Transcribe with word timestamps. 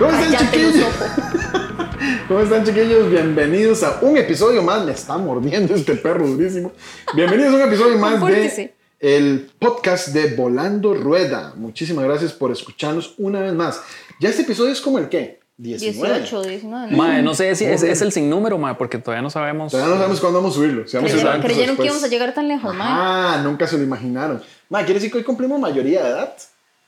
¿Cómo 0.00 0.12
están, 0.12 0.50
chiquillos? 0.50 0.86
¿Cómo 2.28 2.40
están, 2.40 2.64
chiquillos? 2.64 3.10
Bienvenidos 3.10 3.82
a 3.82 3.98
un 4.00 4.16
episodio 4.16 4.62
más. 4.62 4.82
Me 4.82 4.92
está 4.92 5.18
mordiendo 5.18 5.74
este 5.74 5.94
perro 5.94 6.26
durísimo. 6.26 6.72
Bienvenidos 7.14 7.52
a 7.52 7.56
un 7.56 7.62
episodio 7.68 7.98
más 7.98 8.26
de 8.26 8.72
el 8.98 9.50
podcast 9.58 10.08
de 10.08 10.34
Volando 10.36 10.94
Rueda. 10.94 11.52
Muchísimas 11.54 12.06
gracias 12.06 12.32
por 12.32 12.50
escucharnos 12.50 13.12
una 13.18 13.40
vez 13.40 13.52
más. 13.52 13.82
Ya 14.20 14.30
este 14.30 14.40
episodio 14.40 14.72
es 14.72 14.80
como 14.80 14.98
el 14.98 15.10
qué? 15.10 15.40
19. 15.58 16.20
18, 16.20 16.48
19. 16.48 16.92
¿no? 16.92 16.96
Mae, 16.96 17.20
no 17.22 17.34
sé 17.34 17.54
si 17.54 17.66
es, 17.66 17.82
es 17.82 18.00
el 18.00 18.10
sinnúmero, 18.10 18.56
mae, 18.56 18.76
porque 18.76 18.96
todavía 18.96 19.20
no 19.20 19.28
sabemos. 19.28 19.70
Todavía 19.70 19.92
no 19.92 19.98
sabemos 19.98 20.20
cuándo 20.20 20.38
vamos 20.38 20.54
a 20.54 20.58
subirlo. 20.60 20.88
Si 20.88 20.96
vamos 20.96 21.10
a 21.10 21.14
Creyeron, 21.14 21.40
o 21.40 21.44
creyeron 21.44 21.76
que 21.76 21.84
íbamos 21.84 22.04
a 22.04 22.08
llegar 22.08 22.32
tan 22.32 22.48
lejos, 22.48 22.74
mae. 22.74 22.88
Ah, 22.90 23.40
nunca 23.44 23.66
se 23.66 23.76
lo 23.76 23.82
imaginaron. 23.82 24.40
Ma, 24.70 24.78
quiere 24.78 24.94
decir 24.94 25.12
que 25.12 25.18
hoy 25.18 25.24
cumplimos 25.24 25.60
mayoría 25.60 26.02
de 26.04 26.08
edad 26.08 26.34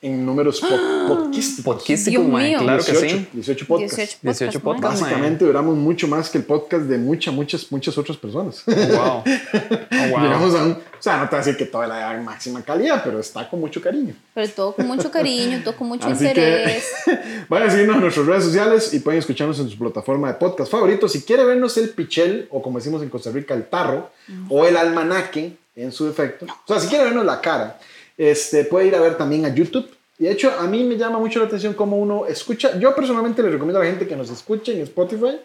en 0.02 0.26
números 0.26 0.60
po- 0.60 0.68
podcastísticos. 1.08 1.64
Podcastísticos, 1.64 2.24
Dios 2.24 2.32
mae, 2.32 2.48
mío. 2.48 2.58
claro 2.58 2.84
que 2.84 2.90
18, 2.92 3.16
sí. 3.16 3.28
18 3.32 3.66
podcasts. 3.66 3.96
18 3.96 4.18
podcasts. 4.20 4.20
18 4.20 4.58
mae. 4.58 4.62
podcasts. 4.74 5.00
Básicamente 5.00 5.44
duramos 5.44 5.76
mucho 5.76 6.08
más 6.08 6.28
que 6.28 6.38
el 6.38 6.44
podcast 6.44 6.84
de 6.86 6.98
muchas, 6.98 7.32
muchas, 7.32 7.70
muchas 7.70 7.96
otras 7.96 8.18
personas. 8.18 8.64
Wow. 8.66 8.74
Oh, 8.76 9.22
wow. 9.22 9.24
Llegamos 10.22 10.54
a 10.56 10.64
un, 10.64 10.72
o 10.72 10.78
sea, 10.98 11.18
no 11.18 11.24
te 11.24 11.36
voy 11.36 11.42
a 11.42 11.44
decir 11.46 11.56
que 11.56 11.66
toda 11.66 11.86
la 11.86 12.20
máxima 12.20 12.62
calidad, 12.62 13.02
pero 13.04 13.20
está 13.20 13.48
con 13.48 13.60
mucho 13.60 13.80
cariño. 13.80 14.14
Pero 14.34 14.48
todo 14.50 14.72
con 14.74 14.86
mucho 14.88 15.10
cariño, 15.10 15.60
todo 15.62 15.76
con 15.76 15.86
mucho 15.88 16.08
Así 16.08 16.24
que 16.24 16.28
interés. 16.30 16.84
vayan 17.48 17.68
a 17.68 17.70
seguirnos 17.70 17.96
en 17.96 18.02
nuestras 18.02 18.26
redes 18.26 18.44
sociales 18.44 18.92
y 18.92 18.98
pueden 18.98 19.20
escucharnos 19.20 19.60
en 19.60 19.70
su 19.70 19.78
plataforma 19.78 20.28
de 20.28 20.34
podcast 20.34 20.70
favorito. 20.70 21.08
Si 21.08 21.22
quiere 21.22 21.44
vernos 21.44 21.76
el 21.76 21.90
pichel, 21.90 22.48
o 22.50 22.60
como 22.60 22.78
decimos 22.78 23.02
en 23.02 23.08
Costa 23.08 23.30
Rica, 23.30 23.54
el 23.54 23.66
tarro, 23.68 24.10
o 24.48 24.66
el 24.66 24.76
almanaque 24.76 25.56
en 25.76 25.92
su 25.92 26.06
defecto. 26.06 26.44
O 26.44 26.66
sea, 26.66 26.80
si 26.80 26.88
quiere 26.88 27.04
vernos 27.04 27.24
la 27.24 27.40
cara, 27.40 27.78
este, 28.16 28.64
puede 28.64 28.88
ir 28.88 28.94
a 28.94 29.00
ver 29.00 29.16
también 29.16 29.44
a 29.44 29.54
YouTube. 29.54 29.88
Y 30.18 30.24
de 30.24 30.32
hecho, 30.32 30.52
a 30.58 30.66
mí 30.66 30.84
me 30.84 30.96
llama 30.96 31.18
mucho 31.18 31.40
la 31.40 31.46
atención 31.46 31.74
cómo 31.74 31.96
uno 31.96 32.26
escucha. 32.26 32.78
Yo 32.78 32.94
personalmente 32.94 33.42
le 33.42 33.50
recomiendo 33.50 33.80
a 33.80 33.84
la 33.84 33.90
gente 33.90 34.06
que 34.06 34.16
nos 34.16 34.30
escuche 34.30 34.72
en 34.72 34.82
Spotify. 34.82 35.38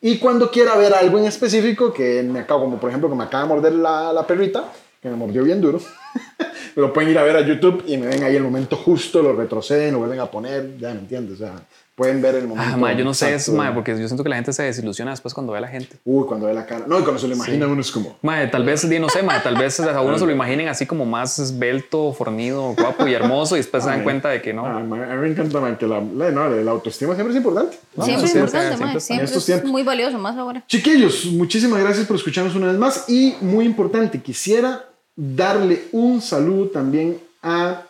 Y 0.00 0.18
cuando 0.18 0.50
quiera 0.50 0.76
ver 0.76 0.94
algo 0.94 1.18
en 1.18 1.24
específico, 1.24 1.92
que 1.92 2.22
me 2.22 2.40
acabo, 2.40 2.60
como 2.60 2.78
por 2.78 2.90
ejemplo 2.90 3.08
que 3.08 3.16
me 3.16 3.24
acaba 3.24 3.44
de 3.44 3.48
morder 3.48 3.72
la, 3.74 4.12
la 4.12 4.26
perrita, 4.26 4.72
que 5.02 5.08
me 5.08 5.16
mordió 5.16 5.42
bien 5.42 5.60
duro, 5.60 5.80
lo 6.76 6.92
pueden 6.92 7.10
ir 7.10 7.18
a 7.18 7.22
ver 7.22 7.36
a 7.36 7.40
YouTube 7.40 7.84
y 7.86 7.96
me 7.96 8.06
ven 8.06 8.22
ahí 8.22 8.36
el 8.36 8.42
momento 8.42 8.76
justo, 8.76 9.22
lo 9.22 9.34
retroceden, 9.34 9.92
lo 9.92 9.98
vuelven 9.98 10.20
a 10.20 10.26
poner, 10.26 10.76
ya 10.78 10.92
me 10.94 11.00
entiendes, 11.00 11.40
o 11.40 11.44
sea, 11.44 11.54
pueden 11.98 12.22
ver 12.22 12.36
el 12.36 12.46
momento. 12.46 12.72
Ah, 12.72 12.76
mae, 12.76 12.96
yo 12.96 13.04
no 13.04 13.12
sé, 13.12 13.26
es, 13.34 13.42
exacto. 13.42 13.58
mae, 13.58 13.72
porque 13.72 13.90
yo 13.90 14.06
siento 14.06 14.22
que 14.22 14.30
la 14.30 14.36
gente 14.36 14.52
se 14.52 14.62
desilusiona 14.62 15.10
después 15.10 15.34
cuando 15.34 15.52
ve 15.52 15.58
a 15.58 15.62
la 15.62 15.68
gente. 15.68 15.98
Uy, 16.04 16.24
cuando 16.26 16.46
ve 16.46 16.54
la 16.54 16.64
cara. 16.64 16.84
No, 16.86 17.00
y 17.00 17.02
cuando 17.02 17.18
se 17.18 17.26
lo 17.26 17.34
imagina 17.34 17.66
uno 17.66 17.80
es 17.80 17.90
como... 17.90 18.16
Mae, 18.22 18.46
tal 18.46 18.64
vez, 18.64 18.84
no 18.84 19.08
sé, 19.08 19.24
mae, 19.24 19.40
tal 19.40 19.56
vez 19.56 19.80
a 19.80 20.00
uno 20.00 20.16
se 20.16 20.24
lo 20.24 20.30
imaginen 20.38 20.68
así 20.68 20.86
como 20.86 21.04
más 21.04 21.40
esbelto, 21.40 22.12
fornido, 22.12 22.74
guapo 22.74 23.08
y 23.08 23.14
hermoso 23.14 23.56
y 23.56 23.58
después 23.58 23.82
se 23.82 23.90
dan 23.90 24.04
cuenta 24.04 24.28
de 24.28 24.40
que 24.40 24.54
no. 24.54 24.64
Ah, 24.64 24.78
ma, 24.78 25.12
a 25.12 25.16
mí 25.16 25.22
me 25.22 25.28
encanta 25.28 25.60
man, 25.60 25.76
que 25.76 25.88
la, 25.88 26.00
la, 26.00 26.30
no, 26.30 26.48
la 26.48 26.70
autoestima 26.70 27.16
siempre 27.16 27.32
es 27.34 27.38
importante. 27.38 27.76
No, 27.96 28.04
siempre 28.04 28.26
es 28.26 28.30
siempre, 28.30 28.60
importante, 28.60 28.76
siempre 28.76 28.98
está. 28.98 29.00
Siempre 29.00 29.24
estos 29.24 29.48
es 29.48 29.64
muy 29.64 29.82
valioso, 29.82 30.18
más 30.18 30.36
ahora. 30.36 30.62
Chiquillos, 30.68 31.26
muchísimas 31.26 31.80
gracias 31.80 32.06
por 32.06 32.14
escucharnos 32.14 32.54
una 32.54 32.68
vez 32.68 32.78
más 32.78 33.08
y 33.08 33.34
muy 33.40 33.64
importante, 33.64 34.22
quisiera 34.22 34.84
darle 35.20 35.86
un 35.90 36.22
saludo 36.22 36.68
también 36.68 37.20
a 37.42 37.82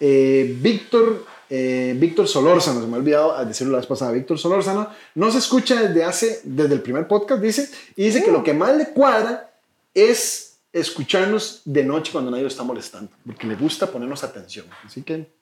eh, 0.00 0.56
Víctor, 0.60 1.24
eh, 1.48 1.94
Víctor 1.96 2.26
Solórzano, 2.26 2.80
se 2.80 2.88
me 2.88 2.94
ha 2.94 2.98
olvidado 2.98 3.44
decirlo 3.44 3.72
la 3.74 3.78
vez 3.78 3.86
pasada, 3.86 4.10
Víctor 4.10 4.36
Solórzano, 4.36 4.88
nos 5.14 5.36
escucha 5.36 5.80
desde 5.80 6.02
hace, 6.02 6.40
desde 6.42 6.74
el 6.74 6.82
primer 6.82 7.06
podcast, 7.06 7.40
dice, 7.40 7.70
y 7.94 8.06
dice 8.06 8.24
que 8.24 8.32
lo 8.32 8.42
que 8.42 8.52
más 8.52 8.76
le 8.76 8.88
cuadra 8.88 9.48
es 9.94 10.56
escucharnos 10.72 11.62
de 11.64 11.84
noche 11.84 12.10
cuando 12.10 12.32
nadie 12.32 12.42
lo 12.42 12.48
está 12.48 12.64
molestando, 12.64 13.12
porque 13.24 13.46
le 13.46 13.54
gusta 13.54 13.86
ponernos 13.86 14.24
atención, 14.24 14.66
así 14.84 15.02
que... 15.02 15.34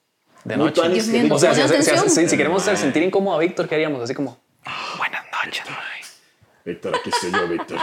De 0.44 0.58
noche. 0.58 0.82
O 0.82 1.38
sea, 1.38 1.54
si, 1.54 1.72
si- 1.72 1.82
si- 1.82 2.10
si- 2.10 2.28
si 2.28 2.36
queremos 2.36 2.60
hacer 2.60 2.76
sentir 2.76 3.02
incómodo 3.02 3.36
a 3.36 3.38
Víctor, 3.38 3.66
¿qué 3.66 3.76
haríamos? 3.76 4.02
Así 4.02 4.12
como, 4.12 4.38
buenas 4.98 5.24
noches. 5.32 5.62
Víctor, 6.64 6.96
aquí 6.96 7.10
estoy 7.10 7.30
yo, 7.30 7.46
Víctor. 7.48 7.78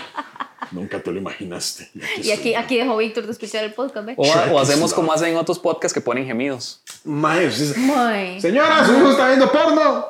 Nunca 0.72 1.00
te 1.00 1.12
lo 1.12 1.18
imaginaste. 1.20 1.90
Y 2.24 2.32
aquí, 2.32 2.56
aquí 2.56 2.78
dejó 2.78 2.98
Víctor 2.98 3.26
de 3.26 3.32
escuchar 3.34 3.64
el 3.64 3.74
podcast, 3.74 4.06
¿ve? 4.06 4.14
O, 4.18 4.24
o 4.24 4.60
hacemos 4.60 4.94
como 4.94 5.12
hacen 5.12 5.36
otros 5.36 5.60
podcasts 5.60 5.94
que 5.94 6.02
ponen 6.02 6.26
gemidos. 6.26 6.82
Mae, 7.04 7.46
es- 7.46 7.78
Mae. 7.78 8.40
Señora, 8.42 8.86
su 8.86 8.94
hijo 8.98 9.12
está 9.12 9.28
viendo 9.28 9.52
porno. 9.52 10.06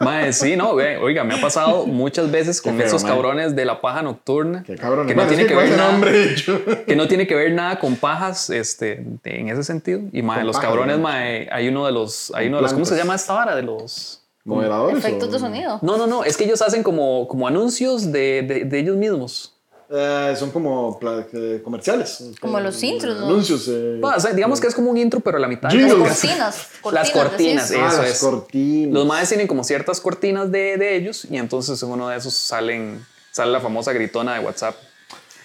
Mae, 0.00 0.32
sí, 0.32 0.54
no, 0.56 0.72
güey. 0.74 0.96
Oiga, 0.96 1.24
me 1.24 1.34
ha 1.34 1.40
pasado 1.40 1.86
muchas 1.86 2.30
veces 2.30 2.60
con 2.62 2.76
feo, 2.76 2.86
esos 2.86 3.02
mae. 3.02 3.12
cabrones 3.12 3.56
de 3.56 3.64
la 3.64 3.80
paja 3.80 4.02
nocturna. 4.02 4.62
Qué 4.64 4.76
cabrón. 4.76 5.06
Que 5.06 5.14
no 5.14 5.26
tiene 5.26 5.42
es 5.42 5.48
que 5.48 5.54
ver 5.56 5.76
nada. 5.76 6.84
que 6.86 6.96
no 6.96 7.08
tiene 7.08 7.26
que 7.26 7.34
ver 7.34 7.52
nada 7.52 7.78
con 7.78 7.96
pajas 7.96 8.48
este, 8.50 9.02
de- 9.22 9.40
en 9.40 9.48
ese 9.48 9.64
sentido. 9.64 10.00
Y 10.12 10.22
mae, 10.22 10.38
Con 10.38 10.46
los 10.46 10.56
pajas, 10.56 10.70
cabrones, 10.70 10.98
mae, 10.98 11.48
hay 11.50 11.68
uno 11.68 11.84
de 11.86 11.92
los, 11.92 12.32
hay 12.34 12.46
uno 12.48 12.58
de 12.58 12.62
los, 12.62 12.72
¿cómo 12.72 12.84
se 12.84 12.96
llama 12.96 13.14
esta 13.14 13.32
vara? 13.34 13.56
De 13.56 13.62
los... 13.62 14.20
¿Moderadores? 14.44 14.98
Efectos 14.98 15.28
o- 15.28 15.32
de 15.32 15.38
sonido. 15.38 15.78
No, 15.82 15.96
no, 15.96 16.06
no, 16.06 16.24
es 16.24 16.36
que 16.36 16.44
ellos 16.44 16.60
hacen 16.62 16.82
como, 16.82 17.26
como 17.28 17.46
anuncios 17.48 18.12
de, 18.12 18.42
de, 18.42 18.64
de 18.64 18.78
ellos 18.78 18.96
mismos. 18.96 19.50
Eh, 19.90 20.34
son 20.38 20.50
como 20.50 20.98
eh, 21.02 21.60
comerciales. 21.62 22.30
Como 22.40 22.58
los 22.58 22.82
intros, 22.82 23.20
¿no? 23.20 23.26
Anuncios. 23.26 23.68
eh. 23.68 24.00
O 24.02 24.20
sea, 24.20 24.32
digamos 24.32 24.60
que 24.60 24.66
es 24.66 24.74
como 24.74 24.90
un 24.90 24.96
intro, 24.96 25.20
pero 25.20 25.36
a 25.36 25.40
la 25.40 25.46
mitad. 25.48 25.68
Que- 25.70 25.86
Cortinas. 25.88 26.68
Las 26.90 27.10
cortinas. 27.10 27.70
Ah, 27.70 27.88
eso 27.88 28.02
las 28.02 28.10
es. 28.10 28.18
cortinas. 28.20 28.94
Los 28.94 29.06
maes 29.06 29.28
tienen 29.28 29.46
como 29.46 29.62
ciertas 29.62 30.00
cortinas 30.00 30.50
de, 30.50 30.76
de 30.78 30.96
ellos 30.96 31.26
y 31.30 31.36
entonces 31.36 31.82
en 31.82 31.90
uno 31.90 32.08
de 32.08 32.16
esos 32.16 32.32
salen, 32.34 33.04
sale 33.30 33.52
la 33.52 33.60
famosa 33.60 33.92
gritona 33.92 34.34
de 34.34 34.40
WhatsApp. 34.44 34.74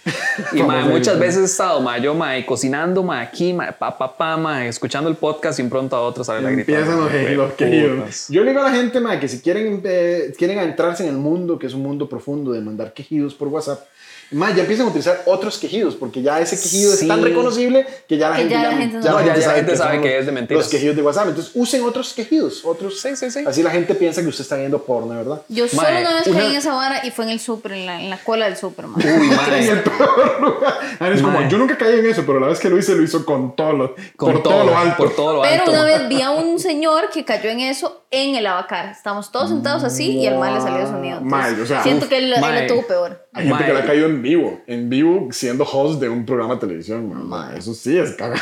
Y 0.53 0.63
mae, 0.63 0.83
muchas 0.85 1.19
veces 1.19 1.41
he 1.41 1.45
estado, 1.45 1.81
mae, 1.81 2.01
yo 2.01 2.13
mae, 2.13 2.45
cocinando, 2.45 3.03
mae, 3.03 3.25
aquí, 3.25 3.53
mae, 3.53 3.73
pa, 3.73 3.97
pa, 3.97 4.15
pa, 4.15 4.37
mae, 4.37 4.67
escuchando 4.69 5.09
el 5.09 5.15
podcast 5.15 5.59
y 5.59 5.63
un 5.63 5.69
pronto 5.69 5.95
a 5.95 6.01
otro 6.01 6.23
sale 6.23 6.41
la 6.41 6.51
gritona. 6.51 6.79
Empiezan 6.79 7.01
los, 7.03 7.11
Mae, 7.11 7.35
los 7.35 7.53
queridos. 7.53 7.99
putas. 7.99 8.27
Yo 8.29 8.43
le 8.43 8.51
digo 8.51 8.61
a 8.63 8.69
la 8.71 8.75
gente, 8.75 8.99
ma, 8.99 9.19
que 9.19 9.27
si 9.27 9.41
quieren, 9.41 9.81
eh, 9.83 10.33
quieren 10.37 10.59
adentrarse 10.59 11.03
en 11.03 11.09
el 11.09 11.17
mundo, 11.17 11.59
que 11.59 11.67
es 11.67 11.73
un 11.73 11.83
mundo 11.83 12.07
profundo 12.07 12.51
de 12.53 12.61
mandar 12.61 12.93
quejidos 12.93 13.35
por 13.35 13.49
WhatsApp, 13.49 13.81
ma, 14.31 14.53
ya 14.53 14.61
empiezan 14.61 14.85
a 14.85 14.89
utilizar 14.89 15.21
otros 15.25 15.57
quejidos, 15.57 15.95
porque 15.95 16.21
ya 16.21 16.39
ese 16.39 16.55
quejido 16.59 16.91
Sí. 16.93 17.01
es 17.03 17.07
tan 17.07 17.23
reconocible 17.23 17.85
que 18.07 18.17
ya 18.17 18.29
la 18.29 18.35
Que 18.35 18.41
gente, 18.43 18.53
ya 18.55 18.63
la 18.63 18.77
gente 18.77 18.97
no- 18.97 19.03
No, 19.11 19.25
ya- 19.25 19.35
ya 19.37 19.51
gente 19.53 19.71
que 19.71 19.77
sabe 19.77 20.01
que 20.01 20.17
es 20.19 20.25
de 20.25 20.31
mentiras. 20.31 20.63
Los 20.63 20.71
quejidos 20.71 20.95
de 20.95 21.01
WhatsApp. 21.01 21.27
Entonces 21.29 21.51
usen 21.55 21.83
otros 21.83 22.13
quejidos, 22.13 22.63
otros. 22.65 22.99
Sí, 23.01 23.15
sí, 23.15 23.31
sí. 23.31 23.43
Así 23.47 23.63
la 23.63 23.71
gente 23.71 23.95
piensa 23.95 24.21
que 24.21 24.27
usted 24.27 24.41
está 24.43 24.55
viendo 24.57 24.81
porno, 24.83 25.15
¿verdad? 25.15 25.41
Yo 25.49 25.67
solo 25.67 25.81
Mae, 25.83 26.01
una 26.01 26.13
vez 26.15 26.27
una- 26.27 26.39
caí 26.39 26.49
en 26.51 26.55
esa 26.55 26.73
vara 26.73 27.05
y 27.05 27.11
fue 27.11 27.25
en 27.25 27.31
el 27.31 27.39
súper, 27.39 27.71
en 27.73 27.85
la, 27.85 28.01
en 28.01 28.09
la 28.09 28.17
cola 28.17 28.45
del 28.45 28.57
súper. 28.57 28.85
Uy, 28.85 28.93
En 29.03 29.35
mae. 29.35 29.67
el 29.69 29.81
peor 29.83 30.41
lugar. 30.41 30.79
Es 31.13 31.21
como, 31.21 31.47
yo 31.49 31.57
nunca 31.57 31.77
caí 31.77 31.99
en 31.99 32.05
eso, 32.05 32.23
pero 32.25 32.39
la 32.39 32.47
vez 32.47 32.59
que 32.59 32.69
lo 32.69 32.77
hice, 32.77 32.93
lo 32.95 33.03
hizo 33.03 33.25
con 33.25 33.55
todo 33.55 33.73
lo, 33.73 33.95
Con 34.15 34.33
por 34.33 34.43
todo, 34.43 34.63
lo 34.65 34.77
alto. 34.77 34.97
Por 34.97 35.15
todo 35.15 35.33
lo 35.35 35.41
Pero 35.41 35.61
alto. 35.63 35.71
una 35.71 35.83
vez 35.85 36.07
vi 36.07 36.21
a 36.21 36.31
un 36.31 36.59
señor 36.59 37.09
que 37.09 37.25
cayó 37.25 37.49
en 37.49 37.61
eso 37.61 38.03
en 38.11 38.35
el 38.35 38.45
abacar. 38.45 38.89
Estábamos 38.91 39.31
todos 39.31 39.49
sentados 39.49 39.83
así 39.83 40.17
y 40.19 40.27
al 40.27 40.37
mal 40.37 40.53
le 40.55 40.61
salió 40.61 40.85
sonido. 40.87 41.19
Entonces, 41.19 41.51
Mae, 41.53 41.61
o 41.61 41.65
sea, 41.65 41.83
siento 41.83 42.05
uf, 42.05 42.09
que 42.09 42.17
él, 42.17 42.29
lo 42.31 42.37
tuvo 42.67 42.85
peor. 42.87 43.27
Hay 43.33 43.47
gente 43.47 43.65
que 43.65 43.73
la 43.73 43.79
ha 43.79 43.85
caído 43.85 44.07
en 44.19 44.23
vivo, 44.23 44.61
en 44.67 44.89
vivo 44.89 45.27
siendo 45.31 45.63
host 45.63 46.01
de 46.01 46.09
un 46.09 46.25
programa 46.25 46.55
de 46.55 46.59
televisión. 46.59 47.31
Eso 47.55 47.73
sí 47.73 47.97
es 47.97 48.11
cagado. 48.15 48.41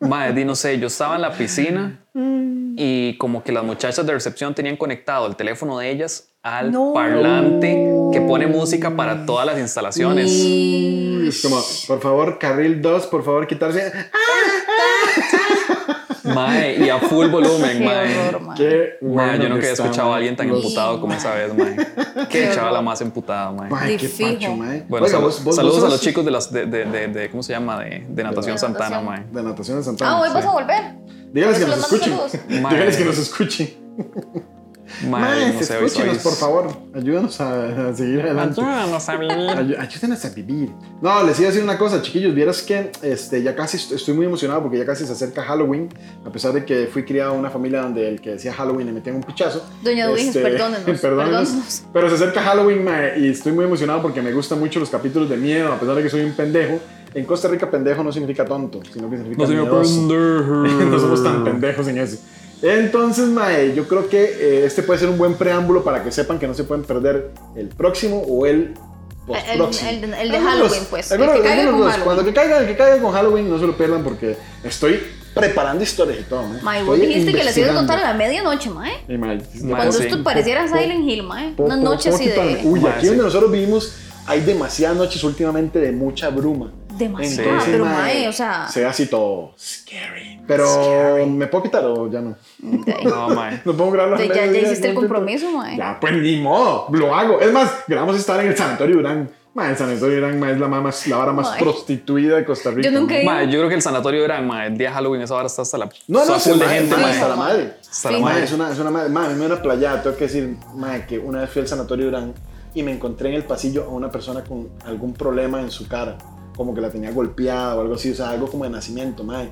Di, 0.34 0.44
no 0.44 0.54
sé, 0.54 0.78
yo 0.78 0.86
estaba 0.86 1.16
en 1.16 1.22
la 1.22 1.32
piscina 1.32 2.04
y 2.78 3.16
como 3.18 3.42
que 3.42 3.50
las 3.52 3.64
muchachas 3.64 4.04
de 4.06 4.12
recepción 4.12 4.54
tenían 4.54 4.76
conectado 4.76 5.26
el 5.26 5.34
teléfono 5.36 5.78
de 5.78 5.90
ellas 5.90 6.28
al 6.42 6.70
No. 6.70 6.92
parlante 6.94 7.68
que 8.12 8.20
pone 8.20 8.46
música 8.46 8.94
para 8.94 9.24
todas 9.26 9.46
las 9.46 9.58
instalaciones. 9.58 10.30
Es 10.30 11.42
como, 11.42 11.60
por 11.88 12.00
favor, 12.00 12.38
carril 12.38 12.80
2, 12.82 13.06
por 13.06 13.24
favor, 13.24 13.46
quitarse. 13.46 13.90
Mae, 16.36 16.84
y 16.84 16.88
a 16.88 16.98
full 16.98 17.28
volumen, 17.28 17.84
mae. 17.84 18.28
horror, 18.28 18.40
mae. 18.42 18.56
Qué 18.56 18.98
Mae, 19.00 19.10
bueno 19.14 19.32
yo 19.34 19.48
nunca 19.48 19.54
había 19.56 19.70
está, 19.72 19.82
escuchado 19.84 20.12
a 20.12 20.16
alguien 20.16 20.36
tan 20.36 20.48
Los- 20.48 20.62
emputado 20.62 21.00
como 21.00 21.12
esa 21.14 21.34
vez, 21.34 21.54
mae. 21.56 21.76
Qué 22.30 22.50
chavala 22.54 22.80
más 22.82 23.00
emputada, 23.00 23.50
mae. 23.52 23.70
Mae, 23.70 23.96
qué 23.96 24.08
pacho, 24.08 24.54
mae. 24.54 24.84
Bueno, 24.88 25.06
Oiga, 25.06 25.16
sal- 25.18 25.24
vos- 25.26 25.42
vos- 25.44 25.56
saludos 25.56 25.76
vos 25.80 25.84
a 25.84 25.88
los 25.88 26.00
chicos 26.00 26.24
de 26.24 26.30
las 26.30 26.52
de, 26.52 26.66
de, 26.66 26.84
de, 26.84 27.08
de- 27.08 27.30
¿cómo 27.30 27.42
se 27.42 27.52
llama? 27.52 27.82
De, 27.82 28.04
de 28.08 28.22
natación 28.22 28.58
Santana, 28.58 29.00
mae. 29.00 29.24
De 29.32 29.42
Natación 29.42 29.82
Santana. 29.82 30.12
Ah, 30.12 30.20
hoy 30.20 30.28
sí. 30.28 30.34
vas 30.34 30.44
a 30.44 30.50
volver. 30.50 30.82
Dígales 31.32 31.58
que 31.58 31.66
nos 31.66 31.78
escuchen. 31.78 32.12
Dígales 32.48 32.96
que 32.96 33.04
nos 33.04 33.18
escuchen. 33.18 33.70
Mae, 35.02 35.10
Mae, 35.10 35.52
no 35.54 35.62
sé, 35.62 35.74
escúchenos, 35.84 36.18
por 36.18 36.32
favor. 36.34 36.68
Ayúdanos 36.94 37.40
a, 37.40 37.88
a 37.90 37.94
seguir 37.94 38.20
adelante. 38.22 38.60
Ayúdanos 38.60 39.08
a 39.08 39.16
vivir. 39.16 39.36
Ayu- 39.36 39.78
Ayúdenos 39.78 40.24
a 40.24 40.28
vivir. 40.30 40.70
No, 41.02 41.22
les 41.24 41.38
iba 41.38 41.48
a 41.48 41.50
decir 41.50 41.62
una 41.62 41.76
cosa, 41.76 42.00
chiquillos. 42.00 42.34
Vieras 42.34 42.62
que 42.62 42.90
este, 43.02 43.42
ya 43.42 43.54
casi 43.54 43.76
est- 43.76 43.92
estoy 43.92 44.14
muy 44.14 44.24
emocionado 44.26 44.62
porque 44.62 44.78
ya 44.78 44.86
casi 44.86 45.04
se 45.04 45.12
acerca 45.12 45.42
Halloween. 45.42 45.88
A 46.24 46.30
pesar 46.30 46.52
de 46.54 46.64
que 46.64 46.86
fui 46.86 47.04
criado 47.04 47.34
en 47.34 47.40
una 47.40 47.50
familia 47.50 47.82
donde 47.82 48.08
el 48.08 48.20
que 48.20 48.30
decía 48.30 48.52
Halloween 48.54 48.86
le 48.86 48.92
metían 48.94 49.16
un 49.16 49.22
pichazo. 49.22 49.62
Doña 49.82 50.06
Duiges, 50.08 50.28
Este, 50.28 50.40
perdónenos, 50.42 50.82
perdónenos. 51.00 51.00
perdónenos. 51.48 51.82
Pero 51.92 52.08
se 52.08 52.14
acerca 52.14 52.42
Halloween 52.42 52.84
mae, 52.84 53.18
y 53.20 53.28
estoy 53.28 53.52
muy 53.52 53.64
emocionado 53.66 54.00
porque 54.00 54.22
me 54.22 54.32
gustan 54.32 54.58
mucho 54.58 54.80
los 54.80 54.88
capítulos 54.88 55.28
de 55.28 55.36
miedo, 55.36 55.72
a 55.72 55.78
pesar 55.78 55.94
de 55.96 56.02
que 56.02 56.08
soy 56.10 56.22
un 56.22 56.32
pendejo. 56.32 56.78
En 57.14 57.24
Costa 57.24 57.48
Rica, 57.48 57.70
pendejo 57.70 58.02
no 58.04 58.12
significa 58.12 58.44
tonto, 58.44 58.80
sino 58.92 59.08
que 59.08 59.16
significa 59.16 59.42
No 59.42 59.48
señor 59.48 59.62
miedoso. 59.64 60.08
pendejo. 60.08 60.84
no 60.90 60.98
somos 61.00 61.22
tan 61.24 61.44
pendejos 61.44 61.88
en 61.88 61.98
eso. 61.98 62.18
Entonces, 62.62 63.26
Mae, 63.26 63.74
yo 63.74 63.86
creo 63.86 64.08
que 64.08 64.24
eh, 64.24 64.64
este 64.66 64.82
puede 64.82 64.98
ser 64.98 65.08
un 65.08 65.18
buen 65.18 65.34
preámbulo 65.34 65.84
para 65.84 66.02
que 66.02 66.10
sepan 66.10 66.38
que 66.38 66.46
no 66.46 66.54
se 66.54 66.64
pueden 66.64 66.84
perder 66.84 67.30
el 67.54 67.68
próximo 67.68 68.20
o 68.22 68.46
el 68.46 68.74
El, 69.28 69.56
próximo. 69.58 69.90
el- 69.90 70.14
el 70.14 70.30
de 70.30 70.40
Halloween, 70.40 70.82
pues. 70.88 71.10
El 71.10 71.20
que 71.20 71.26
caiga 71.26 71.70
con. 71.70 71.80
Halloween. 71.82 72.00
Cuando 72.04 72.24
que 72.24 72.32
caiga, 72.32 72.58
el 72.58 72.66
que 72.66 72.76
caiga 72.76 73.02
con 73.02 73.12
Halloween, 73.12 73.50
no 73.50 73.58
se 73.58 73.66
lo 73.66 73.76
pierdan 73.76 74.02
porque 74.04 74.36
estoy 74.64 75.00
preparando 75.34 75.82
historias 75.84 76.20
y 76.20 76.22
todo. 76.22 76.44
mae. 76.44 76.62
Mae, 76.62 76.82
vos 76.82 76.98
dijiste 76.98 77.32
que 77.34 77.44
les 77.44 77.56
ibas 77.58 77.70
a 77.70 77.74
contar 77.74 77.98
a 77.98 78.02
la 78.02 78.14
medianoche, 78.14 78.70
mae. 78.70 78.92
Y, 79.06 79.18
mae, 79.18 79.36
Mae, 79.62 79.74
Cuando 79.74 79.92
sí. 79.92 80.04
esto 80.04 80.22
pareciera 80.22 80.64
Po- 80.64 80.70
po- 80.72 80.78
Silent 80.78 81.08
Hill, 81.08 81.22
mae. 81.24 81.52
po- 81.54 81.64
Una 81.64 81.76
po- 81.76 81.82
noche 81.82 82.08
así 82.08 82.24
poquito- 82.28 82.42
de... 82.42 82.60
Uy, 82.64 82.80
Mae, 82.80 82.92
aquí 82.92 83.00
sí. 83.02 83.06
donde 83.08 83.22
nosotros 83.24 83.50
vivimos 83.52 83.92
hay 84.26 84.40
demasiadas 84.40 84.96
noches 84.96 85.22
últimamente 85.24 85.78
de 85.78 85.92
mucha 85.92 86.30
bruma. 86.30 86.72
Demasiado, 86.96 87.60
pero 87.66 87.84
mae, 87.84 88.26
o 88.26 88.32
sea... 88.32 88.66
Se 88.68 88.80
ve 88.80 88.86
así 88.86 89.04
todo 89.06 89.52
scary. 89.58 90.40
Pero, 90.46 91.26
¿me 91.26 91.46
puedo 91.48 91.64
quitar 91.64 91.84
o 91.84 92.10
ya 92.10 92.22
no? 92.22 92.34
No, 93.04 93.28
mae. 93.30 93.60
No 93.64 93.72
puedo 93.74 93.90
grabarlo. 93.90 94.16
De- 94.18 94.32
a 94.32 94.34
ya- 94.46 94.52
ya 94.52 94.58
hiciste 94.60 94.88
el 94.88 94.94
compromiso, 94.94 95.50
mae. 95.52 95.76
Ya, 95.76 95.98
pues 96.00 96.14
ni 96.14 96.36
modo, 96.40 96.86
lo 96.92 97.14
hago. 97.14 97.40
Es 97.40 97.52
más, 97.52 97.70
grabamos 97.86 98.16
estar 98.16 98.40
en 98.40 98.48
el 98.48 98.56
Sanatorio 98.56 98.96
Durán. 98.96 99.30
Mae, 99.54 99.70
el 99.70 99.76
Sanatorio 99.78 100.16
Durán 100.16 100.38
mae, 100.38 100.52
es 100.52 100.60
la, 100.60 100.68
más, 100.68 101.06
la 101.06 101.16
vara 101.16 101.32
más 101.32 101.48
Mae. 101.48 101.60
prostituida 101.60 102.36
de 102.36 102.44
Costa 102.44 102.70
Rica. 102.70 102.90
Yo 102.90 102.98
nunca 103.00 103.14
he 103.18 103.24
mae. 103.24 103.36
ido. 103.36 103.44
Mae, 103.46 103.52
yo 103.52 103.58
creo 103.60 103.68
que 103.70 103.74
el 103.76 103.80
sanatorio 103.82 104.22
era, 104.24 104.40
mae, 104.42 104.66
el 104.66 104.76
día 104.76 104.88
de 104.88 104.94
Halloween, 104.94 105.22
esa 105.22 105.34
hora 105.34 105.46
está 105.46 105.62
hasta 105.62 105.78
la. 105.78 105.88
No, 106.08 106.24
no, 106.26 106.36
de 106.38 106.54
mae, 106.56 106.78
gente, 106.78 106.94
mae, 106.96 107.04
hasta 107.12 107.28
la 107.28 107.36
madre. 107.36 107.72
Hasta 107.90 108.10
la 108.10 108.18
madre. 108.18 108.44
es 108.44 108.52
una, 108.52 108.70
es 108.70 108.78
una 108.78 108.90
madre. 108.90 109.08
Mae, 109.08 109.26
a 109.26 109.30
me 109.30 109.46
una 109.46 109.62
playa, 109.62 110.02
tengo 110.02 110.14
que 110.16 110.24
decir, 110.24 110.56
mae, 110.74 111.06
que 111.06 111.18
una 111.18 111.40
vez 111.40 111.50
fui 111.50 111.62
al 111.62 111.68
Sanatorio 111.68 112.04
Durán 112.06 112.34
y 112.74 112.82
me 112.82 112.92
encontré 112.92 113.30
en 113.30 113.36
el 113.36 113.44
pasillo 113.44 113.84
a 113.84 113.88
una 113.88 114.10
persona 114.10 114.44
con 114.44 114.68
algún 114.84 115.14
problema 115.14 115.60
en 115.62 115.70
su 115.70 115.88
cara. 115.88 116.18
Como 116.54 116.74
que 116.74 116.82
la 116.82 116.90
tenía 116.90 117.10
golpeada 117.10 117.76
o 117.76 117.80
algo 117.80 117.94
así, 117.94 118.10
o 118.10 118.14
sea, 118.14 118.30
algo 118.30 118.48
como 118.50 118.64
de 118.64 118.70
nacimiento, 118.70 119.24
mae. 119.24 119.48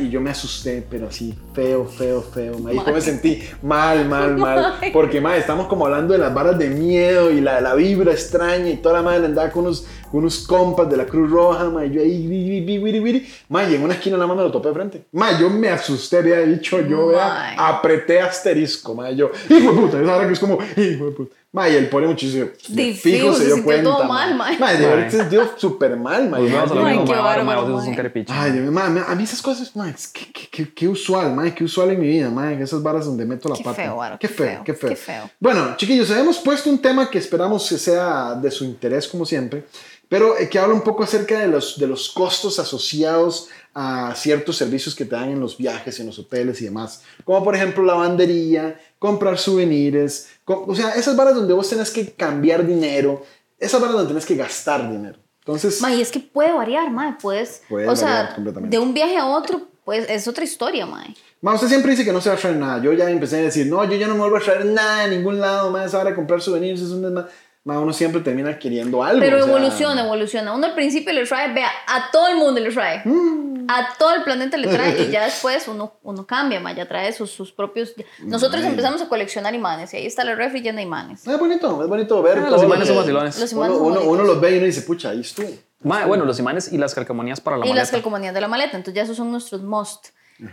Y 0.00 0.08
yo 0.08 0.20
me 0.20 0.30
asusté, 0.30 0.86
pero 0.88 1.08
así, 1.08 1.34
feo, 1.52 1.84
feo, 1.84 2.22
feo, 2.22 2.58
mae. 2.58 2.74
Y 2.74 2.78
yo 2.78 2.92
me 2.92 3.00
sentí 3.00 3.42
mal, 3.62 4.08
mal, 4.08 4.36
mal. 4.38 4.74
Porque, 4.92 5.20
mae, 5.20 5.38
estamos 5.38 5.66
como 5.66 5.86
hablando 5.86 6.12
de 6.12 6.18
las 6.18 6.32
varas 6.32 6.58
de 6.58 6.68
miedo 6.68 7.30
y 7.30 7.40
la, 7.40 7.60
la 7.60 7.74
vibra 7.74 8.12
extraña 8.12 8.70
y 8.70 8.76
toda 8.76 8.96
la 8.96 9.02
madre 9.02 9.26
andaba 9.26 9.50
con 9.50 9.64
unos, 9.64 9.86
unos 10.18 10.46
compas 10.46 10.88
de 10.88 10.96
la 10.96 11.06
Cruz 11.06 11.30
Roja, 11.30 11.70
mae. 11.70 11.90
Yo 11.90 12.00
ahí, 12.00 12.26
wiri, 12.26 12.60
wiri, 12.60 12.78
wiri, 12.78 13.00
wiri. 13.00 13.28
Mae, 13.48 13.70
y 13.70 13.74
en 13.74 13.82
una 13.82 13.94
esquina 13.94 14.16
nada 14.16 14.26
más 14.28 14.36
me 14.36 14.42
lo 14.42 14.50
topé 14.50 14.68
de 14.68 14.74
frente. 14.74 15.04
Mae, 15.12 15.40
yo 15.40 15.50
me 15.50 15.68
asusté, 15.68 16.18
había 16.18 16.38
dicho, 16.40 16.80
yo, 16.80 17.08
vea, 17.08 17.54
apreté 17.56 18.20
asterisco, 18.20 18.94
mae. 18.94 19.14
Yo, 19.16 19.30
hijo 19.48 19.72
de 19.72 19.80
puta, 19.80 20.00
esa 20.02 20.16
hora 20.16 20.26
que 20.26 20.32
es 20.32 20.38
como, 20.38 20.58
hijo 20.76 21.06
de 21.06 21.10
puta. 21.12 21.36
Mae, 21.54 21.72
y 21.72 21.76
el 21.76 21.88
pobre 21.88 22.08
muchísimo. 22.08 22.48
Sí, 22.60 22.94
fijo, 22.94 23.32
se 23.32 23.48
sintió 23.52 23.82
todo 23.84 24.04
mal, 24.06 24.34
mae. 24.34 24.58
Mae, 24.58 24.76
de 24.76 24.86
verdad 24.88 25.08
se 25.08 25.20
sintió 25.20 25.50
súper 25.56 25.96
mal, 25.96 26.28
mae. 26.28 26.40
Pues 26.40 26.52
vamos 26.52 26.72
a 26.72 26.74
ahora, 26.74 27.44
mí 29.14 29.22
esas 29.22 29.40
cosas, 29.40 29.76
mae, 29.76 29.92
es 29.92 30.08
que, 30.08 30.32
que, 30.32 30.48
que, 30.48 30.74
que 30.74 30.88
usual, 30.88 31.32
mae, 31.32 31.54
que 31.54 31.62
usual 31.62 31.90
en 31.92 32.00
mi 32.00 32.08
vida, 32.08 32.28
mae, 32.28 32.60
esas 32.60 32.82
varas 32.82 33.06
donde 33.06 33.24
meto 33.24 33.48
la 33.48 33.54
Qué 33.54 33.62
pata. 33.62 33.76
feo, 33.76 34.00
qué 34.18 34.26
qué 34.26 34.28
feo, 34.28 34.46
feo, 34.46 34.64
qué 34.64 34.74
feo. 34.74 34.90
qué 34.90 34.96
feo. 34.96 35.30
Bueno, 35.38 35.76
chiquillos, 35.76 36.10
hemos 36.10 36.38
puesto 36.38 36.68
un 36.68 36.78
tema 36.82 37.08
que 37.08 37.18
esperamos 37.18 37.68
que 37.68 37.78
sea 37.78 38.34
de 38.34 38.50
su 38.50 38.64
interés, 38.64 39.06
como 39.06 39.24
siempre, 39.24 39.64
pero 40.14 40.38
eh, 40.38 40.48
que 40.48 40.60
habla 40.60 40.74
un 40.74 40.82
poco 40.82 41.02
acerca 41.02 41.40
de 41.40 41.48
los, 41.48 41.76
de 41.76 41.88
los 41.88 42.08
costos 42.08 42.60
asociados 42.60 43.48
a 43.74 44.14
ciertos 44.14 44.56
servicios 44.56 44.94
que 44.94 45.04
te 45.04 45.16
dan 45.16 45.30
en 45.30 45.40
los 45.40 45.58
viajes, 45.58 45.98
en 45.98 46.06
los 46.06 46.20
hoteles 46.20 46.60
y 46.60 46.66
demás. 46.66 47.02
Como 47.24 47.42
por 47.42 47.56
ejemplo 47.56 47.82
lavandería, 47.82 48.78
comprar 49.00 49.38
souvenirs, 49.38 50.28
co- 50.44 50.66
o 50.68 50.74
sea, 50.76 50.90
esas 50.94 51.16
varas 51.16 51.34
donde 51.34 51.52
vos 51.52 51.68
tenés 51.68 51.90
que 51.90 52.12
cambiar 52.12 52.64
dinero, 52.64 53.24
esas 53.58 53.80
varas 53.80 53.96
donde 53.96 54.08
tenés 54.08 54.24
que 54.24 54.36
gastar 54.36 54.88
dinero. 54.88 55.18
Entonces, 55.40 55.80
Mae, 55.80 56.00
es 56.00 56.12
que 56.12 56.20
puede 56.20 56.52
variar, 56.52 56.88
mae. 56.92 57.14
Puedes, 57.20 57.62
Puede 57.68 57.88
o 57.88 57.96
sea, 57.96 58.36
de 58.38 58.78
un 58.78 58.94
viaje 58.94 59.16
a 59.16 59.26
otro, 59.26 59.62
pues 59.84 60.08
es 60.08 60.28
otra 60.28 60.44
historia, 60.44 60.86
mae. 60.86 61.12
Ma, 61.40 61.54
usted 61.54 61.66
siempre 61.68 61.90
dice 61.90 62.04
que 62.04 62.12
no 62.12 62.20
se 62.20 62.28
va 62.30 62.36
a 62.36 62.38
traer 62.38 62.56
nada. 62.56 62.80
Yo 62.80 62.92
ya 62.92 63.10
empecé 63.10 63.38
a 63.38 63.42
decir, 63.42 63.66
no, 63.66 63.84
yo 63.84 63.96
ya 63.96 64.06
no 64.06 64.14
me 64.14 64.20
vuelvo 64.20 64.36
a 64.36 64.40
traer 64.40 64.64
nada 64.64 65.06
de 65.06 65.16
ningún 65.16 65.40
lado, 65.40 65.70
más 65.72 65.92
ahora 65.92 66.10
de 66.10 66.16
comprar 66.16 66.40
souvenirs 66.40 66.80
es 66.80 66.90
un 66.90 67.02
desma... 67.02 67.26
Ma, 67.64 67.78
uno 67.78 67.92
siempre 67.94 68.20
termina 68.20 68.58
queriendo 68.58 69.02
algo. 69.02 69.20
Pero 69.20 69.38
o 69.38 69.42
sea, 69.44 69.48
evoluciona, 69.56 70.04
evoluciona. 70.04 70.52
Uno 70.52 70.66
al 70.66 70.74
principio 70.74 71.12
le 71.14 71.24
trae, 71.26 71.52
vea, 71.54 71.70
a 71.86 72.10
todo 72.10 72.28
el 72.28 72.36
mundo 72.36 72.60
le 72.60 72.70
trae. 72.70 73.00
Mm. 73.04 73.64
A 73.66 73.96
todo 73.98 74.12
el 74.14 74.22
planeta 74.22 74.58
le 74.58 74.68
trae 74.68 75.02
y 75.02 75.10
ya 75.10 75.24
después 75.24 75.66
uno, 75.68 75.94
uno 76.02 76.26
cambia, 76.26 76.60
ma, 76.60 76.72
ya 76.74 76.86
trae 76.86 77.10
sus, 77.14 77.30
sus 77.30 77.52
propios... 77.52 77.94
Nosotros 78.22 78.60
Mae. 78.60 78.70
empezamos 78.70 79.00
a 79.00 79.08
coleccionar 79.08 79.54
imanes 79.54 79.94
y 79.94 79.96
ahí 79.96 80.04
está 80.06 80.22
la 80.24 80.34
refri 80.34 80.60
llena 80.60 80.76
de 80.76 80.82
imanes. 80.82 81.26
Es 81.26 81.38
bonito, 81.38 81.82
es 81.82 81.88
bonito 81.88 82.22
ver. 82.22 82.36
Ah, 82.38 82.42
todo 82.42 82.50
los 82.50 82.60
lo 82.60 82.66
imanes 82.68 82.86
son 82.86 82.96
que- 82.96 83.00
vacilones. 83.00 83.38
Los 83.40 83.52
Uno, 83.54 83.64
imanes 83.64 83.78
son 83.78 83.86
uno, 83.92 84.10
uno 84.10 84.22
los 84.24 84.40
ve 84.42 84.50
y 84.50 84.56
uno 84.58 84.66
dice, 84.66 84.82
pucha, 84.82 85.08
ahí 85.10 85.20
estuvo. 85.20 85.48
Mae, 85.80 86.04
bueno, 86.04 86.26
los 86.26 86.38
imanes 86.38 86.70
y 86.70 86.76
las 86.76 86.94
calcomanías 86.94 87.40
para 87.40 87.56
la 87.56 87.64
y 87.64 87.68
las 87.70 87.76
maleta. 87.76 87.92
calcomanías 87.92 88.34
de 88.34 88.40
la 88.42 88.48
maleta. 88.48 88.76
Entonces 88.76 88.94
ya 88.94 89.02
esos 89.04 89.16
son 89.16 89.30
nuestros 89.32 89.62
must. 89.62 90.08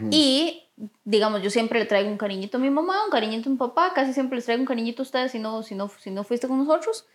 Y, 0.09 0.69
digamos, 1.03 1.41
yo 1.41 1.49
siempre 1.49 1.79
le 1.79 1.85
traigo 1.85 2.09
un 2.09 2.17
cariñito 2.17 2.57
a 2.57 2.59
mi 2.59 2.69
mamá, 2.69 3.05
un 3.05 3.11
cariñito 3.11 3.49
a 3.49 3.51
mi 3.51 3.57
papá, 3.57 3.91
casi 3.93 4.13
siempre 4.13 4.37
les 4.37 4.45
traigo 4.45 4.61
un 4.61 4.67
cariñito 4.67 5.01
a 5.01 5.05
ustedes 5.05 5.31
si 5.31 5.39
no, 5.39 5.63
si 5.63 5.75
no, 5.75 5.91
si 5.99 6.11
no 6.11 6.23
fuiste 6.23 6.47
con 6.47 6.57
nosotros. 6.57 7.05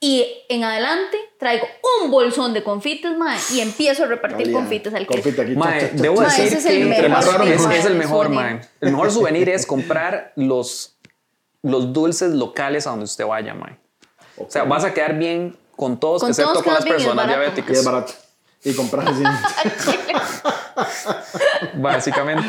Y 0.00 0.26
en 0.48 0.64
adelante 0.64 1.18
traigo 1.38 1.66
un 2.02 2.10
bolsón 2.10 2.54
de 2.54 2.62
confites, 2.64 3.16
mae, 3.18 3.38
y 3.52 3.60
empiezo 3.60 4.04
a 4.04 4.06
repartir 4.06 4.46
Valía. 4.46 4.52
confites 4.54 4.94
al 4.94 5.06
que... 5.06 5.14
Confite 5.14 5.42
aquí. 5.42 5.54
Mae, 5.54 5.80
cha, 5.80 5.96
cha, 5.96 6.02
debo 6.02 6.20
decir 6.22 6.44
ese 6.46 6.56
es 6.58 6.64
el 6.66 6.72
que 6.76 6.82
Entre 6.94 7.08
más 7.10 7.26
mejor, 7.26 7.40
raro, 7.40 7.50
es, 7.52 7.60
mejor. 7.60 7.72
es 7.74 7.84
el 7.84 7.94
mejor, 7.96 8.26
souvenir. 8.26 8.44
mae. 8.54 8.60
El 8.80 8.90
mejor 8.92 9.10
souvenir 9.10 9.48
es 9.50 9.66
comprar 9.66 10.32
los, 10.36 10.96
los 11.62 11.92
dulces 11.92 12.32
locales 12.32 12.86
a 12.86 12.90
donde 12.90 13.04
usted 13.04 13.26
vaya, 13.26 13.52
mae. 13.54 13.76
O 14.38 14.46
sea, 14.48 14.64
vas 14.64 14.84
a 14.84 14.94
quedar 14.94 15.18
bien 15.18 15.56
con 15.76 16.00
todos, 16.00 16.22
Con 16.22 16.30
excepto 16.30 16.52
todos 16.52 16.64
con 16.64 16.74
las 16.74 16.84
personas 16.84 17.16
barato. 17.16 17.40
Y 17.40 17.44
es 17.44 17.54
diabéticas. 17.54 17.84
barato. 17.84 18.12
Y 18.64 18.74
comprar 18.74 19.08
así. 19.08 19.22
Básicamente. 21.74 22.44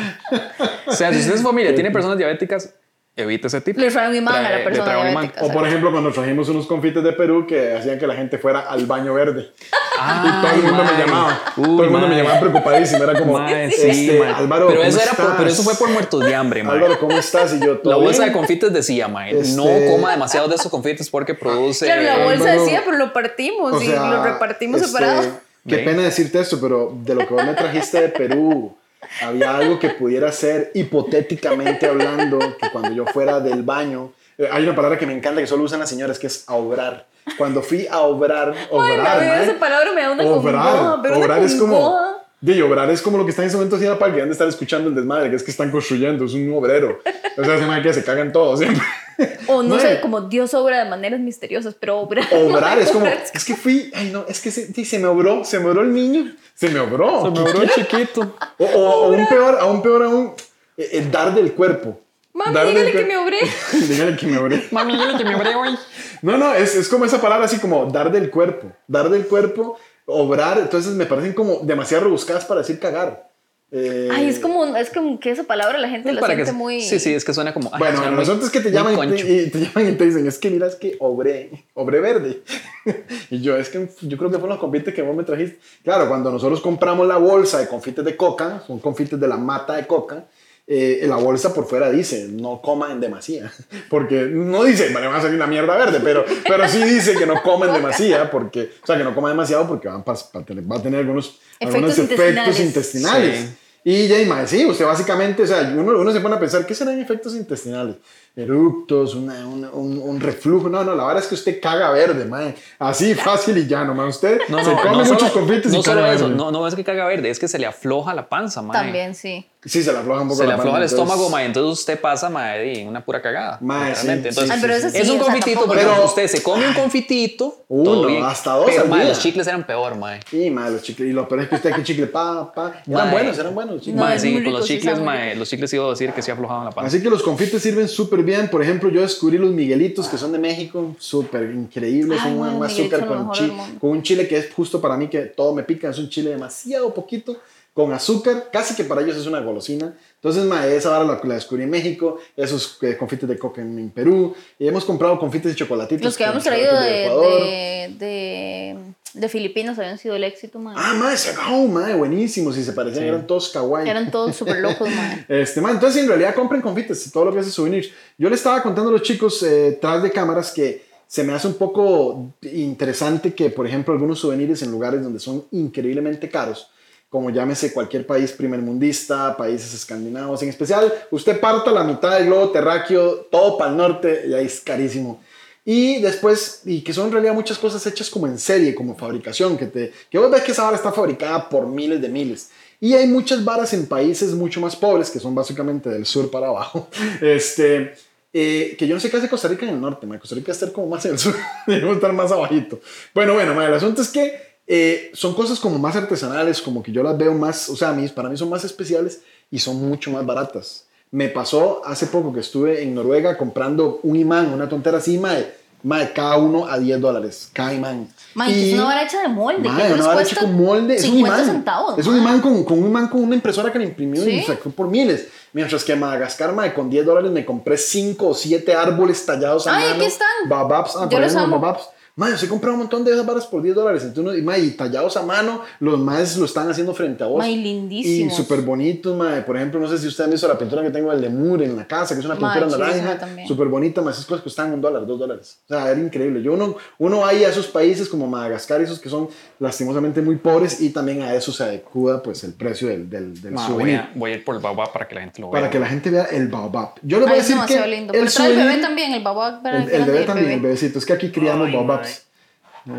O 0.86 0.92
sea, 0.92 1.12
si 1.12 1.20
usted 1.20 1.34
es 1.34 1.42
familia 1.42 1.74
tiene 1.74 1.90
personas 1.90 2.18
diabéticas, 2.18 2.72
evite 3.16 3.46
ese 3.48 3.60
tipo. 3.60 3.80
Le 3.80 3.90
trae 3.90 4.08
un 4.08 4.14
imán 4.16 4.34
a 4.36 4.42
la 4.42 4.48
Trae- 4.48 4.58
le 4.58 4.64
persona 4.64 4.84
trae 4.84 4.96
un 5.02 5.10
imán. 5.10 5.22
diabética. 5.24 5.44
O 5.46 5.52
por 5.52 5.66
ejemplo, 5.66 5.90
cuando 5.92 6.12
trajimos 6.12 6.48
unos 6.48 6.66
confites 6.66 7.02
de 7.02 7.12
Perú 7.12 7.46
que 7.46 7.76
hacían 7.76 7.98
que 7.98 8.06
la 8.06 8.14
gente 8.14 8.38
fuera 8.38 8.60
al 8.60 8.86
baño 8.86 9.14
verde. 9.14 9.50
y 9.96 10.42
todo 10.42 10.54
el 10.54 10.62
mundo 10.62 10.84
me 10.84 11.04
llamaba. 11.04 11.40
Uy, 11.56 11.64
todo 11.64 11.84
el 11.84 11.90
mundo 11.90 12.08
me 12.08 12.16
llamaba 12.16 12.40
preocupadísimo. 12.40 13.04
Era 13.04 13.18
como, 13.18 13.38
Mae, 13.38 13.66
este, 13.66 13.94
sí. 13.94 14.10
Álvaro, 14.18 14.66
pero 14.68 14.80
¿cómo 14.80 14.88
eso, 14.88 15.00
era 15.00 15.12
por- 15.12 15.20
estás? 15.24 15.36
pero 15.38 15.50
eso 15.50 15.62
fue 15.62 15.74
por 15.76 15.90
muertos 15.90 16.24
de 16.24 16.34
hambre. 16.34 16.60
Álvaro, 16.62 16.98
¿cómo 16.98 17.12
estás? 17.16 17.54
Y 17.54 17.60
yo, 17.60 17.78
¿todo 17.78 17.92
La 17.92 17.96
bolsa 17.98 18.22
bien? 18.22 18.32
de 18.32 18.38
confites 18.38 18.72
decía, 18.72 19.08
mae, 19.08 19.32
no 19.32 19.40
Este- 19.68 19.90
coma 19.90 20.10
demasiado 20.12 20.48
de 20.48 20.54
esos 20.56 20.70
confites 20.70 21.08
porque 21.10 21.34
produce... 21.34 21.86
Claro, 21.86 22.02
la 22.02 22.24
bolsa 22.24 22.44
Álvaro- 22.52 22.64
decía, 22.64 22.82
pero 22.84 22.96
lo 22.98 23.12
partimos 23.12 23.72
O 23.74 23.82
y 23.82 23.86
sea, 23.86 24.10
lo 24.10 24.24
repartimos 24.24 24.80
este, 24.80 24.92
separado. 24.92 25.40
Qué 25.66 25.78
pena 25.78 26.02
decirte 26.02 26.40
esto, 26.40 26.60
pero 26.60 26.94
de 27.02 27.14
lo 27.14 27.26
que 27.26 27.34
vos 27.34 27.44
me 27.44 27.54
trajiste 27.54 28.00
de 28.00 28.08
Perú, 28.10 28.76
había 29.22 29.56
algo 29.56 29.78
que 29.78 29.90
pudiera 29.90 30.30
ser 30.32 30.70
hipotéticamente 30.74 31.86
hablando, 31.86 32.38
que 32.38 32.70
cuando 32.70 32.92
yo 32.92 33.06
fuera 33.06 33.40
del 33.40 33.62
baño, 33.62 34.12
eh, 34.36 34.48
hay 34.50 34.64
una 34.64 34.74
palabra 34.74 34.98
que 34.98 35.06
me 35.06 35.14
encanta 35.14 35.40
que 35.40 35.46
solo 35.46 35.64
usan 35.64 35.80
las 35.80 35.88
señoras, 35.88 36.18
que 36.18 36.26
es 36.26 36.44
a 36.46 36.54
obrar. 36.54 37.06
Cuando 37.38 37.62
fui 37.62 37.86
a 37.90 38.00
obrar, 38.00 38.54
Ay, 38.54 38.66
obrar, 38.70 38.90
verdad, 38.90 39.18
mae, 39.18 39.42
esa 39.44 39.58
palabra 39.58 39.92
me 39.94 40.02
da 40.02 40.10
una 40.10 40.24
obrar, 40.24 40.64
congoja, 40.64 41.02
pero 41.02 41.16
una 41.16 41.24
obrar 41.24 41.42
es 41.42 41.54
como, 41.54 41.98
de 42.40 42.62
obrar 42.62 42.90
es 42.90 43.00
como 43.00 43.16
lo 43.16 43.24
que 43.24 43.30
está 43.30 43.42
en 43.42 43.48
ese 43.48 43.56
momento 43.56 43.76
haciendo 43.76 43.98
para 43.98 44.14
que 44.14 44.20
han 44.20 44.28
de 44.28 44.32
estar 44.32 44.46
escuchando 44.46 44.90
el 44.90 44.94
desmadre, 44.94 45.30
que 45.30 45.36
es 45.36 45.42
que 45.42 45.50
están 45.50 45.70
construyendo, 45.70 46.26
es 46.26 46.34
un 46.34 46.52
obrero. 46.54 47.00
O 47.38 47.44
sea, 47.44 47.58
se 47.58 47.64
me 47.64 47.80
que 47.80 47.92
se 47.94 48.04
cagan 48.04 48.32
todos 48.32 48.58
siempre. 48.58 48.82
O 49.46 49.62
no 49.62 49.78
sé, 49.78 50.00
como 50.00 50.22
Dios 50.22 50.54
obra 50.54 50.82
de 50.82 50.90
maneras 50.90 51.20
misteriosas, 51.20 51.74
pero 51.74 51.98
obra. 51.98 52.26
Obrar 52.32 52.78
es 52.78 52.90
como, 52.90 53.06
es 53.34 53.44
que 53.44 53.54
fui, 53.54 53.90
ay 53.94 54.10
no, 54.10 54.24
es 54.28 54.40
que 54.40 54.50
se, 54.50 54.72
sí, 54.72 54.84
se 54.84 54.98
me 54.98 55.06
obró, 55.06 55.44
se 55.44 55.58
me 55.60 55.70
obró 55.70 55.82
el 55.82 55.92
niño, 55.92 56.34
se 56.54 56.68
me 56.68 56.80
obró. 56.80 57.22
Se 57.24 57.30
me 57.30 57.40
obró 57.40 57.66
chiquito. 57.74 58.36
O, 58.58 58.64
o, 58.64 58.90
o 59.06 59.08
un 59.10 59.26
peor, 59.28 59.58
aún 59.60 59.82
peor 59.82 60.02
aún, 60.04 60.34
eh, 60.76 60.88
el 60.92 61.10
dar 61.10 61.34
del 61.34 61.52
cuerpo. 61.52 62.00
Mami, 62.34 62.68
dígale 62.68 62.92
que 62.92 63.04
me 63.04 63.16
obré. 63.16 63.38
dígale 63.72 64.16
que 64.16 64.26
me 64.26 64.38
obré. 64.38 64.66
Mami, 64.72 64.96
dile 64.96 65.16
que 65.16 65.24
me 65.24 65.36
obré 65.36 65.54
hoy. 65.54 65.78
No, 66.22 66.36
no, 66.36 66.52
es, 66.52 66.74
es 66.74 66.88
como 66.88 67.04
esa 67.04 67.20
palabra 67.20 67.46
así 67.46 67.58
como 67.58 67.86
dar 67.86 68.10
del 68.10 68.28
cuerpo. 68.30 68.72
Dar 68.88 69.08
del 69.08 69.26
cuerpo, 69.26 69.78
obrar, 70.04 70.58
entonces 70.58 70.94
me 70.94 71.06
parecen 71.06 71.32
como 71.32 71.60
demasiado 71.60 72.04
rebuscadas 72.04 72.44
para 72.44 72.60
decir 72.60 72.80
cagar. 72.80 73.30
Eh, 73.70 74.08
Ay, 74.12 74.28
es 74.28 74.38
como, 74.38 74.76
es 74.76 74.90
como 74.90 75.18
que 75.18 75.30
esa 75.30 75.42
palabra 75.44 75.78
la 75.78 75.88
gente 75.88 76.12
la 76.12 76.24
siente 76.24 76.44
que, 76.44 76.52
muy... 76.52 76.80
Sí, 76.80 77.00
sí, 77.00 77.12
es 77.12 77.24
que 77.24 77.34
suena 77.34 77.52
como... 77.52 77.70
ay, 77.72 77.78
Bueno, 77.80 77.96
suena 77.96 78.10
bueno, 78.12 78.16
muy- 78.22 78.26
nosotros 78.28 78.50
que 78.50 78.60
te 78.60 78.70
llaman 78.70 78.94
y 79.12 79.16
te, 79.16 79.42
y 79.42 79.50
te 79.50 79.58
llaman 79.58 79.88
y 79.88 79.92
te 79.96 80.04
dicen, 80.04 80.26
es 80.28 80.38
que 80.38 80.50
mira, 80.50 80.68
es 80.68 80.76
que 80.76 80.96
obré, 81.00 81.64
obré 81.74 81.98
verde. 82.00 82.42
y 83.30 83.40
yo, 83.40 83.56
es 83.56 83.70
que 83.70 83.88
yo 84.02 84.16
creo 84.16 84.30
que 84.30 84.36
fueron 84.38 84.50
los 84.50 84.58
confites 84.58 84.94
que 84.94 85.02
vos 85.02 85.16
me 85.16 85.24
trajiste. 85.24 85.58
Claro, 85.82 86.06
cuando 86.08 86.30
nosotros 86.30 86.60
compramos 86.60 87.08
la 87.08 87.16
bolsa 87.16 87.58
de 87.58 87.66
confites 87.66 88.04
de 88.04 88.16
coca, 88.16 88.62
son 88.66 88.78
confites 88.78 89.18
de 89.18 89.26
la 89.26 89.36
mata 89.36 89.74
de 89.74 89.86
coca, 89.88 90.26
eh, 90.66 91.00
en 91.02 91.10
la 91.10 91.16
bolsa 91.16 91.52
por 91.52 91.66
fuera 91.66 91.90
dice, 91.90 92.28
no 92.30 92.60
coma 92.62 92.90
en 92.92 93.00
demasía. 93.00 93.52
Porque 93.90 94.22
no 94.30 94.64
dice, 94.64 94.92
vale, 94.92 95.06
va 95.08 95.16
a 95.18 95.20
salir 95.22 95.36
una 95.36 95.46
mierda 95.46 95.76
verde, 95.76 96.00
pero, 96.02 96.24
pero 96.48 96.66
sí 96.68 96.82
dice 96.82 97.14
que 97.14 97.26
no 97.26 97.42
comen 97.42 97.72
demasía, 97.72 98.30
porque, 98.30 98.70
o 98.82 98.86
sea, 98.86 98.96
que 98.96 99.04
no 99.04 99.14
coma 99.14 99.28
demasiado 99.28 99.66
porque 99.68 99.88
van 99.88 100.02
pa- 100.02 100.14
pa 100.14 100.40
va 100.40 100.76
a 100.76 100.82
tener 100.82 101.00
algunos, 101.00 101.38
algunos 101.60 101.92
Efectos 101.98 102.18
efectos 102.18 102.60
intestinales. 102.60 102.60
intestinales. 102.60 103.38
Sí. 103.40 103.48
Y 103.86 104.08
ya, 104.08 104.46
sí, 104.46 104.64
usted 104.64 104.86
básicamente, 104.86 105.42
o 105.42 105.46
sea, 105.46 105.70
uno, 105.76 105.98
uno 106.00 106.10
se 106.10 106.20
pone 106.20 106.36
a 106.36 106.40
pensar, 106.40 106.64
¿qué 106.64 106.74
serán 106.74 106.98
efectos 106.98 107.34
intestinales? 107.34 107.96
Eructos, 108.36 109.14
una- 109.14 109.46
una- 109.46 109.70
un, 109.70 109.98
un 109.98 110.20
reflujo. 110.20 110.68
No, 110.68 110.84
no, 110.84 110.94
la 110.94 111.04
verdad 111.06 111.22
es 111.22 111.28
que 111.28 111.34
usted 111.34 111.60
caga 111.60 111.90
verde, 111.90 112.24
mae. 112.24 112.54
Así 112.78 113.14
fácil 113.14 113.56
y 113.58 113.66
llano, 113.66 113.94
mae. 113.94 114.08
Usted 114.08 114.38
No, 114.48 114.62
se 114.64 114.70
no, 114.70 114.76
come 114.76 114.90
no 114.90 115.04
muchos 115.04 115.18
solo, 115.30 115.32
confites 115.32 115.72
no 115.72 115.78
y 115.78 115.82
caga 115.82 116.02
verde. 116.02 116.28
no, 116.28 116.50
no 116.50 116.66
es 116.66 116.74
que 116.74 116.84
caga 116.84 117.06
verde, 117.06 117.30
es 117.30 117.38
que 117.38 117.48
se 117.48 117.58
le 117.58 117.66
afloja 117.66 118.12
la 118.14 118.28
panza, 118.28 118.62
mae. 118.62 118.76
También, 118.82 119.14
sí. 119.14 119.46
Sí, 119.66 119.82
se 119.82 119.92
le 119.94 119.98
afloja 120.00 120.20
un 120.20 120.28
poco 120.28 120.36
Se 120.36 120.42
le 120.42 120.48
la 120.50 120.54
afloja 120.56 120.76
el 120.76 120.82
panza, 120.82 120.94
estómago, 120.94 121.30
mae, 121.30 121.46
entonces 121.46 121.80
usted 121.80 121.98
pasa, 121.98 122.28
mae, 122.28 122.58
de 122.58 122.86
una 122.86 123.02
pura 123.02 123.22
cagada. 123.22 123.56
Mae, 123.62 123.94
sí, 123.94 124.06
Entonces, 124.10 124.52
pero 124.60 124.74
sí, 124.78 124.88
es 124.98 125.08
un 125.08 125.18
confitito, 125.18 125.60
pero 125.66 125.92
Pero- 125.92 126.04
usted 126.04 126.26
se 126.28 126.42
come 126.42 126.68
un 126.68 126.74
confitito, 126.74 127.64
Uno, 127.68 127.84
todo 127.92 128.06
bien. 128.08 128.22
hasta 128.24 128.52
dos 128.56 128.66
Pero, 128.66 128.82
al 128.82 128.88
mae, 128.90 129.00
día. 129.00 129.08
los 129.08 129.20
chicles 129.20 129.46
eran 129.46 129.64
peor, 129.66 129.96
mae. 129.96 130.20
Sí, 130.28 130.50
mae, 130.50 130.70
los 130.70 130.82
chicles. 130.82 131.08
Y 131.08 131.12
lo 131.14 131.26
peor 131.26 131.40
es 131.42 131.48
que 131.48 131.54
usted 131.54 131.72
aquí 131.72 131.82
chicle, 131.82 132.08
pa, 132.08 132.52
pa. 132.52 132.82
Eran 132.86 133.10
buenos, 133.10 133.38
eran 133.38 133.54
buenos. 133.54 133.74
los 133.76 133.84
chicles. 133.84 134.14
Es 134.16 134.20
sí, 134.20 134.34
con 134.44 134.52
los 134.52 134.66
chicles, 134.66 135.00
mae, 135.00 135.34
los 135.34 135.48
chicles 135.48 135.72
iba 135.72 135.86
a 135.86 135.90
decir 135.90 136.12
que 136.12 136.20
sí 136.20 136.30
aflojaban 136.30 136.66
la 136.66 136.70
panza. 136.70 136.88
Así 136.88 137.02
que 137.02 137.08
los 137.08 137.22
confites 137.22 137.62
sirven 137.62 137.88
súper 137.88 138.22
bien. 138.24 138.48
Por 138.50 138.62
ejemplo, 138.62 138.88
yo 138.90 139.02
descubrí 139.02 139.38
los 139.38 139.50
Miguelitos 139.52 140.08
que 140.08 140.18
son 140.18 140.32
de 140.32 140.38
México, 140.38 140.94
súper 140.98 141.50
increíbles. 141.50 142.18
Ay, 142.22 142.32
son 142.32 142.64
azúcar 142.64 143.00
lo 143.00 143.06
con, 143.06 143.30
chi- 143.32 143.52
con 143.80 143.90
un 143.90 144.02
chile 144.02 144.26
que 144.26 144.36
es 144.38 144.52
justo 144.52 144.80
para 144.80 144.96
mí, 144.96 145.08
que 145.08 145.20
todo 145.20 145.54
me 145.54 145.62
pica. 145.62 145.90
Es 145.90 145.98
un 145.98 146.08
chile 146.08 146.30
demasiado 146.30 146.92
poquito, 146.92 147.36
con 147.72 147.92
azúcar. 147.92 148.48
Casi 148.52 148.74
que 148.74 148.84
para 148.84 149.02
ellos 149.02 149.16
es 149.16 149.26
una 149.26 149.40
golosina. 149.40 149.94
Entonces, 150.16 150.44
mae, 150.44 150.74
esa 150.76 150.90
vara 150.90 151.04
la, 151.04 151.20
la 151.22 151.34
descubrí 151.34 151.62
en 151.64 151.70
México. 151.70 152.18
Esos 152.36 152.78
eh, 152.82 152.96
confites 152.96 153.28
de 153.28 153.38
coca 153.38 153.60
en, 153.62 153.78
en 153.78 153.90
Perú. 153.90 154.34
Y 154.58 154.66
hemos 154.66 154.84
comprado 154.84 155.18
confites 155.18 155.52
de 155.52 155.56
chocolatitos. 155.56 156.04
Los 156.04 156.16
que 156.16 156.24
habíamos 156.24 156.44
traído 156.44 156.80
de, 156.80 156.90
de, 156.90 157.94
de, 157.98 158.78
de 159.14 159.28
Filipinas 159.28 159.78
habían 159.78 159.96
sido 159.96 160.16
el 160.16 160.24
éxito, 160.24 160.58
man. 160.58 160.74
Ah, 160.76 160.94
mae, 160.94 161.16
se 161.16 161.30
acabó, 161.30 161.66
mae, 161.68 161.94
buenísimos. 161.94 162.58
Y 162.58 162.64
se 162.64 162.72
parecían, 162.72 163.04
eran 163.04 163.26
todos 163.26 163.48
kawaii. 163.48 163.88
Eran 163.88 164.10
todos 164.10 164.34
súper 164.34 164.58
locos, 164.58 164.88
man. 164.94 165.24
Este, 165.28 165.60
man, 165.60 165.74
entonces 165.74 166.02
en 166.02 166.08
realidad 166.08 166.34
compren 166.34 166.60
confites 166.60 167.10
todo 167.12 167.26
lo 167.26 167.32
que 167.32 167.38
hace 167.38 167.50
souvenirs. 167.50 167.90
Yo 168.18 168.28
le 168.28 168.34
estaba 168.34 168.62
contando 168.62 168.90
a 168.90 168.92
los 168.92 169.02
chicos 169.02 169.42
eh, 169.44 169.78
tras 169.80 170.02
de 170.02 170.10
cámaras 170.10 170.50
que 170.50 170.84
se 171.06 171.22
me 171.22 171.32
hace 171.32 171.46
un 171.46 171.54
poco 171.54 172.32
interesante 172.42 173.34
que, 173.34 173.50
por 173.50 173.66
ejemplo, 173.66 173.94
algunos 173.94 174.18
souvenirs 174.18 174.62
en 174.62 174.72
lugares 174.72 175.00
donde 175.00 175.20
son 175.20 175.44
increíblemente 175.52 176.28
caros, 176.28 176.70
como 177.08 177.30
llámese 177.30 177.72
cualquier 177.72 178.04
país 178.04 178.32
primermundista, 178.32 179.36
países 179.36 179.72
escandinavos, 179.74 180.42
en 180.42 180.48
especial, 180.48 180.92
usted 181.12 181.38
parta 181.38 181.70
la 181.70 181.84
mitad 181.84 182.18
del 182.18 182.26
globo 182.26 182.50
terráqueo, 182.50 183.28
todo 183.30 183.56
para 183.56 183.70
el 183.70 183.76
norte, 183.76 184.24
y 184.28 184.34
ahí 184.34 184.46
es 184.46 184.60
carísimo. 184.60 185.20
Y 185.64 186.00
después, 186.00 186.60
y 186.66 186.82
que 186.82 186.92
son 186.92 187.06
en 187.06 187.12
realidad 187.12 187.32
muchas 187.32 187.58
cosas 187.58 187.86
hechas 187.86 188.10
como 188.10 188.26
en 188.26 188.38
serie, 188.38 188.74
como 188.74 188.96
fabricación, 188.96 189.56
que, 189.56 189.66
te, 189.66 189.92
que 190.10 190.18
vos 190.18 190.30
ves 190.30 190.42
que 190.42 190.52
esa 190.52 190.64
vara 190.64 190.76
está 190.76 190.92
fabricada 190.92 191.48
por 191.48 191.66
miles 191.66 192.02
de 192.02 192.08
miles. 192.08 192.50
Y 192.80 192.92
hay 192.92 193.06
muchas 193.06 193.42
varas 193.42 193.72
en 193.72 193.86
países 193.86 194.34
mucho 194.34 194.60
más 194.60 194.76
pobres, 194.76 195.10
que 195.10 195.18
son 195.18 195.34
básicamente 195.34 195.88
del 195.88 196.04
sur 196.04 196.30
para 196.30 196.48
abajo, 196.48 196.88
este, 197.22 197.94
eh, 198.32 198.76
que 198.78 198.86
yo 198.86 198.94
no 198.94 199.00
sé 199.00 199.10
qué 199.10 199.16
hace 199.16 199.28
Costa 199.28 199.48
Rica 199.48 199.64
en 199.64 199.74
el 199.74 199.80
norte, 199.80 200.06
ma. 200.06 200.18
Costa 200.18 200.34
Rica 200.34 200.52
está 200.52 200.70
como 200.70 200.88
más 200.88 201.04
en 201.06 201.12
el 201.12 201.18
sur, 201.18 201.34
debemos 201.66 201.96
estar 201.96 202.12
más 202.12 202.30
abajito. 202.30 202.80
Bueno, 203.14 203.32
bueno, 203.32 203.54
ma, 203.54 203.66
el 203.66 203.72
asunto 203.72 204.02
es 204.02 204.10
que 204.10 204.38
eh, 204.66 205.10
son 205.14 205.34
cosas 205.34 205.58
como 205.60 205.78
más 205.78 205.96
artesanales, 205.96 206.60
como 206.60 206.82
que 206.82 206.92
yo 206.92 207.02
las 207.02 207.16
veo 207.16 207.32
más, 207.32 207.70
o 207.70 207.76
sea, 207.76 207.92
mis, 207.92 208.12
para 208.12 208.28
mí 208.28 208.36
son 208.36 208.50
más 208.50 208.64
especiales 208.64 209.22
y 209.50 209.58
son 209.58 209.76
mucho 209.76 210.10
más 210.10 210.26
baratas. 210.26 210.86
Me 211.14 211.28
pasó 211.28 211.80
hace 211.84 212.08
poco 212.08 212.32
que 212.32 212.40
estuve 212.40 212.82
en 212.82 212.92
Noruega 212.92 213.38
comprando 213.38 214.00
un 214.02 214.16
imán, 214.16 214.52
una 214.52 214.68
tontera 214.68 214.98
así, 214.98 215.16
mae, 215.16 215.48
mae, 215.84 216.12
cada 216.12 216.38
uno 216.38 216.66
a 216.66 216.76
10 216.76 217.00
dólares, 217.00 217.50
cada 217.52 217.72
imán. 217.72 218.08
Man, 218.34 218.48
que 218.48 218.68
es 218.70 218.74
una 218.74 218.84
vara 218.86 219.04
hecha 219.04 219.22
de 219.22 219.28
molde. 219.28 219.60
No 219.68 219.94
una 219.94 220.06
vara 220.08 220.22
hecha 220.22 220.40
con 220.40 220.60
molde, 220.60 220.96
es 220.96 221.04
un 221.04 221.12
50 221.14 221.36
imán. 221.38 221.54
centavos. 221.54 221.98
es 221.98 222.06
un 222.08 222.16
imán 222.16 222.40
con, 222.40 222.64
con 222.64 222.80
un 222.82 222.88
imán 222.88 223.06
con 223.06 223.22
una 223.22 223.36
impresora 223.36 223.70
que 223.70 223.78
le 223.78 223.84
imprimió 223.84 224.28
y 224.28 224.40
¿Sí? 224.40 224.42
sacó 224.44 224.70
por 224.70 224.88
miles. 224.88 225.28
Mientras 225.52 225.84
que 225.84 225.92
en 225.92 226.00
Madagascar, 226.00 226.52
mae, 226.52 226.74
con 226.74 226.90
10 226.90 227.06
dólares 227.06 227.30
me 227.30 227.44
compré 227.44 227.76
5 227.76 228.26
o 228.26 228.34
7 228.34 228.74
árboles 228.74 229.24
tallados 229.24 229.68
a 229.68 229.76
Ay, 229.76 229.84
mano. 229.84 229.94
aquí 229.94 230.04
están. 230.06 230.28
Bababs, 230.48 230.96
ah, 230.96 231.08
Yo 231.08 231.20
los 231.20 231.36
amo. 231.36 231.60
bababs. 231.60 231.90
Mae, 232.16 232.36
se 232.38 232.46
comprado 232.48 232.74
un 232.74 232.80
montón 232.82 233.04
de 233.04 233.10
esas 233.12 233.26
varas 233.26 233.44
por 233.46 233.60
10 233.60 233.74
dólares. 233.74 234.04
Entonces, 234.04 234.38
y, 234.38 234.42
mae, 234.42 234.60
y 234.60 234.70
tallados 234.70 235.16
a 235.16 235.22
mano, 235.22 235.62
los 235.80 235.98
más 235.98 236.36
lo 236.36 236.44
están 236.44 236.70
haciendo 236.70 236.94
frente 236.94 237.24
a 237.24 237.26
vos. 237.26 237.38
Mae, 237.38 237.50
Y 237.50 237.56
lindísimos. 237.56 238.36
súper 238.36 238.60
bonitos, 238.60 239.16
mae. 239.16 239.42
Por 239.42 239.56
ejemplo, 239.56 239.80
no 239.80 239.88
sé 239.88 239.98
si 239.98 240.06
ustedes 240.06 240.26
han 240.26 240.30
visto 240.30 240.46
la 240.46 240.56
pintura 240.56 240.82
que 240.82 240.90
tengo 240.90 241.10
del 241.10 241.20
Lemur 241.20 241.60
en 241.62 241.74
la 241.74 241.86
casa, 241.88 242.14
que 242.14 242.20
es 242.20 242.26
una 242.26 242.36
pintura 242.36 242.66
naranja. 242.66 243.18
Súper 243.48 243.66
bonita, 243.66 244.00
más 244.00 244.14
esas 244.14 244.26
cosas 244.26 244.44
costaban 244.44 244.74
un 244.74 244.80
dólar, 244.80 245.04
dos 245.06 245.18
dólares. 245.18 245.58
O 245.68 245.74
sea, 245.74 245.90
era 245.90 245.98
increíble. 246.00 246.40
Yo 246.40 246.52
uno, 246.52 246.76
uno 246.98 247.18
va 247.18 247.30
ahí 247.30 247.42
a 247.42 247.48
esos 247.48 247.66
países 247.66 248.08
como 248.08 248.28
Madagascar, 248.28 248.80
esos 248.80 249.00
que 249.00 249.08
son 249.08 249.28
lastimosamente 249.58 250.22
muy 250.22 250.36
pobres, 250.36 250.80
y 250.80 250.90
también 250.90 251.22
a 251.22 251.34
eso 251.34 251.50
se 251.52 251.64
adecua 251.64 252.22
pues 252.22 252.44
el 252.44 252.52
precio 252.52 252.86
del, 252.86 253.10
del, 253.10 253.40
del 253.42 253.52
Ma, 253.54 253.62
voy, 253.66 253.72
souvenir. 253.72 253.96
a, 253.96 254.10
voy 254.14 254.30
a 254.30 254.34
ir 254.34 254.44
por 254.44 254.54
el 254.54 254.60
babá 254.62 254.92
para 254.92 255.08
que 255.08 255.16
la 255.16 255.22
gente 255.22 255.40
lo 255.40 255.50
vea. 255.50 255.60
Para 255.62 255.70
que 255.72 255.80
la 255.80 255.86
gente 255.86 256.10
vea 256.10 256.24
el 256.26 256.46
baobab. 256.46 256.90
Yo 257.02 257.18
les 257.18 257.26
voy 257.28 257.34
a 257.38 257.42
decir 257.42 257.56
que 257.66 257.74
demasiado 257.74 257.86
lindo. 257.88 258.12
el 258.12 258.20
Pero 258.20 258.30
trae 258.32 258.50
el 258.50 258.56
bebé 258.56 258.68
souvenir- 258.70 258.82
también, 258.82 259.12
el 259.14 259.22
babá. 259.24 259.60
el, 259.64 259.88
el 259.90 260.04
bebé 260.04 260.24
también, 260.24 260.50
el 260.52 260.60
bebecito. 260.60 261.00
Es 261.00 261.04
que 261.06 261.12
aquí 261.12 261.32
criamos 261.32 261.66
Ay, 261.66 261.74
baobabs. 261.74 262.03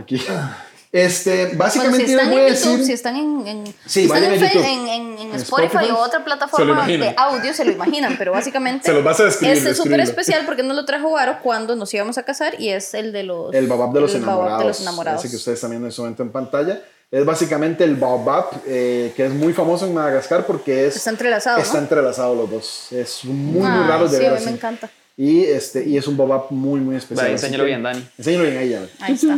Aquí. 0.02 0.22
Este, 0.92 1.48
Bueno, 1.48 1.58
básicamente 1.60 2.06
si 2.06 2.12
yo 2.14 2.18
están 2.20 2.32
voy 2.32 2.42
a 2.42 2.48
en 2.48 2.54
YouTube, 2.54 2.72
decir... 2.72 2.86
si 2.86 2.94
están 2.94 3.16
en, 3.18 3.48
en, 3.48 3.66
Sí, 3.66 3.74
si 3.86 4.02
están 4.06 4.24
en, 4.24 4.34
en, 4.34 4.88
en- 4.88 4.88
en 4.88 5.30
En 5.32 5.36
Spotify, 5.36 5.66
Spotify, 5.76 5.92
o 5.92 5.98
otra 5.98 6.20
se 6.20 6.24
plataforma 6.26 6.88
de 6.88 7.14
audio, 7.18 7.54
se 7.54 7.66
lo 7.66 7.72
imaginan, 7.74 8.16
pero 8.18 8.32
básicamente 8.34 8.86
Se 8.86 8.94
los 8.94 9.04
vas 9.04 9.20
a 9.20 9.26
describir, 9.26 9.58
este 9.58 9.72
es 9.72 9.78
súper 9.78 10.00
especial 10.00 10.44
porque 10.46 10.64
nos 10.64 10.76
lo 10.78 10.86
trajo 10.86 11.12
Varo 11.12 11.40
cuando 11.44 11.76
nos 11.76 11.94
íbamos 11.94 12.18
a 12.18 12.24
casar 12.24 12.60
y 12.62 12.70
es 12.70 12.94
el 12.94 13.12
de 13.12 13.24
los, 13.24 13.54
El 13.54 13.68
baobab 13.68 13.92
de 13.92 14.02
los 14.02 14.12
el 14.12 14.18
enamorados. 14.24 14.46
baobab 14.46 14.60
de 14.62 14.68
los 14.70 14.82
enamorados. 14.82 15.20
Ese 15.26 15.30
que 15.32 15.36
ustedes 15.36 15.60
también 15.60 15.82
en 15.84 15.90
este 15.90 16.02
momento 16.02 16.24
en 16.24 16.30
pantalla. 16.32 16.82
Es 17.12 17.24
básicamente 17.26 17.84
el 17.84 17.96
baobab, 17.98 18.46
eh, 18.66 19.14
que 19.16 19.26
es 19.26 19.32
muy 19.34 19.54
famoso 19.54 19.86
en 19.86 19.94
Madagascar 19.94 20.46
porque 20.46 20.88
es, 20.88 20.96
Está 20.96 21.12
entrelazado, 21.12 21.60
está 21.60 21.74
¿no? 21.76 21.80
entrelazado 21.84 22.36
los 22.36 22.50
dos. 22.50 22.88
Es 22.92 23.24
muy, 23.26 23.34
muy 23.62 23.68
Ay, 23.70 23.88
raro 23.88 24.08
de 24.08 24.18
sí, 24.18 24.24
ver 24.24 24.28
a 24.30 24.32
mí 24.32 24.38
así. 24.38 24.46
me 24.46 24.52
encanta. 24.52 24.90
Y, 25.18 25.44
este, 25.46 25.88
y 25.88 25.98
es 25.98 26.08
un 26.08 26.18
baobab 26.18 26.48
muy, 26.52 26.80
muy 26.82 26.96
especial. 26.98 27.28
Así 27.28 27.34
enséñalo 27.34 27.64
que- 27.64 27.68
bien, 27.70 27.84
Dani. 27.84 28.04
Enséñalo 28.18 28.44
bien 28.46 28.58
ahí, 28.58 28.70
ya. 28.70 28.86
Ahí 29.00 29.14
está. 29.14 29.38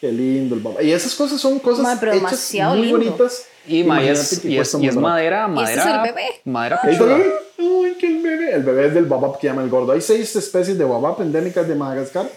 Qué 0.00 0.12
lindo 0.12 0.54
el 0.54 0.60
baobab. 0.60 0.82
Y 0.84 0.92
esas 0.92 1.14
cosas 1.14 1.40
son 1.40 1.58
cosas 1.58 1.82
Ma, 1.82 1.96
pero 1.98 2.12
hechas 2.12 2.22
demasiado 2.30 2.74
muy 2.76 2.82
lindo. 2.86 2.98
bonitas. 2.98 3.44
Y, 3.66 3.82
ma, 3.82 4.00
y 4.02 4.08
es, 4.08 4.44
y 4.44 4.56
es, 4.58 4.74
y 4.74 4.86
es 4.86 4.94
barato. 4.94 5.00
madera, 5.00 5.46
Y 5.48 5.50
es 5.50 5.54
madera. 5.76 5.96
el 6.04 6.12
bebé. 6.12 6.26
Madera 6.44 6.80
el 6.84 6.98
bebé. 6.98 7.32
Ay, 7.58 7.96
qué 7.98 8.06
el 8.06 8.22
bebé. 8.22 8.52
El 8.54 8.62
bebé 8.62 8.86
es 8.86 8.94
del 8.94 9.06
babab 9.06 9.40
que 9.40 9.48
llama 9.48 9.62
el 9.64 9.70
gordo. 9.70 9.90
Hay 9.92 10.00
seis 10.00 10.36
especies 10.36 10.78
de 10.78 10.84
babab 10.84 11.20
endémicas 11.20 11.66
de 11.66 11.74
Madagascar 11.74 12.30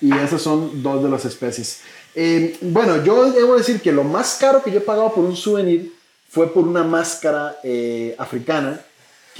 y 0.00 0.10
esas 0.16 0.40
son 0.40 0.82
dos 0.82 1.02
de 1.02 1.10
las 1.10 1.24
especies. 1.26 1.80
Eh, 2.14 2.56
bueno, 2.62 3.04
yo 3.04 3.30
debo 3.30 3.56
decir 3.58 3.80
que 3.82 3.92
lo 3.92 4.04
más 4.04 4.38
caro 4.40 4.62
que 4.62 4.70
yo 4.70 4.78
he 4.78 4.80
pagado 4.82 5.12
por 5.12 5.22
un 5.24 5.36
souvenir 5.36 5.92
fue 6.30 6.50
por 6.52 6.66
una 6.66 6.82
máscara 6.82 7.58
eh, 7.62 8.14
africana 8.16 8.80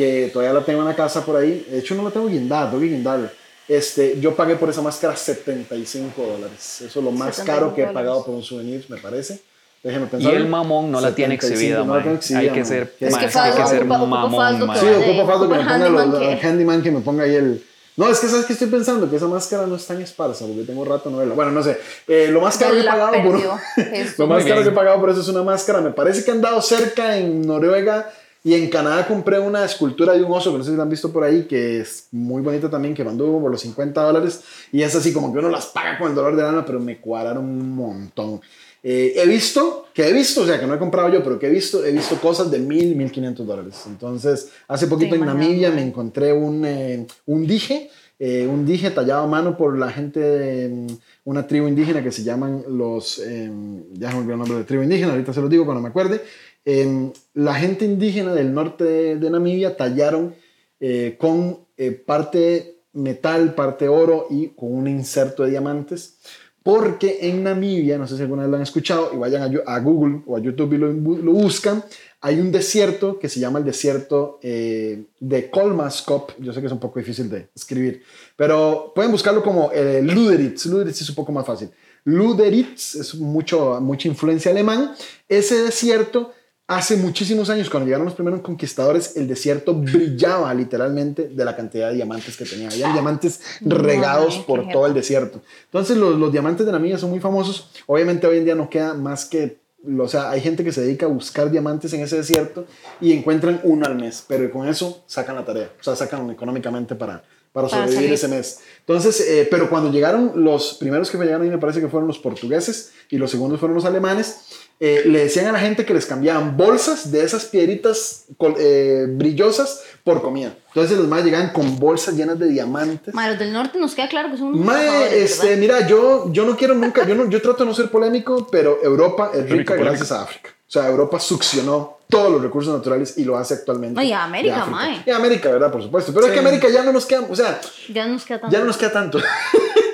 que 0.01 0.31
todavía 0.33 0.59
la 0.59 0.65
tengo 0.65 0.81
en 0.81 0.87
la 0.89 0.97
casa 0.97 1.25
por 1.25 1.37
ahí. 1.37 1.67
De 1.71 1.79
hecho, 1.79 1.95
no 1.95 2.03
la 2.03 2.11
tengo 2.11 2.27
guindada, 2.29 2.71
tengo 2.71 2.81
que 2.83 2.89
guindarla. 2.89 3.31
Este, 3.69 4.19
yo 4.21 4.35
pagué 4.35 4.57
por 4.57 4.69
esa 4.69 4.83
máscara 4.83 5.15
75 5.15 6.23
dólares. 6.23 6.81
Eso 6.81 6.99
es 6.99 7.05
lo 7.05 7.11
más 7.13 7.37
75 7.37 7.47
caro 7.47 7.75
que 7.75 7.83
he 7.83 7.87
pagado 7.87 8.25
por 8.25 8.35
un 8.35 8.43
souvenir, 8.43 8.85
me 8.89 8.97
parece. 8.97 9.41
Déjeme 9.83 10.07
Y 10.07 10.09
pensar. 10.09 10.35
el 10.35 10.47
mamón 10.47 10.91
no 10.91 11.01
la 11.01 11.15
tiene 11.15 11.37
75, 11.37 11.55
exhibida, 11.55 11.85
no 11.85 11.97
la 11.99 12.13
exhibida, 12.13 12.41
Hay 12.53 12.59
que 12.59 12.65
ser, 12.65 12.83
Es 13.01 13.17
que 13.17 13.25
hay 13.25 13.53
que 13.53 13.67
ser 13.67 13.83
ocupa- 13.85 13.97
ocupa 14.03 14.07
mamón, 14.07 14.59
que 14.75 14.79
Sí, 14.81 14.87
ocupo 14.89 15.27
Faldo 15.27 15.49
que 15.49 15.55
me 15.55 15.61
ocupa 15.61 15.73
ponga 15.73 15.87
el 15.87 15.97
handyman 15.97 16.11
que- 16.41 16.47
handyman 16.47 16.83
que 16.83 16.91
me 16.91 17.01
ponga 17.01 17.25
ahí 17.25 17.35
el... 17.37 17.65
No, 17.97 18.09
es 18.09 18.19
que 18.21 18.29
sabes 18.29 18.47
que 18.47 18.53
estoy 18.55 18.69
pensando 18.69 19.09
que 19.11 19.17
esa 19.17 19.27
máscara 19.27 19.67
no 19.67 19.77
es 19.77 19.87
tan 19.87 20.01
esparsa 20.01 20.47
porque 20.47 20.63
tengo 20.63 20.85
rato 20.85 21.11
no 21.11 21.19
verla. 21.19 21.35
Bueno, 21.35 21.51
no 21.51 21.63
sé. 21.63 21.79
Eh, 22.09 22.29
lo 22.31 22.41
más 22.41 22.57
caro 22.57 22.75
que 22.75 22.81
he 22.81 22.85
pagado 22.85 23.13
por 23.13 23.33
perdió. 23.33 23.59
Jesús. 23.77 24.19
lo 24.19 24.27
más 24.27 24.45
caro 24.45 24.63
que 24.63 24.69
he 24.69 24.73
pagado 24.73 25.01
por 25.01 25.11
eso 25.11 25.21
es 25.21 25.29
una 25.29 25.43
máscara. 25.43 25.81
Me 25.81 25.91
parece 25.91 26.25
que 26.25 26.31
han 26.31 26.41
dado 26.41 26.63
cerca 26.63 27.19
en 27.19 27.43
Noruega 27.43 28.11
y 28.43 28.55
en 28.55 28.71
Canadá 28.71 29.07
compré 29.07 29.39
una 29.39 29.65
escultura 29.65 30.15
de 30.15 30.23
un 30.23 30.33
oso 30.33 30.53
que 30.53 30.59
no 30.59 30.65
sé 30.65 30.71
si 30.71 30.77
la 30.77 30.85
han 30.85 30.91
visto 30.91 31.13
por 31.13 31.25
ahí 31.25 31.45
que 31.45 31.81
es 31.81 32.09
muy 32.11 32.43
bonita 32.43 32.71
también 32.71 32.95
que 32.95 33.05
mandó 33.05 33.39
por 33.39 33.51
los 33.51 33.61
50 33.61 34.03
dólares 34.03 34.43
y 34.73 34.83
es 34.83 34.95
así 34.95 35.13
como 35.13 35.33
que 35.33 35.39
uno 35.39 35.51
las 35.51 35.67
paga 35.67 35.99
con 35.99 36.09
el 36.09 36.15
dolor 36.15 36.37
del 36.37 36.47
alma 36.47 36.65
pero 36.65 36.81
me 36.81 37.01
cuadraron 37.01 37.45
un 37.45 37.75
montón. 37.75 38.41
Eh, 38.83 39.13
he 39.17 39.27
visto, 39.27 39.89
que 39.93 40.09
he 40.09 40.13
visto, 40.13 40.41
o 40.41 40.47
sea, 40.47 40.59
que 40.59 40.67
no 40.67 40.75
he 40.75 40.79
comprado 40.79 41.11
yo, 41.11 41.23
pero 41.23 41.39
que 41.39 41.49
he 41.49 41.51
visto, 41.51 41.85
he 41.85 41.93
visto 41.93 42.17
cosas 42.17 42.51
de 42.51 42.59
mil, 42.59 42.97
mil 42.97 43.11
quinientos 43.11 43.47
dólares. 43.47 43.83
Entonces, 43.87 44.51
hace 44.69 44.87
poquito 44.87 45.15
en 45.15 45.23
imaginas, 45.23 45.47
Namibia 45.47 45.71
me 45.71 45.83
encontré 45.83 46.33
un, 46.33 46.65
eh, 46.65 47.07
un 47.27 47.47
dije, 47.47 47.91
eh, 48.23 48.47
un 48.47 48.67
dije 48.67 48.91
tallado 48.91 49.25
a 49.25 49.27
mano 49.27 49.57
por 49.57 49.79
la 49.79 49.91
gente 49.91 50.21
de 50.21 50.69
mm, 50.69 50.87
una 51.25 51.47
tribu 51.47 51.69
indígena 51.69 52.03
que 52.03 52.13
se 52.13 52.23
llaman 52.23 52.63
los, 52.69 53.19
eh, 53.19 53.51
ya 53.93 54.09
se 54.09 54.15
me 54.15 54.21
olvidó 54.21 54.33
el 54.35 54.39
nombre 54.39 54.55
de 54.57 54.61
la 54.61 54.67
tribu 54.67 54.83
indígena, 54.83 55.13
ahorita 55.13 55.33
se 55.33 55.41
los 55.41 55.49
digo 55.49 55.65
cuando 55.65 55.83
me 55.83 55.89
acuerde. 55.89 56.23
Eh, 56.65 57.11
la 57.35 57.55
gente 57.55 57.85
indígena 57.85 58.35
del 58.35 58.53
norte 58.53 58.85
de, 58.85 59.17
de 59.17 59.31
Namibia 59.31 59.77
tallaron 59.77 60.35
eh, 60.79 61.17
con 61.19 61.67
eh, 61.77 61.93
parte 61.93 62.83
metal, 62.93 63.55
parte 63.55 63.89
oro 63.89 64.27
y 64.31 64.49
con 64.49 64.73
un 64.73 64.89
inserto 64.89 65.45
de 65.45 65.51
diamantes. 65.51 66.19
Porque 66.63 67.21
en 67.23 67.43
Namibia, 67.43 67.97
no 67.97 68.07
sé 68.07 68.17
si 68.17 68.23
alguna 68.23 68.43
vez 68.43 68.51
lo 68.51 68.57
han 68.57 68.63
escuchado, 68.63 69.11
y 69.15 69.17
vayan 69.17 69.43
a, 69.43 69.75
a 69.75 69.81
Google 69.81 70.21
o 70.27 70.37
a 70.37 70.41
YouTube 70.41 70.75
y 70.75 70.79
lo, 70.79 70.93
lo 70.93 71.33
buscan, 71.33 71.83
hay 72.21 72.39
un 72.39 72.53
desierto 72.53 73.19
que 73.19 73.31
se 73.31 73.41
llama 73.41 73.61
el 73.61 73.65
desierto 73.65 74.39
eh, 74.43 75.05
de 75.21 75.51
Kolmaskop. 75.51 76.33
Yo 76.39 76.53
sé 76.53 76.61
que 76.61 76.67
es 76.67 76.73
un 76.73 76.79
poco 76.79 76.99
difícil 76.99 77.31
de 77.31 77.49
escribir, 77.55 78.03
pero 78.37 78.93
pueden 78.95 79.11
buscarlo 79.11 79.43
como 79.43 79.73
eh, 79.73 80.03
Luderitz. 80.03 80.67
Luderitz 80.67 81.01
es 81.01 81.09
un 81.09 81.15
poco 81.15 81.33
más 81.33 81.47
fácil. 81.47 81.71
Luderitz 82.05 82.95
es 82.97 83.15
mucho, 83.15 83.81
mucha 83.81 84.09
influencia 84.09 84.51
alemán. 84.51 84.93
Ese 85.29 85.63
desierto 85.63 86.33
hace 86.71 86.97
muchísimos 86.97 87.51
años, 87.51 87.69
cuando 87.69 87.87
llegaron 87.87 88.05
los 88.05 88.15
primeros 88.15 88.43
conquistadores, 88.43 89.17
el 89.17 89.27
desierto 89.27 89.75
brillaba 89.75 90.55
literalmente 90.55 91.27
de 91.27 91.45
la 91.45 91.57
cantidad 91.57 91.89
de 91.89 91.97
diamantes 91.97 92.37
que 92.37 92.45
tenía. 92.45 92.69
Había 92.69 92.93
diamantes 92.93 93.41
regados 93.61 94.39
por 94.39 94.69
todo 94.69 94.87
el 94.87 94.95
desierto. 94.95 95.43
Entonces, 95.65 95.97
los, 95.97 96.17
los 96.17 96.31
diamantes 96.31 96.65
de 96.65 96.71
Namibia 96.71 96.97
son 96.97 97.11
muy 97.11 97.19
famosos. 97.19 97.71
Obviamente, 97.87 98.29
hoy 98.29 98.39
en 98.39 98.45
día 98.45 98.55
no 98.55 98.71
queda 98.71 98.95
más 98.95 99.25
que. 99.25 99.59
O 99.99 100.07
sea, 100.07 100.31
hay 100.31 100.41
gente 100.41 100.63
que 100.63 100.71
se 100.71 100.83
dedica 100.83 101.07
a 101.07 101.09
buscar 101.09 101.51
diamantes 101.51 101.93
en 101.93 102.03
ese 102.03 102.19
desierto 102.19 102.67
y 103.01 103.13
encuentran 103.13 103.61
uno 103.65 103.87
al 103.87 103.97
mes, 103.97 104.25
pero 104.29 104.49
con 104.53 104.69
eso 104.69 105.03
sacan 105.07 105.35
la 105.35 105.45
tarea. 105.45 105.73
O 105.81 105.83
sea, 105.83 105.97
sacan 105.97 106.31
económicamente 106.31 106.95
para, 106.95 107.25
para 107.53 107.67
Para 107.67 107.69
sobrevivir 107.69 107.97
salir. 107.97 108.13
ese 108.13 108.29
mes. 108.29 108.61
Entonces, 108.81 109.21
eh, 109.23 109.49
pero 109.51 109.69
cuando 109.69 109.91
llegaron 109.91 110.33
los 110.37 110.75
primeros 110.75 111.11
que 111.11 111.19
llegaron 111.19 111.43
ahí, 111.43 111.51
me 111.51 111.59
parece 111.59 111.81
que 111.81 111.89
fueron 111.89 112.07
los 112.07 112.19
portugueses 112.19 112.93
y 113.09 113.17
los 113.17 113.31
segundos 113.31 113.59
fueron 113.59 113.75
los 113.75 113.85
alemanes, 113.85 114.69
eh, 114.81 115.03
le 115.05 115.19
decían 115.25 115.47
a 115.47 115.53
la 115.53 115.61
gente 115.61 115.85
que 115.85 115.93
les 115.93 116.07
cambiaban 116.07 116.57
bolsas 116.57 117.13
de 117.13 117.23
esas 117.23 117.45
piedritas 117.45 118.25
col- 118.39 118.57
eh, 118.59 119.05
brillosas 119.09 119.83
por 120.05 120.23
comida. 120.23 120.55
Entonces 120.69 120.97
los 120.97 121.07
más 121.07 121.23
llegaban 121.23 121.51
con 121.53 121.79
bolsas 121.79 122.15
llenas 122.17 122.39
de 122.39 122.49
diamantes. 122.49 123.13
Ma, 123.15 123.29
los 123.29 123.39
del 123.39 123.53
norte 123.53 123.79
nos 123.79 123.95
queda 123.95 124.09
claro 124.09 124.31
que 124.31 124.39
son 124.39 124.49
unos 124.55 124.65
Mae, 124.65 125.23
este, 125.23 125.49
¿verdad? 125.49 125.61
mira, 125.61 125.87
yo, 125.87 126.33
yo 126.33 126.47
no 126.47 126.57
quiero 126.57 126.75
nunca, 126.75 127.07
yo, 127.07 127.15
no, 127.15 127.29
yo 127.29 127.43
trato 127.43 127.65
de 127.65 127.69
no 127.71 127.75
ser 127.75 127.91
polémico, 127.91 128.47
pero 128.51 128.79
Europa 128.83 129.31
es 129.35 129.43
rica 129.43 129.45
Polémico, 129.49 129.73
polémico. 129.75 129.91
gracias 129.91 130.13
a 130.13 130.23
África. 130.23 130.51
O 130.67 130.73
sea, 130.73 130.89
Europa 130.89 131.19
succionó 131.19 131.99
todos 132.09 132.31
los 132.31 132.41
recursos 132.41 132.73
naturales 132.73 133.19
y 133.19 133.25
lo 133.25 133.37
hace 133.37 133.55
actualmente. 133.55 134.03
Y 134.05 134.13
a 134.13 134.23
América, 134.25 134.65
mae. 134.67 135.03
Y 135.05 135.11
a 135.11 135.17
América, 135.17 135.51
¿verdad? 135.51 135.71
Por 135.73 135.83
supuesto. 135.83 136.13
Pero 136.15 136.27
es 136.27 136.33
que 136.33 136.39
América 136.39 136.69
ya 136.73 136.85
no 136.85 136.93
nos 136.93 137.07
queda, 137.07 137.27
o 137.29 137.35
sea, 137.37 137.61
Ya 137.93 138.07
no 138.07 138.13
nos 138.15 138.25
queda 138.25 138.41
tanto. 138.41 138.53
ya 138.55 138.61
no 138.61 138.67
nos 138.67 138.77
queda 138.77 138.93
tanto. 138.93 139.19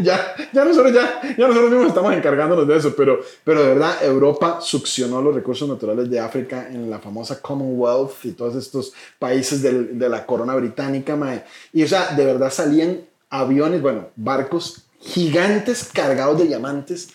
Ya, 0.00 0.34
ya, 0.52 0.64
nosotros, 0.64 0.92
ya, 0.92 1.20
ya 1.36 1.46
nosotros 1.48 1.70
mismos 1.70 1.88
estamos 1.88 2.12
encargándonos 2.14 2.66
de 2.68 2.76
eso, 2.76 2.94
pero, 2.96 3.20
pero 3.44 3.62
de 3.62 3.68
verdad 3.68 4.04
Europa 4.04 4.58
succionó 4.60 5.20
los 5.22 5.34
recursos 5.34 5.68
naturales 5.68 6.08
de 6.10 6.18
África 6.20 6.68
en 6.70 6.90
la 6.90 6.98
famosa 6.98 7.40
Commonwealth 7.40 8.24
y 8.24 8.32
todos 8.32 8.54
estos 8.56 8.92
países 9.18 9.62
del- 9.62 9.98
de 9.98 10.08
la 10.08 10.24
corona 10.26 10.54
británica. 10.54 11.16
mae. 11.16 11.44
Y 11.72 11.82
o 11.82 11.88
sea, 11.88 12.14
de 12.16 12.24
verdad 12.24 12.50
salían 12.52 13.00
aviones, 13.30 13.82
bueno, 13.82 14.08
barcos 14.16 14.82
gigantes 15.00 15.88
cargados 15.92 16.38
de 16.38 16.46
diamantes. 16.46 17.08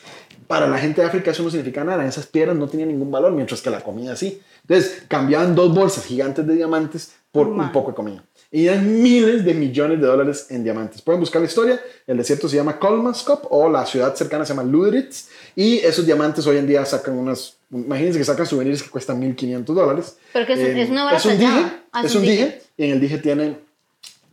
Para 0.48 0.68
la 0.68 0.78
gente 0.80 1.00
de 1.02 1.08
África 1.08 1.32
eso 1.32 1.44
no 1.44 1.50
significa 1.50 1.84
nada, 1.84 2.06
esas 2.06 2.26
piedras 2.28 2.58
no 2.58 2.68
tenían 2.68 2.90
ningún 2.90 3.10
valor, 3.10 3.32
mientras 3.32 3.62
que 3.62 3.70
la 3.70 3.82
comida 3.82 4.16
sí. 4.18 4.42
Entonces 4.64 5.04
cambiaban 5.08 5.56
dos 5.56 5.74
bolsas 5.74 6.06
gigantes 6.06 6.46
de 6.46 6.56
diamantes 6.56 7.14
por 7.32 7.48
un 7.48 7.72
poco 7.72 7.92
de 7.92 7.96
comida. 7.96 8.24
Y 8.53 8.67
eran 8.67 9.01
miles 9.01 9.46
de 9.46 9.53
millones 9.53 10.01
de 10.01 10.08
dólares 10.08 10.48
en 10.50 10.63
diamantes. 10.63 11.01
Pueden 11.01 11.22
buscar 11.22 11.41
la 11.41 11.48
historia. 11.48 11.79
El 12.05 12.17
desierto 12.17 12.50
se 12.50 12.58
llama 12.58 12.77
Kolmaskop 12.77 13.46
o 13.50 13.70
la 13.70 13.86
ciudad 13.86 14.13
cercana 14.13 14.46
se 14.46 14.53
llama 14.53 14.70
Luderitz. 14.70 15.29
Y 15.55 15.77
esos 15.77 16.05
diamantes 16.05 16.46
hoy 16.48 16.58
en 16.58 16.67
día 16.67 16.84
sacan 16.86 17.17
unas. 17.17 17.55
Imagínense 17.72 18.20
que 18.20 18.25
sacan 18.25 18.46
souvenirs 18.46 18.84
que 18.84 18.89
cuestan 18.89 19.20
1500 19.22 19.74
dólares. 19.74 20.17
Pero 20.34 20.46
que 20.46 20.53
es- 20.53 20.60
Eh, 20.60 20.81
es 20.81 20.89
una 20.89 21.05
vara 21.05 21.15
Es 21.17 21.25
un 21.25 21.38
dije. 21.39 21.63
Ah, 21.93 22.03
es 22.05 22.13
un 22.15 22.22
dije. 22.24 22.62
Y 22.75 22.84
en 22.84 22.91
el 22.91 23.00
dije 23.00 23.20
tiene 23.20 23.58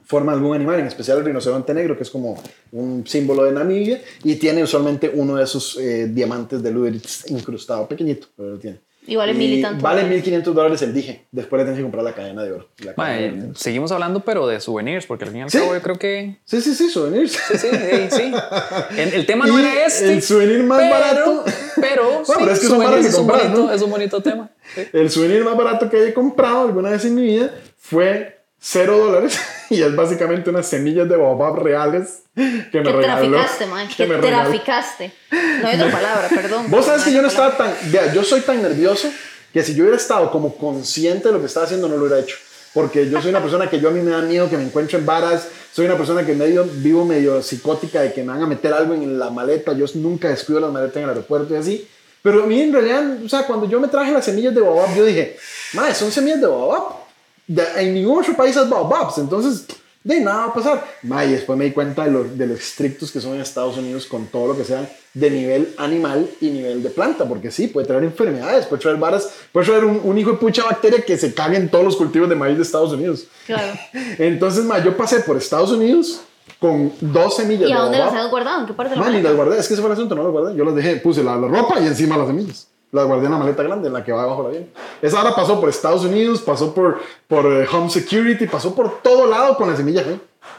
forma 0.04 0.32
de 0.32 0.38
algún 0.38 0.56
animal, 0.56 0.80
en 0.80 0.86
especial 0.86 1.18
el 1.18 1.24
rinoceronte 1.24 1.72
negro, 1.74 1.96
que 1.96 2.02
es 2.02 2.10
como 2.10 2.42
un 2.72 3.06
símbolo 3.06 3.44
de 3.44 3.52
Namibia. 3.52 4.02
Y 4.24 4.34
tiene 4.36 4.64
usualmente 4.64 5.12
uno 5.14 5.36
de 5.36 5.44
esos 5.44 5.76
eh, 5.78 6.08
diamantes 6.08 6.60
de 6.62 6.70
Luderitz 6.72 7.30
incrustado, 7.30 7.86
pequeñito, 7.86 8.26
pero 8.36 8.50
lo 8.50 8.58
tiene. 8.58 8.80
Y 9.08 9.16
vale 9.16 9.34
mil 9.34 9.52
y 9.54 9.62
tanto 9.62 9.82
Vale 9.82 10.02
dólares. 10.02 10.16
1500 10.18 10.54
dólares 10.54 10.82
el 10.82 10.92
dije. 10.94 11.26
Después 11.32 11.58
le 11.60 11.64
tienes 11.64 11.78
que 11.78 11.82
comprar 11.82 12.04
la 12.04 12.12
cadena 12.14 12.42
de 12.42 12.52
oro. 12.52 12.68
La 12.78 12.94
cadena 12.94 13.20
de 13.20 13.30
Mae, 13.32 13.42
oro. 13.46 13.54
seguimos 13.54 13.90
hablando, 13.90 14.20
pero 14.20 14.46
de 14.46 14.60
souvenirs, 14.60 15.06
porque 15.06 15.24
al 15.24 15.30
fin 15.30 15.40
y 15.40 15.42
al 15.44 15.50
¿Sí? 15.50 15.58
cabo 15.58 15.74
yo 15.74 15.82
creo 15.82 15.96
que. 15.98 16.36
Sí, 16.44 16.60
sí, 16.60 16.74
sí, 16.74 16.90
souvenirs. 16.90 17.32
Sí, 17.32 17.58
sí, 17.58 17.68
sí. 17.70 18.08
sí. 18.10 18.32
El, 18.98 19.14
el 19.14 19.26
tema 19.26 19.46
no 19.46 19.58
era 19.58 19.86
este. 19.86 20.12
el 20.12 20.22
souvenir 20.22 20.62
más 20.62 20.78
pero- 20.80 20.90
barato. 21.00 21.44
Pero, 21.80 22.22
sí, 22.24 22.32
pero 22.38 22.50
es 22.52 22.60
que 22.60 22.66
son 22.66 22.82
es, 22.98 23.06
un 23.06 23.12
comprar, 23.26 23.42
bonito, 23.42 23.66
¿no? 23.66 23.72
es 23.72 23.82
un 23.82 23.90
bonito 23.90 24.22
tema. 24.22 24.50
Sí. 24.74 24.82
El 24.92 25.10
souvenir 25.10 25.44
más 25.44 25.56
barato 25.56 25.88
que 25.88 26.08
he 26.08 26.14
comprado 26.14 26.66
alguna 26.66 26.90
vez 26.90 27.04
en 27.04 27.14
mi 27.14 27.22
vida 27.22 27.50
fue 27.78 28.40
cero 28.58 28.98
dólares 28.98 29.38
y 29.70 29.82
es 29.82 29.94
básicamente 29.96 30.50
unas 30.50 30.66
semillas 30.66 31.08
de 31.08 31.16
baobab 31.16 31.56
reales 31.62 32.22
que 32.34 32.42
me 32.42 32.62
Que 32.70 32.80
regaló. 32.92 33.02
traficaste, 33.02 33.66
man. 33.66 33.88
Que 33.88 34.06
me 34.06 34.16
regaló. 34.16 34.50
traficaste. 34.50 35.12
No 35.30 35.68
hay 35.68 35.74
otra 35.76 35.90
palabra, 35.92 36.28
perdón. 36.28 36.70
Vos 36.70 36.84
sabes 36.86 37.02
que 37.04 37.12
yo 37.12 37.22
no 37.22 37.28
otra 37.28 37.48
estaba 37.48 37.56
tan, 37.56 37.90
vea, 37.92 38.12
yo 38.12 38.22
soy 38.24 38.40
tan 38.42 38.62
nervioso 38.62 39.08
que 39.52 39.62
si 39.62 39.74
yo 39.74 39.82
hubiera 39.84 39.96
estado 39.96 40.30
como 40.30 40.54
consciente 40.56 41.28
de 41.28 41.34
lo 41.34 41.40
que 41.40 41.46
estaba 41.46 41.66
haciendo 41.66 41.88
no 41.88 41.96
lo 41.96 42.04
hubiera 42.04 42.20
hecho. 42.20 42.36
Porque 42.74 43.08
yo 43.08 43.20
soy 43.20 43.30
una 43.30 43.40
persona 43.40 43.68
que 43.68 43.80
yo 43.80 43.88
a 43.88 43.92
mí 43.92 44.00
me 44.00 44.10
da 44.10 44.20
miedo 44.20 44.48
que 44.50 44.56
me 44.58 44.62
encuentren 44.64 45.04
varas, 45.06 45.48
soy 45.72 45.86
una 45.86 45.96
persona 45.96 46.24
que 46.24 46.34
medio 46.34 46.64
vivo 46.70 47.04
medio 47.04 47.42
psicótica 47.42 48.02
de 48.02 48.12
que 48.12 48.22
me 48.22 48.32
van 48.32 48.42
a 48.42 48.46
meter 48.46 48.72
algo 48.74 48.94
en 48.94 49.18
la 49.18 49.30
maleta, 49.30 49.72
yo 49.72 49.86
nunca 49.94 50.28
descuido 50.28 50.60
las 50.60 50.70
maletas 50.70 50.96
en 50.98 51.04
el 51.04 51.08
aeropuerto 51.08 51.54
y 51.54 51.56
así. 51.56 51.88
Pero 52.22 52.44
a 52.44 52.46
mí 52.46 52.60
en 52.60 52.72
realidad, 52.72 53.04
o 53.24 53.28
sea, 53.28 53.46
cuando 53.46 53.66
yo 53.68 53.80
me 53.80 53.88
traje 53.88 54.12
las 54.12 54.24
semillas 54.24 54.54
de 54.54 54.60
baobab, 54.60 54.94
yo 54.94 55.04
dije, 55.04 55.36
madre, 55.72 55.94
son 55.94 56.10
semillas 56.12 56.40
de 56.40 56.46
baobab. 56.46 57.07
De- 57.48 57.66
en 57.78 57.94
ningún 57.94 58.20
otro 58.20 58.36
país 58.36 58.56
hay 58.56 58.68
baobabs, 58.68 59.18
entonces 59.18 59.66
de 60.04 60.20
nada 60.20 60.38
va 60.38 60.44
a 60.46 60.54
pasar. 60.54 60.86
Ma, 61.02 61.24
y 61.24 61.32
después 61.32 61.58
me 61.58 61.64
di 61.66 61.72
cuenta 61.72 62.04
de 62.04 62.10
lo, 62.12 62.22
de 62.24 62.46
lo 62.46 62.54
estrictos 62.54 63.10
que 63.10 63.20
son 63.20 63.34
en 63.34 63.40
Estados 63.40 63.76
Unidos 63.76 64.06
con 64.06 64.26
todo 64.26 64.46
lo 64.48 64.56
que 64.56 64.64
sea 64.64 64.88
de 65.12 65.30
nivel 65.30 65.74
animal 65.76 66.30
y 66.40 66.50
nivel 66.50 66.82
de 66.82 66.90
planta, 66.90 67.24
porque 67.28 67.50
sí, 67.50 67.66
puede 67.66 67.86
traer 67.88 68.04
enfermedades, 68.04 68.66
puede 68.66 68.80
traer 68.80 68.96
varas, 68.98 69.28
puede 69.52 69.66
traer 69.66 69.84
un, 69.84 70.00
un 70.04 70.16
hijo 70.16 70.30
de 70.32 70.36
pucha 70.38 70.62
bacteria 70.64 71.02
que 71.04 71.18
se 71.18 71.34
cague 71.34 71.56
en 71.56 71.68
todos 71.68 71.84
los 71.84 71.96
cultivos 71.96 72.28
de 72.28 72.36
maíz 72.36 72.56
de 72.56 72.62
Estados 72.62 72.92
Unidos. 72.92 73.24
Claro. 73.46 73.72
Entonces, 74.18 74.64
ma, 74.64 74.78
yo 74.82 74.96
pasé 74.96 75.20
por 75.20 75.36
Estados 75.36 75.72
Unidos 75.72 76.20
con 76.60 76.92
dos 77.00 77.36
semillas 77.36 77.68
¿Y 77.68 77.72
a 77.72 77.76
de 77.76 77.82
dónde 77.82 77.98
las 77.98 78.14
has 78.14 78.30
guardado? 78.30 78.60
¿En 78.62 78.66
qué 78.66 78.72
parte 78.74 78.90
de 78.90 78.96
la 78.96 79.02
y 79.02 79.06
maleta? 79.06 79.28
las 79.28 79.36
guardé, 79.36 79.58
es 79.58 79.68
que 79.68 79.74
ese 79.74 79.82
fue 79.82 79.90
el 79.90 79.94
asunto, 79.96 80.14
no 80.14 80.22
las 80.22 80.32
guardé. 80.32 80.56
Yo 80.56 80.64
las 80.64 80.74
dejé, 80.74 80.96
puse 80.96 81.22
la, 81.24 81.36
la 81.36 81.48
ropa 81.48 81.80
y 81.80 81.86
encima 81.86 82.16
las 82.16 82.26
semillas. 82.28 82.68
La 82.90 83.04
maleta 83.06 83.62
grande, 83.62 83.88
en 83.88 83.92
la 83.92 84.02
que 84.02 84.12
va 84.12 84.22
abajo 84.22 84.42
la 84.44 84.48
avión. 84.48 84.66
Esa 85.02 85.18
ahora 85.18 85.34
pasó 85.34 85.60
por 85.60 85.68
Estados 85.68 86.04
Unidos, 86.04 86.40
pasó 86.40 86.74
por, 86.74 87.00
por 87.26 87.44
eh, 87.46 87.66
Home 87.70 87.90
Security, 87.90 88.46
pasó 88.46 88.74
por 88.74 89.02
todo 89.02 89.26
lado 89.26 89.56
con 89.56 89.68
las 89.68 89.76
semillas. 89.76 90.06
¿eh? 90.06 90.18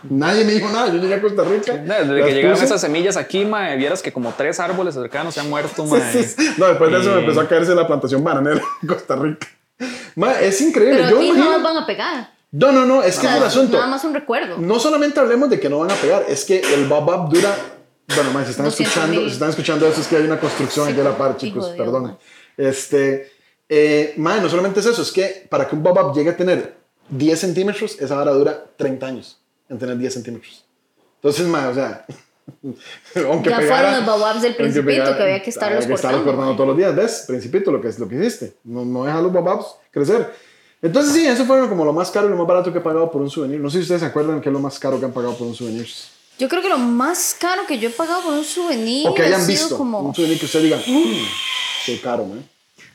Nadie 0.10 0.46
me 0.46 0.52
dijo 0.52 0.70
nada, 0.70 0.88
yo 0.88 1.00
llegué 1.00 1.16
a 1.16 1.22
Costa 1.22 1.44
Rica. 1.44 1.74
Desde 1.74 2.24
que 2.24 2.34
llegaron 2.34 2.52
puse. 2.52 2.66
esas 2.66 2.82
semillas 2.82 3.18
aquí, 3.18 3.46
mae, 3.46 3.76
vieras 3.78 4.02
que 4.04 4.14
como 4.14 4.32
tres 4.38 4.60
árboles 4.60 4.94
cercanos 4.94 5.34
se 5.34 5.40
han 5.40 5.50
muerto, 5.50 5.86
mae. 5.86 6.02
Sí, 6.12 6.24
sí, 6.24 6.36
sí. 6.38 6.54
No, 6.58 6.68
después 6.68 6.92
de 6.92 7.00
eso 7.00 7.14
me 7.16 7.20
empezó 7.22 7.42
a 7.42 7.48
caerse 7.48 7.74
la 7.74 7.88
plantación 7.88 8.24
bananera 8.24 8.62
en 8.82 8.88
Costa 8.88 9.16
Rica. 9.16 9.48
Ma, 10.16 10.34
es 10.40 10.62
increíble. 10.62 10.98
Pero 10.98 11.10
yo 11.10 11.18
aquí 11.18 11.28
imagino- 11.30 11.52
jamás 11.52 11.64
van 11.64 11.78
a 11.84 11.86
pegar. 11.88 12.32
No, 12.52 12.72
no, 12.72 12.86
no, 12.86 13.04
es 13.04 13.16
que 13.16 13.22
sea, 13.22 13.32
es 13.36 13.38
el 13.38 13.44
asunto. 13.48 13.78
Nada 13.78 13.90
más 13.90 14.04
un 14.04 14.14
recuerdo. 14.14 14.58
No 14.58 14.80
solamente 14.80 15.20
hablemos 15.20 15.50
de 15.50 15.60
que 15.60 15.70
no 15.70 15.80
van 15.80 15.92
a 15.92 15.96
pegar, 15.96 16.26
es 16.28 16.46
que 16.46 16.60
el 16.60 16.88
Babab 16.88 17.30
dura. 17.30 17.56
Bueno, 18.16 18.32
más, 18.32 18.46
si 18.46 18.52
están 18.52 18.66
200 18.66 18.80
escuchando, 18.96 19.22
si 19.28 19.34
están 19.34 19.50
escuchando 19.50 19.88
eso, 19.88 20.02
es 20.02 20.08
que 20.08 20.16
hay 20.18 20.24
una 20.24 20.40
construcción 20.40 20.86
Sí, 20.88 20.92
aquí 20.92 21.02
a 21.02 21.04
la 21.04 21.18
par, 21.18 21.38
chicos, 21.38 21.74
man. 21.78 22.18
Este, 22.58 23.32
eh, 23.68 24.14
man, 24.18 24.42
no 24.42 24.50
solamente 24.50 24.80
es 24.80 24.86
eso, 24.86 25.02
es 25.02 25.12
que 25.12 25.46
para 25.50 25.68
que 25.68 25.76
un 25.76 25.84
Babab 25.84 26.14
llegue 26.16 26.32
a 26.32 26.38
tener 26.38 26.76
10 27.10 27.40
centímetros, 27.40 28.00
esa 28.00 28.16
vara 28.16 28.32
dura 28.32 28.66
30 28.78 29.06
años 29.06 29.40
en 29.70 29.78
tener 29.78 29.98
10 29.98 30.14
centímetros. 30.14 30.66
Entonces, 31.16 31.46
man, 31.48 31.68
o 31.68 31.74
sea. 31.74 32.06
aunque 33.30 33.50
Ya 33.52 33.60
pegara- 33.60 33.68
fueron 33.68 33.94
los 33.98 34.06
bababs 34.08 34.42
del 34.42 34.56
Principito 34.56 34.90
pegara- 34.92 35.18
que 35.18 35.24
había 35.24 35.42
que 35.44 35.50
estarlos 35.52 35.86
había 35.86 35.96
que 35.96 36.02
cortando, 36.02 36.26
cortando 36.26 36.54
todos 36.56 36.68
los 36.70 36.78
días, 36.78 36.96
¿ves? 36.96 37.26
Principito, 37.28 37.72
lo 37.72 37.80
que, 37.80 37.90
es, 37.90 38.00
lo 38.00 38.08
que 38.10 38.16
hiciste. 38.16 38.56
No, 38.64 38.84
no 38.86 39.06
deja 39.06 39.22
los 39.22 39.32
bababs 39.32 39.76
crecer. 39.92 40.34
Entonces, 40.82 41.14
sí, 41.14 41.28
eso 41.28 41.46
fue 41.46 41.68
como 41.70 41.86
lo 41.86 41.94
más 41.94 42.10
caro 42.10 42.28
y 42.28 42.30
lo 42.32 42.38
más 42.38 42.48
barato 42.48 42.72
que 42.72 42.80
he 42.80 42.82
pagado 42.82 43.12
por 43.12 43.22
un 43.22 43.30
souvenir. 43.30 43.60
No 43.60 43.70
sé 43.70 43.78
si 43.78 43.82
ustedes 43.84 44.02
se 44.02 44.08
acuerdan 44.08 44.42
qué 44.42 44.50
es 44.50 44.54
lo 44.54 44.60
más 44.60 44.80
caro 44.80 44.98
que 45.00 45.06
han 45.06 45.12
pagado 45.12 45.36
por 45.38 45.46
un 45.46 45.54
souvenir. 45.54 45.88
Yo 46.40 46.48
creo 46.50 46.62
que 46.62 46.70
lo 46.70 46.78
más 46.78 47.36
caro 47.40 47.68
que 47.68 47.78
yo 47.78 47.90
he 47.90 47.92
pagado 47.92 48.22
por 48.24 48.34
un 48.34 48.44
souvenir 48.46 49.08
O 49.08 49.14
que 49.14 49.24
hayan 49.24 49.42
ha 49.42 49.44
sido 49.44 49.60
visto. 49.66 49.78
como... 49.78 50.00
Un 50.00 50.16
souvenir 50.16 50.40
que 50.40 50.46
ustedes 50.46 50.64
digan, 50.64 50.80
"Mm, 50.88 51.26
qué 51.86 52.00
caro, 52.02 52.26
man. 52.26 52.48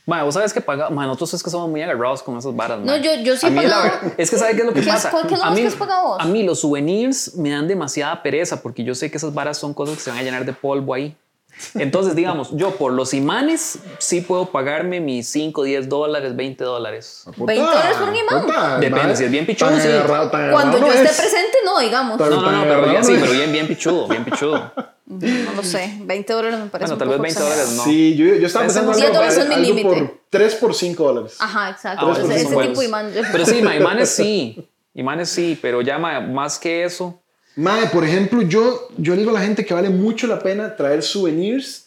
Mae, 0.07 0.23
vos 0.23 0.33
sabes 0.35 0.53
que 0.53 0.61
paga, 0.61 0.89
mae, 0.91 1.07
nosotros 1.07 1.33
es 1.35 1.41
que 1.43 1.49
somos 1.49 1.67
muy 1.69 1.81
agarrados 1.81 2.21
con 2.21 2.37
esas 2.37 2.55
varas, 2.55 2.79
No, 2.79 2.85
mae. 2.85 3.01
yo- 3.01 3.23
yo 3.23 3.35
sí 3.37 3.45
A 3.45 3.49
he 3.49 3.51
mí 3.51 3.61
la 3.63 3.69
pagado. 3.69 3.83
verdad- 4.01 4.13
es 4.17 4.29
que 4.29 4.37
¿sabes 4.37 4.55
qué 4.55 4.61
es 4.61 4.67
lo 4.67 4.73
que 4.73 4.81
¿Qué 4.81 4.87
es- 4.89 4.93
pasa? 4.95 5.09
cuál- 5.11 5.25
es 5.25 5.31
lo 5.31 5.43
a 5.43 5.45
más 5.47 5.55
mí, 5.55 5.61
que 5.61 5.67
has 5.67 5.73
pagado 5.75 6.07
vos? 6.09 6.17
A 6.19 6.25
mí 6.25 6.43
los 6.43 6.59
souvenirs 6.59 7.35
me 7.35 7.49
dan 7.51 7.67
demasiada 7.67 8.21
pereza 8.21 8.61
porque 8.61 8.83
yo 8.83 8.93
sé 8.93 9.09
que 9.09 9.17
esas 9.17 9.33
varas 9.33 9.57
son 9.57 9.73
cosas 9.73 9.95
que 9.95 10.01
se 10.01 10.09
van 10.11 10.19
a 10.19 10.23
llenar 10.23 10.45
de 10.45 10.53
polvo 10.53 10.93
ahí. 10.93 11.15
Entonces, 11.75 12.15
digamos, 12.15 12.49
yo 12.53 12.71
por 12.75 12.91
los 12.93 13.13
imanes 13.13 13.79
sí 13.97 14.21
puedo 14.21 14.47
pagarme 14.51 14.99
mis 14.99 15.27
5, 15.29 15.63
10 15.63 15.89
dólares, 15.89 16.35
20 16.35 16.63
dólares. 16.63 17.23
Puta, 17.25 17.53
20 17.53 17.65
dólares 17.65 17.97
por 17.97 18.09
un 18.09 18.15
imán. 18.15 18.41
puta, 18.45 18.77
Depende, 18.79 19.03
man. 19.07 19.17
si 19.17 19.23
es 19.23 19.31
bien 19.31 19.45
pichudo, 19.45 19.79
sí. 19.79 19.87
agarrado, 19.87 20.29
Cuando 20.51 20.77
yo 20.79 20.85
no 20.87 20.91
esté 20.93 21.05
es. 21.09 21.17
presente, 21.17 21.57
no, 21.65 21.79
digamos. 21.79 22.17
Tan- 22.17 22.29
No, 22.29 22.41
no, 22.41 22.51
no, 22.51 22.63
pero 22.63 22.89
bien, 22.89 23.03
sí, 23.03 23.17
pero 23.19 23.31
bien, 23.31 23.51
bien 23.51 23.67
pichudo, 23.67 24.07
bien 24.07 24.23
pichudo. 24.25 24.71
No 25.07 25.53
lo 25.55 25.61
sé. 25.61 25.97
20 26.01 26.33
dólares 26.33 26.59
me 26.59 26.65
parece 26.65 26.91
Bueno, 26.91 26.93
un 26.95 26.99
tal 26.99 27.07
vez 27.09 27.15
poco 27.17 27.23
20 27.23 27.39
exagerado. 27.39 27.61
dólares 27.61 27.77
no. 27.77 27.83
Sí, 27.83 28.15
yo, 28.15 28.25
yo 28.25 28.47
estaba 28.47 28.65
pensando 28.65 28.91
no 28.91 28.97
es 28.97 29.03
algo, 29.03 29.13
dólares 29.15 29.35
son 29.35 29.49
mi 29.49 29.55
límite. 29.57 29.83
por 29.87 30.19
3 30.31 30.55
por 30.55 30.73
5 30.73 31.03
dólares. 31.03 31.35
Ajá, 31.39 31.69
exacto. 31.69 32.07
Ah, 32.11 32.17
ese 32.23 32.35
ese 32.35 32.51
son 32.51 32.67
tipo 32.67 32.79
de 32.81 32.87
imán. 32.87 33.11
Pero 33.31 33.45
sí, 33.45 33.61
ma, 33.61 33.75
imanes 33.75 34.09
sí. 34.09 34.67
Imanes 34.95 35.29
sí, 35.29 35.59
pero 35.61 35.81
ya 35.81 35.99
más 35.99 36.57
que 36.57 36.85
eso. 36.85 37.21
Mae, 37.55 37.87
por 37.87 38.03
ejemplo, 38.03 38.41
yo, 38.41 38.89
yo 38.97 39.13
le 39.13 39.19
digo 39.19 39.31
a 39.31 39.35
la 39.35 39.41
gente 39.41 39.65
que 39.65 39.73
vale 39.73 39.89
mucho 39.89 40.27
la 40.27 40.39
pena 40.39 40.75
traer 40.75 41.01
souvenirs 41.03 41.85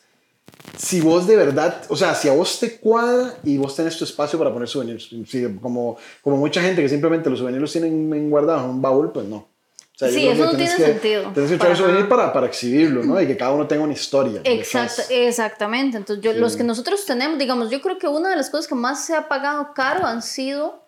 si 0.77 1.01
vos 1.01 1.27
de 1.27 1.37
verdad, 1.37 1.83
o 1.89 1.97
sea, 1.97 2.15
si 2.15 2.29
a 2.29 2.33
vos 2.33 2.59
te 2.61 2.79
cuadra 2.79 3.35
y 3.45 3.59
vos 3.59 3.75
tenés 3.77 3.97
tu 3.99 4.05
espacio 4.05 4.39
para 4.39 4.53
poner 4.53 4.69
souvenirs. 4.69 5.09
Si, 5.27 5.47
como, 5.61 5.99
como 6.23 6.37
mucha 6.37 6.63
gente 6.63 6.81
que 6.83 6.89
simplemente 6.89 7.29
los 7.29 7.39
souvenirs 7.41 7.61
los 7.63 7.73
tienen 7.73 8.13
en 8.15 8.31
guardados 8.31 8.63
en 8.65 8.71
un 8.71 8.83
baúl, 8.83 9.11
pues 9.13 9.27
no. 9.27 9.37
O 9.37 9.99
sea, 9.99 10.09
Sí, 10.11 10.29
eso 10.29 10.45
no 10.45 10.51
tiene 10.57 10.77
que- 10.77 10.83
sentido, 10.85 11.31
Tienes 11.35 11.51
que 11.51 11.59
traer 11.59 11.77
souvenir 11.77 12.09
para, 12.09 12.33
para 12.33 12.47
exhibirlo, 12.47 13.03
¿no? 13.03 13.21
Y 13.21 13.27
que 13.27 13.37
cada 13.37 13.51
uno 13.53 13.67
tenga 13.67 13.83
una 13.83 13.93
historia. 13.95 14.41
Exacto, 14.45 15.03
exactamente. 15.11 15.97
Entonces, 15.97 16.25
yo, 16.25 16.33
los 16.35 16.57
que 16.57 16.63
nosotros 16.63 17.05
tenemos, 17.05 17.37
digamos, 17.39 17.69
yo 17.71 17.81
creo 17.81 17.99
que 17.99 18.07
una 18.07 18.31
de 18.31 18.37
las 18.37 18.49
cosas 18.49 18.69
que 18.69 18.77
más 18.77 19.05
se 19.05 19.17
ha 19.17 19.27
pagado 19.29 19.75
caro 19.75 20.07
han 20.07 20.23
sido, 20.23 20.85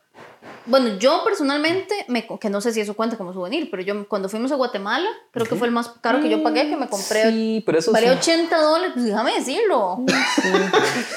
bueno, 0.70 0.96
yo 0.98 1.22
personalmente, 1.24 1.94
me, 2.08 2.26
que 2.40 2.48
no 2.48 2.60
sé 2.60 2.72
si 2.72 2.80
eso 2.80 2.94
cuenta 2.94 3.16
como 3.18 3.32
souvenir, 3.32 3.68
pero 3.70 3.82
yo 3.82 4.08
cuando 4.08 4.28
fuimos 4.28 4.50
a 4.52 4.54
Guatemala, 4.54 5.08
creo 5.32 5.44
que 5.46 5.54
fue 5.56 5.66
el 5.66 5.72
más 5.74 5.88
caro 6.00 6.20
que 6.20 6.30
yo 6.30 6.42
pagué, 6.42 6.68
que 6.68 6.76
me 6.76 6.88
compré, 6.88 7.30
Sí, 7.30 7.62
pero 7.66 7.78
eso 7.78 7.92
valía 7.92 8.12
sí. 8.22 8.30
80 8.32 8.56
dólares, 8.60 8.90
pues 8.94 9.04
déjame 9.06 9.34
decirlo. 9.34 9.98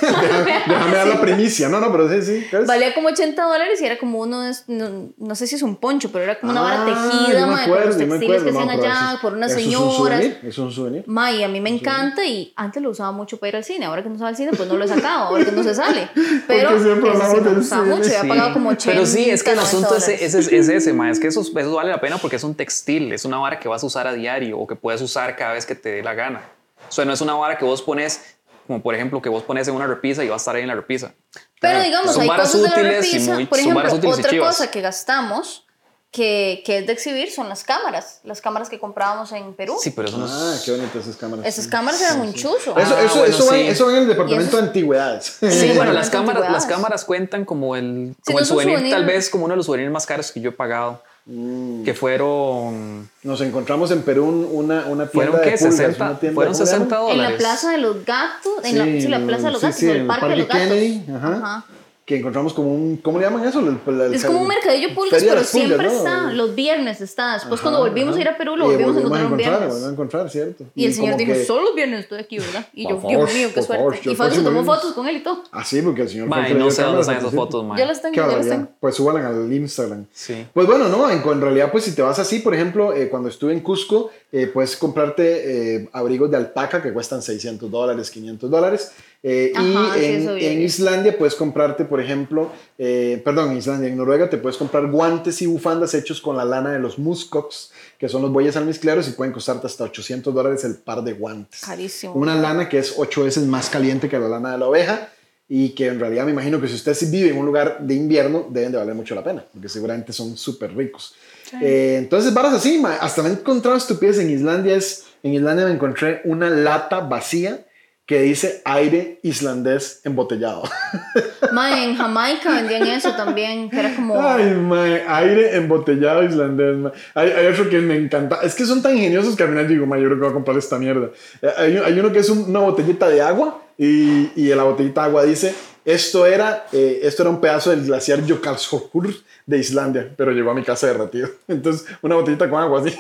Déjame, 0.02 0.54
déjame 0.68 0.96
dar 0.96 1.08
la 1.08 1.22
primicia. 1.22 1.70
No, 1.70 1.80
no, 1.80 1.92
pero 1.92 2.10
sí, 2.10 2.22
sí. 2.22 2.48
¿qué 2.50 2.58
es? 2.60 2.68
Valía 2.68 2.94
como 2.94 3.08
80 3.10 3.42
dólares 3.44 3.82
y 3.82 3.86
era 3.86 3.98
como 3.98 4.20
uno 4.20 4.42
de, 4.42 4.52
es- 4.52 4.64
no, 4.68 5.10
no 5.18 5.36
sé 5.36 5.48
si 5.48 5.56
es 5.56 5.62
un 5.62 5.76
poncho, 5.78 6.10
pero 6.12 6.24
era 6.24 6.40
como 6.40 6.52
una 6.52 6.62
vara 6.62 6.84
Ah, 6.84 6.86
tejida, 6.86 7.46
por 7.48 7.60
acuerdo, 7.60 7.86
los 7.88 7.98
yo 7.98 8.08
me 8.08 8.18
textiles 8.18 8.44
que 8.44 8.50
acuerdo, 8.50 8.70
hacían 8.72 8.92
allá, 8.92 9.20
por 9.22 9.34
unas 9.34 9.52
eso 9.52 9.60
es 9.60 9.66
un 9.66 9.72
señoras. 9.72 9.96
souvenir, 9.98 10.40
Es 10.44 10.58
un 10.58 10.72
souvenir. 10.72 11.04
Ma, 11.08 11.32
y 11.32 11.44
a 11.44 11.48
mí 11.48 11.62
me 11.62 11.70
encanta 11.70 12.26
y 12.26 12.54
antes 12.56 12.82
lo 12.82 12.90
usaba 12.90 13.12
mucho 13.12 13.38
para 13.38 13.50
ir 13.50 13.56
al 13.58 13.64
cine. 13.64 13.86
Ahora 13.86 14.04
que 14.04 14.10
no 14.10 14.18
va 14.20 14.28
al 14.30 14.36
cine, 14.36 14.52
pues 14.56 14.68
no 14.70 14.78
lo 14.78 14.84
he 14.86 14.88
sacado. 14.88 15.26
Ahora 15.28 15.46
que 15.46 15.52
no 15.52 15.64
se 15.64 15.74
sale. 15.76 16.10
Pero 16.48 16.70
Porque 16.70 16.84
siempre 16.84 17.10
ese 17.12 17.20
sí 17.20 17.26
hablamos 17.26 17.44
me 17.44 17.56
del 17.56 17.64
cine. 17.64 17.82
mucho. 17.84 18.04
Había 18.04 18.22
Sí. 18.22 18.28
pagado 18.28 18.54
como 18.54 18.70
80 18.70 18.92
Pero 18.94 19.06
sí, 19.06 19.30
es 19.30 19.43
que 19.44 19.52
el 19.52 19.58
90 19.58 19.78
asunto 19.78 19.96
es, 19.96 20.08
es, 20.22 20.34
es- 20.34 20.52
es 20.52 20.70
ese, 20.70 20.94
ma, 20.94 21.10
es 21.12 21.20
que 21.20 21.28
eso, 21.28 21.42
eso 21.42 21.74
vale 21.76 21.90
la 21.92 22.00
pena 22.02 22.18
porque 22.18 22.36
es 22.38 22.44
un 22.44 22.56
textil, 22.56 23.12
es 23.14 23.26
una 23.26 23.38
vara 23.38 23.60
que 23.60 23.68
vas 23.68 23.84
a 23.84 23.86
usar 23.86 24.08
a 24.08 24.14
diario 24.14 24.58
o 24.60 24.66
que 24.68 24.76
puedes 24.76 25.02
usar 25.02 25.36
cada 25.36 25.54
vez 25.54 25.66
que 25.66 25.76
te 25.76 25.90
dé 25.90 26.04
la 26.04 26.14
gana. 26.14 26.42
O 26.88 26.92
sea, 26.92 27.06
no 27.06 27.14
es 27.14 27.22
una 27.22 27.34
vara 27.34 27.58
que 27.58 27.66
vos 27.66 27.82
pones, 27.82 28.36
como 28.68 28.82
por 28.82 28.94
ejemplo, 28.96 29.22
que 29.22 29.30
vos 29.30 29.44
pones 29.44 29.68
en 29.68 29.76
una 29.76 29.88
repisa 29.88 30.24
y 30.24 30.28
va 30.28 30.36
a 30.36 30.38
estar 30.38 30.56
ahí 30.56 30.62
en 30.64 30.68
la 30.68 30.76
repisa. 30.76 31.14
Pero 31.62 31.82
digamos, 31.82 32.18
hay 32.18 32.28
cosas 32.28 32.54
de 32.54 32.68
la 32.68 32.74
útiles 32.74 33.06
y 33.08 33.12
repisa. 33.14 33.34
muy- 33.34 33.46
Por 33.46 33.60
ejemplo, 33.60 33.82
otra 34.10 34.38
cosa 34.40 34.70
que 34.72 34.82
gastamos 34.82 35.66
que, 36.14 36.62
que 36.66 36.78
es 36.78 36.88
de 36.88 36.94
exhibir 36.94 37.32
son 37.32 37.50
las 37.50 37.64
cámaras. 37.64 38.20
Las 38.24 38.40
cámaras 38.40 38.70
que 38.70 38.80
comprábamos 38.80 39.32
en 39.34 39.54
Perú. 39.56 39.76
Sí, 39.82 39.90
pero 39.90 40.08
eso 40.08 40.18
no 40.20 40.26
es- 40.28 40.32
Ah, 40.32 40.56
qué 40.64 40.72
bonitas 40.72 40.96
esas 41.04 41.16
cámaras. 41.18 41.46
Esas 41.46 41.68
cámaras 41.68 42.00
eran 42.02 42.22
un 42.22 42.34
chuzo. 42.34 42.78
Eso, 42.78 42.96
Ah, 42.96 43.02
eso, 43.04 43.18
bueno, 43.20 43.36
eso, 43.36 43.46
va, 43.48 43.54
sí. 43.54 43.62
eso 43.62 43.86
va 43.88 43.92
en 43.94 43.98
el 43.98 44.08
departamento 44.08 44.58
de 44.58 44.64
antigüedades. 44.64 45.38
Sí, 45.40 45.52
Sí, 45.52 45.72
bueno, 45.76 45.92
las 45.92 46.10
cámaras, 46.12 46.52
las 46.52 46.66
cámaras 46.68 47.04
cuentan 47.04 47.44
como 47.46 47.76
el, 47.76 48.14
Sí, 48.18 48.22
como 48.28 48.40
el 48.40 48.46
souvenir, 48.46 48.76
souvenir. 48.76 48.94
tal 48.94 49.06
vez 49.06 49.30
como 49.30 49.46
uno 49.46 49.54
de 49.54 49.58
los 49.58 49.66
souvenirs 49.66 49.92
más 49.92 50.06
caros 50.06 50.32
que 50.32 50.40
yo 50.40 50.50
he 50.52 50.54
pagado. 50.54 51.02
Mm. 51.26 51.84
Que 51.84 51.94
fueron. 51.94 53.10
Nos 53.24 53.40
encontramos 53.42 53.90
en 53.92 54.02
Perú 54.04 54.26
un- 54.26 54.48
una, 54.52 54.86
una 54.88 55.08
tienda 55.08 55.12
¿Fueron 55.14 55.36
de 55.38 55.42
qué? 55.42 55.58
pulgas, 55.58 55.76
60, 55.78 56.06
una 56.06 56.20
tienda- 56.20 56.36
fueron 56.36 56.54
¿cómo 56.54 56.66
se 56.66 56.72
llama? 56.74 56.86
60 56.86 56.96
en 56.96 57.18
dólares. 57.18 57.32
la 57.32 57.38
Plaza 57.38 57.72
de 57.72 57.78
los 57.78 58.06
Gatos. 58.06 58.54
En 58.66 58.78
la, 58.78 58.84
sí, 58.86 59.08
la 59.08 59.20
Plaza 59.20 59.46
de 59.48 59.52
los 59.52 59.62
sí, 59.62 59.66
Gatos. 59.68 59.80
sí, 59.80 59.90
en 59.90 59.96
el 59.98 60.08
Parque, 60.08 60.26
de 60.28 60.36
los 60.36 60.48
Gatos. 60.48 60.62
Kennedy, 60.68 61.06
ajá, 61.16 61.66
Que 62.06 62.18
encontramos 62.18 62.54
como 62.54 62.74
un, 62.74 62.98
¿cómo 62.98 63.18
le 63.18 63.24
llaman 63.24 63.48
eso? 63.48 63.62
El- 63.62 63.80
el- 63.88 64.02
el- 64.02 64.14
Es 64.14 64.26
como 64.26 64.42
un 64.42 64.48
mercadillo 64.48 64.90
de 64.90 64.94
pero 64.94 65.02
pulgas, 65.04 65.48
siempre 65.48 65.88
¿no? 65.88 65.92
está. 65.92 66.34
Los 66.34 66.54
viernes 66.54 67.00
está. 67.00 67.36
Después, 67.36 67.54
Ajá, 67.62 67.70
cuando 67.70 67.80
volvimos 67.80 68.10
ajá. 68.10 68.18
a 68.18 68.22
ir 68.22 68.28
a 68.28 68.38
Perú, 68.38 68.58
lo 68.58 68.66
Y 68.66 68.68
volvimos 68.72 68.96
a 68.96 69.00
encontrar 69.00 69.24
un 69.24 69.30
volvimos 69.32 69.38
viernes. 69.38 69.70
volvimos 69.70 69.88
a 69.88 69.92
encontrar, 69.94 70.30
¿cierto? 70.30 70.66
Y 70.76 70.86
el 70.86 70.94
señor 70.94 71.16
dijo, 71.16 71.32
que- 71.32 71.46
solo 71.46 71.62
los 71.64 71.76
viernes 71.76 72.00
estoy 72.02 72.20
aquí, 72.20 72.40
¿verdad? 72.40 72.68
Y 72.74 72.84
yo, 72.90 73.02
Dios 73.08 73.34
mío, 73.34 73.48
qué 73.56 73.62
suerte. 73.62 73.68
favor, 73.78 73.94
y 73.96 73.98
Falso 74.00 74.16
próximo 74.18 74.44
tomó 74.44 74.62
viernes. 74.64 74.76
fotos 74.82 74.94
con 74.96 75.08
él 75.08 75.16
y 75.16 75.24
todo. 75.24 75.44
Ah, 75.54 75.64
sí, 75.64 75.82
porque 75.82 76.02
el 76.02 76.10
señor 76.10 76.28
y 76.28 76.54
no 76.56 76.70
sé 76.72 76.82
dónde 76.84 77.02
están 77.02 77.18
esas 77.20 77.32
fotos, 77.34 77.64
ma. 77.66 77.78
Yo 77.80 77.86
las 77.86 78.02
tengo, 78.02 78.16
yo 78.16 78.28
las 78.28 78.50
tengo. 78.50 78.68
Pues 78.82 78.96
súbanla 78.96 79.26
al 79.30 79.54
Instagram. 79.54 80.06
Sí. 80.12 80.46
Pues 80.54 80.68
bueno, 80.68 80.90
no, 80.90 81.10
en, 81.10 81.22
en 81.26 81.42
realidad, 81.42 81.72
pues 81.72 81.86
si 81.86 81.96
te 81.96 82.02
vas 82.02 82.20
así, 82.20 82.40
por 82.40 82.54
ejemplo, 82.54 82.94
eh, 82.94 83.08
cuando 83.08 83.30
estuve 83.30 83.54
en 83.54 83.62
Cusco, 83.62 84.12
eh, 84.34 84.48
puedes 84.48 84.76
comprarte 84.76 85.76
eh, 85.78 85.90
abrigos 85.94 86.30
de 86.30 86.36
alpaca 86.36 86.82
que 86.82 86.92
cuestan 86.92 87.22
600 87.22 87.72
dólares, 87.72 88.12
500 88.12 88.52
dólares. 88.52 88.92
eh, 89.26 89.54
Ajá, 89.56 89.98
y 89.98 90.46
en 90.48 90.62
Islandia 90.64 91.18
puedes 91.18 91.36
comprarte, 91.36 91.86
por 91.94 92.02
ejemplo, 92.02 92.52
eh, 92.80 93.22
perdón, 93.24 93.52
en 93.52 93.58
Islandia, 93.58 93.88
en 93.88 93.96
Noruega 93.96 94.28
te 94.28 94.40
puedes 94.40 94.58
comprar 94.58 94.90
guantes 94.90 95.44
y 95.44 95.46
bufandas 95.46 95.94
hechos 95.94 96.22
con 96.22 96.36
la 96.36 96.44
lana 96.44 96.72
de 96.72 96.80
los 96.80 96.98
muskox, 96.98 97.70
que 98.00 98.10
son 98.10 98.24
los 98.24 98.32
bueyes 98.32 98.58
almizcleros 98.58 99.08
y 99.08 99.12
pueden 99.12 99.32
costarte 99.32 99.68
hasta 99.68 99.84
800 99.84 100.34
dólares 100.34 100.64
el 100.64 100.78
par 100.78 101.04
de 101.04 101.14
guantes. 101.14 101.62
Carísimo. 101.62 102.16
Una 102.16 102.34
lana 102.34 102.68
que 102.68 102.80
es 102.80 102.96
ocho 102.98 103.26
veces 103.26 103.46
más 103.46 103.70
caliente 103.70 104.10
que 104.10 104.18
la 104.18 104.28
lana 104.28 104.54
de 104.54 104.58
la 104.58 104.66
oveja 104.66 105.10
y 105.48 105.76
que 105.76 105.86
en 105.86 106.00
realidad 106.00 106.26
me 106.26 106.32
imagino 106.32 106.60
que 106.60 106.68
si 106.68 106.74
usted 106.74 106.96
sí 106.96 107.12
vive 107.12 107.30
en 107.30 107.38
un 107.38 107.46
lugar 107.46 107.78
de 107.80 107.94
invierno 107.94 108.48
deben 108.50 108.72
de 108.72 108.80
valer 108.80 108.96
mucho 108.96 109.14
la 109.14 109.24
pena, 109.24 109.46
porque 109.54 109.70
seguramente 109.70 110.14
son 110.14 110.36
súper 110.36 110.76
ricos. 110.76 111.14
Eh, 111.62 111.98
entonces, 112.00 112.34
varas 112.34 112.56
así, 112.56 112.82
hasta 113.02 113.22
me 113.22 113.30
he 113.30 113.34
encontrado 113.34 113.78
estupidez 113.78 114.18
en 114.18 114.32
Islandia. 114.32 114.76
Es, 114.76 115.04
en 115.22 115.36
Islandia 115.36 115.66
me 115.68 115.74
encontré 115.74 116.22
una 116.26 116.50
lata 116.50 117.02
vacía 117.02 117.68
que 118.06 118.22
dice 118.22 118.62
aire 118.66 119.20
islandés 119.24 120.02
embotellado. 120.04 120.64
Ma, 121.54 121.84
en 121.84 121.96
Jamaica 121.96 122.52
vendían 122.52 122.88
eso 122.88 123.12
también, 123.16 123.70
que 123.70 123.80
era 123.80 123.96
como... 123.96 124.20
Ay, 124.22 124.56
mae, 124.56 125.04
aire 125.08 125.56
embotellado 125.56 126.24
islandés. 126.24 126.76
mae. 126.78 126.92
Hay, 127.16 127.32
hay 127.32 127.46
otro 127.48 127.70
que 127.70 127.80
me 127.80 127.96
encanta. 127.96 128.40
Es 128.44 128.56
que 128.56 128.66
son 128.66 128.82
tan 128.82 128.96
ingeniosos 128.98 129.36
que 129.36 129.44
al 129.44 129.50
final 129.50 129.68
digo, 129.68 129.86
mae, 129.86 130.02
yo 130.02 130.08
creo 130.08 130.18
que 130.18 130.24
voy 130.24 130.32
a 130.32 130.34
comprar 130.34 130.58
esta 130.58 130.78
mierda. 130.78 131.10
Eh, 131.42 131.50
Hay, 131.58 131.78
hay 131.78 132.00
uno 132.00 132.12
que 132.12 132.20
es 132.20 132.30
un- 132.30 132.50
una 132.50 132.60
botellita 132.60 133.08
de 133.08 133.22
agua 133.22 133.62
y, 133.78 134.30
y 134.36 134.52
en 134.52 134.58
la 134.58 134.64
botellita 134.64 135.02
de 135.02 135.08
agua 135.08 135.24
dice, 135.24 135.54
esto 135.86 136.26
era, 136.26 136.66
eh, 136.74 137.00
esto 137.04 137.24
era 137.24 137.30
un 137.30 137.40
pedazo 137.42 137.70
del 137.70 137.86
glaciar 137.86 138.26
Jökulsárlókur 138.26 139.14
de 139.46 139.58
Islandia, 139.58 140.10
pero 140.18 140.32
llegó 140.32 140.52
a 140.52 140.56
mi 140.56 140.64
casa 140.64 140.88
derretido. 140.88 141.30
Entonces, 141.48 141.86
una 142.02 142.16
botellita 142.16 142.50
con 142.50 142.62
agua 142.62 142.82
así. 142.82 142.94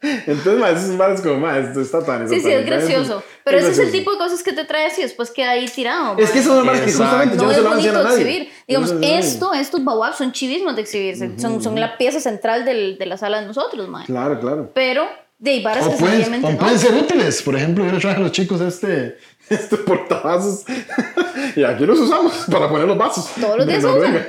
Entonces, 0.00 0.58
mae, 0.58 0.72
esos 0.74 0.90
mares 0.90 1.20
como, 1.20 1.38
mae, 1.38 1.60
esto 1.60 1.80
está 1.80 2.04
tan... 2.04 2.28
Sí, 2.28 2.40
sí, 2.40 2.50
es 2.50 2.64
gracioso. 2.64 3.22
Pero 3.44 3.58
ese 3.58 3.70
es 3.70 3.78
el 3.78 3.84
gracioso. 3.86 3.98
tipo 3.98 4.12
de 4.12 4.18
cosas 4.18 4.42
que 4.44 4.52
te 4.52 4.64
traes 4.64 4.98
y 4.98 5.02
después 5.02 5.30
queda 5.30 5.50
ahí 5.50 5.66
tirado. 5.68 6.16
Es 6.18 6.30
que 6.30 6.38
ma. 6.38 6.44
eso 6.44 6.54
no 6.54 6.60
es 6.60 6.66
mares 6.66 6.80
que 6.82 6.92
justamente 6.92 7.36
yo 7.36 7.42
no 7.42 7.48
no 7.48 7.52
se 7.52 7.58
es 7.58 7.64
lo 7.64 7.70
voy 7.70 7.88
a 7.88 7.92
nadie. 7.92 8.16
exhibir. 8.22 8.50
Digamos, 8.68 8.92
no 8.92 9.00
esto, 9.06 9.54
estos 9.54 9.84
baobabs 9.84 10.18
son 10.18 10.30
chivismos 10.32 10.76
de 10.76 10.82
exhibirse. 10.82 11.32
son, 11.38 11.62
son 11.62 11.80
la 11.80 11.98
pieza 11.98 12.20
central 12.20 12.64
del, 12.64 12.96
de 12.96 13.06
la 13.06 13.16
sala 13.16 13.40
de 13.40 13.46
nosotros, 13.46 13.88
mae. 13.88 14.06
Claro, 14.06 14.38
claro. 14.38 14.70
Pero 14.74 15.08
de 15.38 15.50
ahí 15.50 15.62
varas 15.62 15.86
O 15.86 15.96
pueden, 15.96 16.44
o 16.44 16.50
no. 16.50 16.58
pueden 16.58 16.78
ser 16.78 16.94
útiles. 16.94 17.42
Por 17.42 17.56
ejemplo, 17.56 17.84
yo 17.84 17.92
le 17.92 17.98
traje 17.98 18.16
a 18.16 18.20
los 18.20 18.32
chicos 18.32 18.60
este, 18.60 19.16
este 19.54 19.76
portavasos 19.78 20.64
y 21.56 21.64
aquí 21.64 21.84
los 21.86 21.98
usamos 21.98 22.32
para 22.50 22.68
poner 22.68 22.86
los 22.86 22.96
vasos. 22.98 23.30
Todos 23.40 23.58
los 23.58 23.66
días 23.66 23.82
se 23.82 23.88
Noruega. 23.88 24.26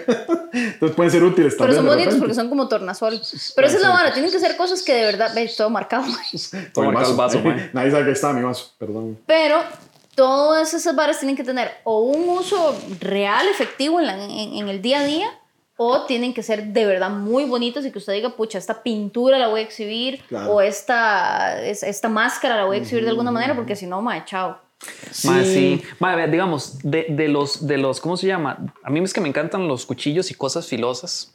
Entonces 0.53 0.95
pueden 0.95 1.11
ser 1.11 1.23
útiles 1.23 1.53
Pero 1.57 1.65
también. 1.73 1.75
son 1.77 1.85
de 1.85 1.91
bonitos 1.95 2.15
porque 2.19 2.33
son 2.33 2.49
como 2.49 2.67
tornasol. 2.67 3.21
Pero 3.55 3.67
esa 3.67 3.77
es 3.77 3.81
la 3.83 3.89
vara, 3.89 4.13
tienen 4.13 4.31
que 4.31 4.39
ser 4.39 4.55
cosas 4.57 4.81
que 4.81 4.93
de 4.93 5.03
verdad, 5.05 5.31
ves, 5.35 5.55
todo 5.55 5.69
marcado. 5.69 6.05
Todo 6.73 6.85
marcado 6.91 7.11
el 7.11 7.17
vaso. 7.17 7.41
Nadie 7.73 7.91
sabe 7.91 8.05
que 8.05 8.11
está 8.11 8.33
mi 8.33 8.41
vaso, 8.43 8.71
perdón. 8.77 9.17
Pero 9.25 9.57
todas 10.15 10.73
esas 10.73 10.95
varas 10.95 11.19
tienen 11.19 11.35
que 11.37 11.43
tener 11.43 11.71
o 11.83 12.01
un 12.01 12.29
uso 12.29 12.75
real, 12.99 13.47
efectivo 13.47 13.99
en, 13.99 14.07
la- 14.07 14.23
en- 14.23 14.53
en 14.53 14.67
el 14.69 14.81
día 14.81 14.99
a 14.99 15.03
día, 15.05 15.27
o 15.77 16.01
tienen 16.05 16.33
que 16.33 16.43
ser 16.43 16.65
de 16.65 16.85
verdad 16.85 17.09
muy 17.09 17.45
bonitos 17.45 17.85
y 17.85 17.91
que 17.91 17.99
usted 17.99 18.11
diga, 18.13 18.31
pucha, 18.35 18.57
esta 18.57 18.83
pintura 18.83 19.37
la 19.37 19.47
voy 19.47 19.61
a 19.61 19.63
exhibir, 19.63 20.21
Claro. 20.27 20.51
o 20.51 20.61
esta, 20.61 21.61
es- 21.63 21.83
esta 21.83 22.09
máscara 22.09 22.57
la 22.57 22.65
voy 22.65 22.77
a 22.77 22.79
exhibir 22.81 23.05
de 23.05 23.11
alguna 23.11 23.31
manera, 23.31 23.55
porque 23.55 23.77
si 23.77 23.85
no, 23.87 24.01
mae, 24.01 24.25
chao. 24.25 24.59
Sí. 25.11 25.81
Ma, 25.99 26.15
vea, 26.15 26.27
digamos, 26.27 26.79
de, 26.83 27.07
de 27.09 27.27
los, 27.27 27.67
de 27.67 27.77
los, 27.77 27.99
¿cómo 27.99 28.15
se 28.17 28.27
llama? 28.27 28.73
A 28.83 28.89
mí 28.89 28.99
es 29.03 29.13
que 29.13 29.21
me 29.21 29.27
encantan 29.29 29.67
los 29.67 29.85
cuchillos 29.85 30.31
y 30.31 30.35
cosas 30.35 30.67
filosas. 30.67 31.33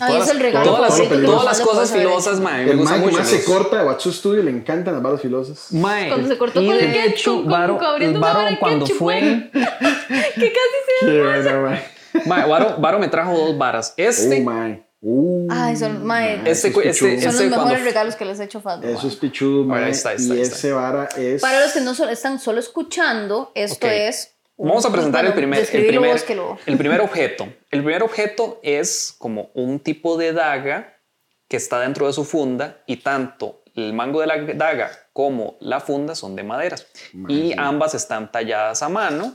Ahí 0.00 0.14
es 0.14 0.18
las- 0.20 0.30
el 0.30 0.40
regalo. 0.40 0.64
todas 0.66 0.80
las, 0.82 0.90
favorito 0.90 1.20
que 1.20 1.26
todas 1.26 1.44
las 1.44 1.60
cosas 1.60 1.92
filosas, 1.92 2.40
ma, 2.40 2.54
a 2.54 2.58
mí 2.58 2.64
me 2.64 2.70
El 2.72 2.78
que 2.78 2.84
mucho. 2.98 3.18
más 3.18 3.28
se 3.28 3.44
corta 3.44 3.78
de 3.78 3.84
Watsu 3.86 4.12
Studio 4.12 4.42
le 4.42 4.50
encantan 4.50 4.94
las 4.94 5.02
balas 5.02 5.20
filosas. 5.22 5.72
Mae, 5.72 6.08
Cuando 6.08 6.28
se 6.28 6.36
cortó 6.38 6.60
y 6.60 6.66
con 6.66 6.76
el 6.76 6.92
ketchup, 6.92 7.44
Varo, 7.46 7.78
Varo 8.18 8.56
cuando 8.58 8.84
ketchup, 8.86 8.98
fue, 8.98 9.50
que 9.52 9.60
casi 10.52 10.78
se... 11.00 11.06
Qué 11.06 11.22
bueno, 11.22 11.62
man. 11.62 11.80
mae, 12.26 12.48
Varo, 12.48 12.76
Varo 12.78 12.98
me 12.98 13.08
trajo 13.08 13.36
dos 13.38 13.56
varas. 13.56 13.94
Este, 13.96 14.42
Oh, 14.44 14.50
my. 14.50 14.82
Uh, 15.00 15.46
Ay, 15.50 15.76
son, 15.76 16.04
mae, 16.04 16.34
Este- 16.36 16.50
eso 16.50 16.66
es 16.68 16.76
este- 16.76 16.80
pichudo. 16.80 17.08
son 17.08 17.10
ese 17.18 17.28
los 17.28 17.36
cuando- 17.36 17.56
mejores 17.66 17.84
regalos 17.84 18.16
que 18.16 18.24
les 18.24 18.40
he 18.40 18.44
hecho 18.44 18.60
Fado. 18.60 18.82
Eso 18.88 19.06
es 19.06 19.14
pichudo, 19.16 19.72
ahí 19.72 19.90
está, 19.92 20.10
ahí 20.10 20.16
está, 20.16 20.34
y 20.34 20.40
está. 20.40 20.56
ese 20.56 20.72
vara 20.72 21.08
es... 21.16 21.40
Para 21.40 21.60
los 21.60 21.72
que 21.72 21.80
no 21.80 21.94
solo 21.94 22.10
están 22.10 22.40
solo 22.40 22.58
escuchando, 22.58 23.52
esto 23.54 23.86
Ok. 23.86 23.92
es... 23.92 24.32
un- 24.56 24.68
Vamos 24.70 24.84
a 24.86 24.90
presentar 24.92 25.24
el 25.24 25.34
primer, 25.34 25.60
el, 25.60 25.86
primer, 25.86 26.20
lo- 26.36 26.58
el 26.66 26.76
primer 26.78 27.00
objeto. 27.02 27.44
El 27.70 27.84
primer 27.84 28.02
objeto 28.02 28.58
es 28.64 29.14
como 29.18 29.50
un 29.54 29.78
tipo 29.78 30.16
de 30.16 30.32
daga 30.32 30.94
que 31.46 31.56
está 31.56 31.78
dentro 31.80 32.06
de 32.08 32.12
su 32.12 32.24
funda 32.24 32.82
y 32.86 32.96
tanto 32.96 33.62
el 33.86 33.92
mango 33.92 34.20
de 34.20 34.26
la 34.26 34.36
daga 34.54 34.90
como 35.12 35.56
la 35.60 35.80
funda 35.80 36.14
son 36.14 36.36
de 36.36 36.42
madera. 36.42 36.76
Y 37.28 37.52
ambas 37.58 37.94
están 37.94 38.30
talladas 38.30 38.82
a 38.82 38.88
mano 38.88 39.34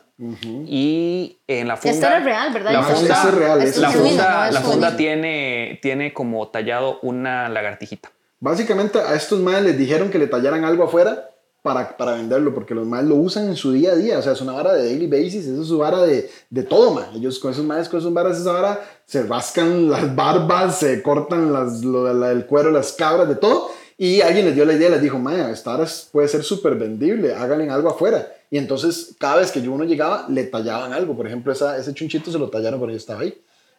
y 0.65 1.39
en 1.47 1.67
la 1.67 1.77
funda... 1.77 1.93
Esta 1.95 2.08
era 2.08 2.19
real, 2.25 2.53
¿verdad? 2.53 2.71
La 2.73 2.79
Esto 2.82 2.95
funda, 2.95 3.23
es 3.23 3.34
real, 3.34 3.62
esto 3.62 3.82
la 3.82 3.88
es 3.88 3.93
genuino, 3.93 4.10
funda, 4.17 4.45
no 4.47 4.51
la 4.51 4.62
funda 4.62 4.95
tiene, 4.97 5.79
tiene 5.82 6.13
como 6.13 6.47
tallado 6.49 6.99
una 7.01 7.49
lagartijita. 7.49 8.12
Básicamente 8.39 8.99
a 8.99 9.13
estos 9.15 9.39
madres 9.39 9.63
les 9.63 9.77
dijeron 9.77 10.10
que 10.10 10.19
le 10.19 10.27
tallaran 10.27 10.63
algo 10.63 10.84
afuera 10.84 11.29
para, 11.62 11.95
para 11.95 12.13
venderlo, 12.15 12.53
porque 12.53 12.75
los 12.75 12.86
madres 12.86 13.08
lo 13.08 13.15
usan 13.15 13.47
en 13.47 13.56
su 13.56 13.71
día 13.71 13.91
a 13.93 13.95
día, 13.95 14.19
o 14.19 14.21
sea, 14.21 14.34
es 14.34 14.41
una 14.41 14.51
vara 14.51 14.73
de 14.73 14.84
daily 14.86 15.08
basis, 15.08 15.45
eso 15.47 15.62
es 15.62 15.67
su 15.69 15.77
vara 15.77 16.01
de, 16.01 16.29
de 16.49 16.63
todo, 16.63 16.91
man. 16.93 17.06
Ellos 17.15 17.39
con 17.39 17.51
esos 17.51 17.63
madres, 17.63 17.88
con 17.88 17.99
esos 17.99 18.13
varas, 18.13 18.38
esa 18.38 18.51
vara, 18.51 18.82
se 19.06 19.23
rascan 19.23 19.89
las 19.89 20.13
barbas, 20.13 20.79
se 20.79 21.01
cortan 21.01 21.53
las, 21.53 21.82
lo 21.86 22.13
la- 22.13 22.32
el 22.32 22.45
cuero, 22.45 22.69
las 22.69 22.91
cabras, 22.91 23.29
de 23.29 23.36
todo, 23.36 23.71
y 24.08 24.22
alguien 24.22 24.46
les 24.46 24.56
dio 24.56 24.66
la 24.66 24.74
idea, 24.74 24.89
les 24.89 25.02
dijo, 25.02 25.18
vara 25.20 25.84
es- 25.84 26.10
puede 26.12 26.28
ser 26.28 26.44
súper 26.44 26.76
vendible, 26.76 27.34
háganle 27.34 27.70
algo 27.70 27.89
afuera. 27.89 28.28
Y 28.50 28.58
entonces, 28.58 29.16
cada 29.18 29.38
vez 29.38 29.52
que 29.52 29.62
yo 29.62 29.72
uno 29.72 29.84
llegaba, 29.84 30.26
le 30.30 30.44
tallaban 30.46 30.94
algo, 30.94 31.16
por 31.16 31.26
ejemplo, 31.28 31.52
esa, 31.52 31.78
ese 31.78 31.94
chunchito 31.94 32.32
se 32.32 32.38
lo 32.39 32.50
tallaron 32.50 32.80
cuando 32.80 32.92
yo 32.94 32.98
estaba 32.98 33.22
ahí. 33.22 33.34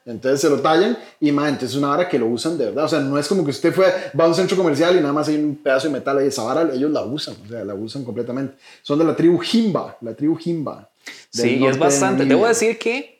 Entonces 0.07 0.41
se 0.43 0.51
lo 0.51 0.61
tallan 0.61 0.99
y 1.19 1.33
ma, 1.33 1.49
entonces 1.49 1.71
es 1.71 1.77
una 1.77 1.89
vara 1.89 2.07
que 2.09 2.19
lo 2.19 2.27
usan 2.27 2.59
de 2.59 2.67
verdad. 2.67 2.85
O 2.85 2.89
sea, 2.89 3.01
no 3.01 3.19
es 3.19 3.27
como 3.27 3.43
que 3.43 3.51
usted 3.51 3.73
fue, 3.73 3.87
va 4.19 4.25
a 4.25 4.29
un 4.29 4.35
centro 4.35 4.55
comercial 4.55 4.95
y 4.97 5.01
nada 5.01 5.15
más 5.15 5.29
hay 5.29 5.37
un 5.37 5.57
pedazo 5.57 5.87
de 5.89 5.95
metal 5.95 6.19
ahí. 6.19 6.27
Esa 6.27 6.43
vara 6.43 6.69
ellos 6.75 6.91
la 6.91 7.03
usan, 7.05 7.35
o 7.43 7.49
sea, 7.49 7.65
la 7.65 7.75
usan 7.75 8.05
completamente. 8.05 8.55
Son 8.83 8.99
de 8.99 9.05
la 9.07 9.17
tribu 9.17 9.39
Jimba, 9.39 9.97
la 10.03 10.13
tribu 10.15 10.37
Jimba. 10.37 10.91
del 11.33 11.51
Sí, 11.51 11.57
y 11.59 11.67
es 11.67 11.79
bastante. 11.79 12.27
Debo 12.27 12.47
decir 12.47 12.79
que 12.79 13.13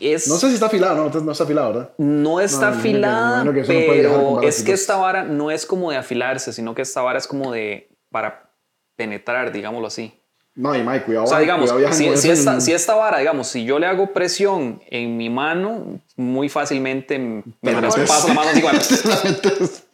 es. 0.00 0.28
No 0.28 0.36
sé 0.36 0.48
si 0.48 0.54
está 0.54 0.66
afilado, 0.66 0.96
no, 0.96 1.20
no 1.20 1.32
está 1.32 1.44
afilado, 1.44 1.72
¿verdad? 1.72 1.90
No 1.98 2.40
está 2.40 2.70
No, 2.70 2.76
afilada, 2.78 3.44
no 3.44 3.52
pero 3.52 4.42
es 4.42 4.62
que 4.62 4.72
esta 4.72 4.96
vara 4.96 5.24
no 5.24 5.50
es 5.50 5.66
como 5.66 5.90
de 5.90 5.96
afilarse, 5.96 6.52
sino 6.52 6.74
que 6.74 6.82
esta 6.82 7.02
vara 7.02 7.18
es 7.18 7.26
como 7.26 7.52
de 7.52 7.88
para 8.10 8.52
penetrar, 8.96 9.52
digámoslo 9.52 9.86
así. 9.86 10.19
No, 10.60 10.76
y 10.76 10.82
Mike, 10.82 11.06
cuidado. 11.06 11.24
O 11.24 11.28
sea, 11.28 11.38
digamos, 11.38 11.72
cuidado, 11.72 11.94
si, 11.94 12.14
si 12.18 12.30
esta, 12.30 12.60
si 12.60 12.72
esta 12.74 12.94
vara, 12.94 13.16
digamos, 13.16 13.46
si 13.48 13.64
yo 13.64 13.78
le 13.78 13.86
hago 13.86 14.12
presión 14.12 14.82
en 14.90 15.16
mi 15.16 15.30
mano, 15.30 16.00
muy 16.16 16.50
fácilmente 16.50 17.18
me 17.18 17.72
la 17.72 17.80
traspaso 17.80 18.28
la 18.28 18.34
mano 18.34 18.50
así, 18.50 18.60
bueno, 18.60 18.78
Te 19.00 19.08
la 19.08 19.16
metes. 19.24 19.84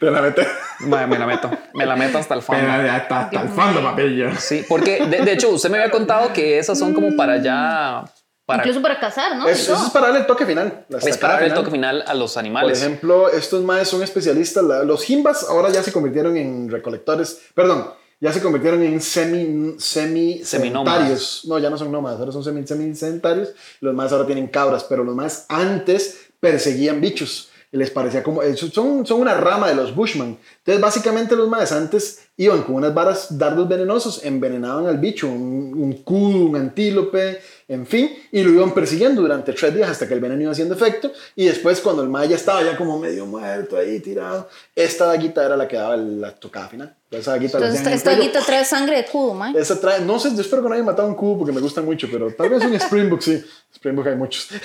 Te 0.00 0.10
la 0.10 0.20
metes. 0.20 0.48
ma, 0.80 1.06
me 1.06 1.16
la 1.16 1.26
meto, 1.26 1.50
me 1.74 1.86
la 1.86 1.94
meto 1.94 2.18
hasta 2.18 2.34
el 2.34 2.42
fondo. 2.42 2.68
hasta, 2.68 3.20
hasta 3.20 3.40
el 3.40 3.48
fondo, 3.50 3.80
papilla. 3.82 4.36
Sí, 4.36 4.64
porque 4.68 5.06
de, 5.06 5.24
de 5.24 5.32
hecho 5.32 5.50
usted 5.50 5.70
me 5.70 5.78
había 5.78 5.92
contado 5.92 6.32
que 6.32 6.58
esas 6.58 6.76
son 6.76 6.92
como 6.92 7.14
para 7.16 7.40
ya, 7.40 8.04
para, 8.46 8.62
Incluso 8.62 8.82
para 8.82 8.98
cazar, 8.98 9.36
¿no? 9.36 9.46
Eso, 9.48 9.74
eso 9.74 9.86
es 9.86 9.90
para 9.90 10.06
darle 10.06 10.20
el 10.22 10.26
toque 10.26 10.44
final. 10.44 10.84
es 10.90 11.16
para 11.18 11.34
dar 11.34 11.44
el 11.44 11.54
toque 11.54 11.70
final 11.70 12.02
a 12.04 12.14
los 12.14 12.34
Por 12.34 12.40
animales. 12.40 12.82
ejemplo, 12.82 13.30
estos 13.30 13.62
maes 13.62 13.88
son 13.88 14.02
especialistas. 14.02 14.64
los 14.64 15.04
jimbas 15.04 15.46
ahora 15.48 15.70
ya 15.70 15.84
se 15.84 15.92
convirtieron 15.92 16.36
en 16.36 16.68
recolectores. 16.68 17.40
Perdón, 17.54 17.90
ya 18.20 18.32
se 18.32 18.40
convirtieron 18.40 18.82
en 18.82 19.00
semi, 19.00 19.74
semi 19.78 20.40
sedentarios. 20.44 21.42
No, 21.46 21.58
ya 21.58 21.70
no 21.70 21.78
son 21.78 21.92
nómadas, 21.92 22.18
ahora 22.20 22.32
son 22.32 22.44
semi, 22.44 22.66
semi 22.66 22.94
sedentarios. 22.94 23.50
Los 23.80 23.94
más 23.94 24.12
ahora 24.12 24.26
tienen 24.26 24.48
cabras, 24.48 24.84
pero 24.84 25.04
los 25.04 25.14
más 25.14 25.46
antes 25.48 26.18
perseguían 26.40 27.00
bichos. 27.00 27.50
Les 27.70 27.90
parecía 27.90 28.22
como. 28.22 28.40
eh, 28.42 28.56
Son, 28.56 29.04
son 29.04 29.20
una 29.20 29.34
rama 29.34 29.68
de 29.68 29.74
los 29.74 29.94
Bushman. 29.96 30.38
Entonces, 30.58 30.80
básicamente, 30.80 31.34
los 31.34 31.48
más 31.48 31.72
antes 31.72 32.20
iban 32.36 32.62
con 32.62 32.74
unas 32.76 32.92
varas, 32.92 33.38
dardos 33.38 33.68
venenosos, 33.68 34.24
envenenaban 34.24 34.86
al 34.86 34.98
bicho, 34.98 35.28
un, 35.28 35.72
un 35.76 35.92
cudo, 36.02 36.46
un 36.46 36.56
antílope, 36.56 37.40
en 37.68 37.86
fin, 37.86 38.10
y 38.32 38.42
lo 38.42 38.50
iban 38.50 38.74
persiguiendo 38.74 39.22
durante 39.22 39.52
tres 39.52 39.74
días 39.74 39.88
hasta 39.88 40.06
que 40.08 40.14
el 40.14 40.20
veneno 40.20 40.42
iba 40.42 40.52
haciendo 40.52 40.74
efecto. 40.74 41.12
Y 41.36 41.46
después, 41.46 41.80
cuando 41.80 42.02
el 42.02 42.08
mae 42.08 42.28
ya 42.28 42.36
estaba 42.36 42.62
ya 42.62 42.76
como 42.76 42.98
medio 42.98 43.24
muerto 43.24 43.76
ahí 43.76 44.00
tirado, 44.00 44.48
esta 44.74 45.06
daguita 45.06 45.44
era 45.46 45.56
la 45.56 45.66
que 45.68 45.76
daba 45.76 45.96
la 45.96 46.32
tocada 46.34 46.68
final. 46.68 46.94
Esa 47.10 47.30
daguita 47.30 47.58
Entonces, 47.58 47.78
esta, 47.80 47.92
esta 47.94 48.10
cuello. 48.10 48.22
guita 48.24 48.40
trae 48.44 48.64
sangre 48.64 48.96
de 48.96 49.04
cubo, 49.06 49.34
man. 49.34 49.54
Esa 49.56 49.80
trae, 49.80 50.00
no 50.00 50.18
sé, 50.18 50.34
yo 50.34 50.40
espero 50.40 50.62
que 50.64 50.68
no 50.68 50.74
haya 50.74 50.82
matado 50.82 51.06
un 51.06 51.14
cubo 51.14 51.38
porque 51.38 51.52
me 51.52 51.60
gustan 51.60 51.84
mucho, 51.84 52.08
pero 52.10 52.32
tal 52.34 52.48
vez 52.48 52.64
un 52.64 52.78
Springbok 52.78 53.20
sí. 53.20 53.40
Springbok 53.76 54.08
hay 54.08 54.16
muchos. 54.16 54.48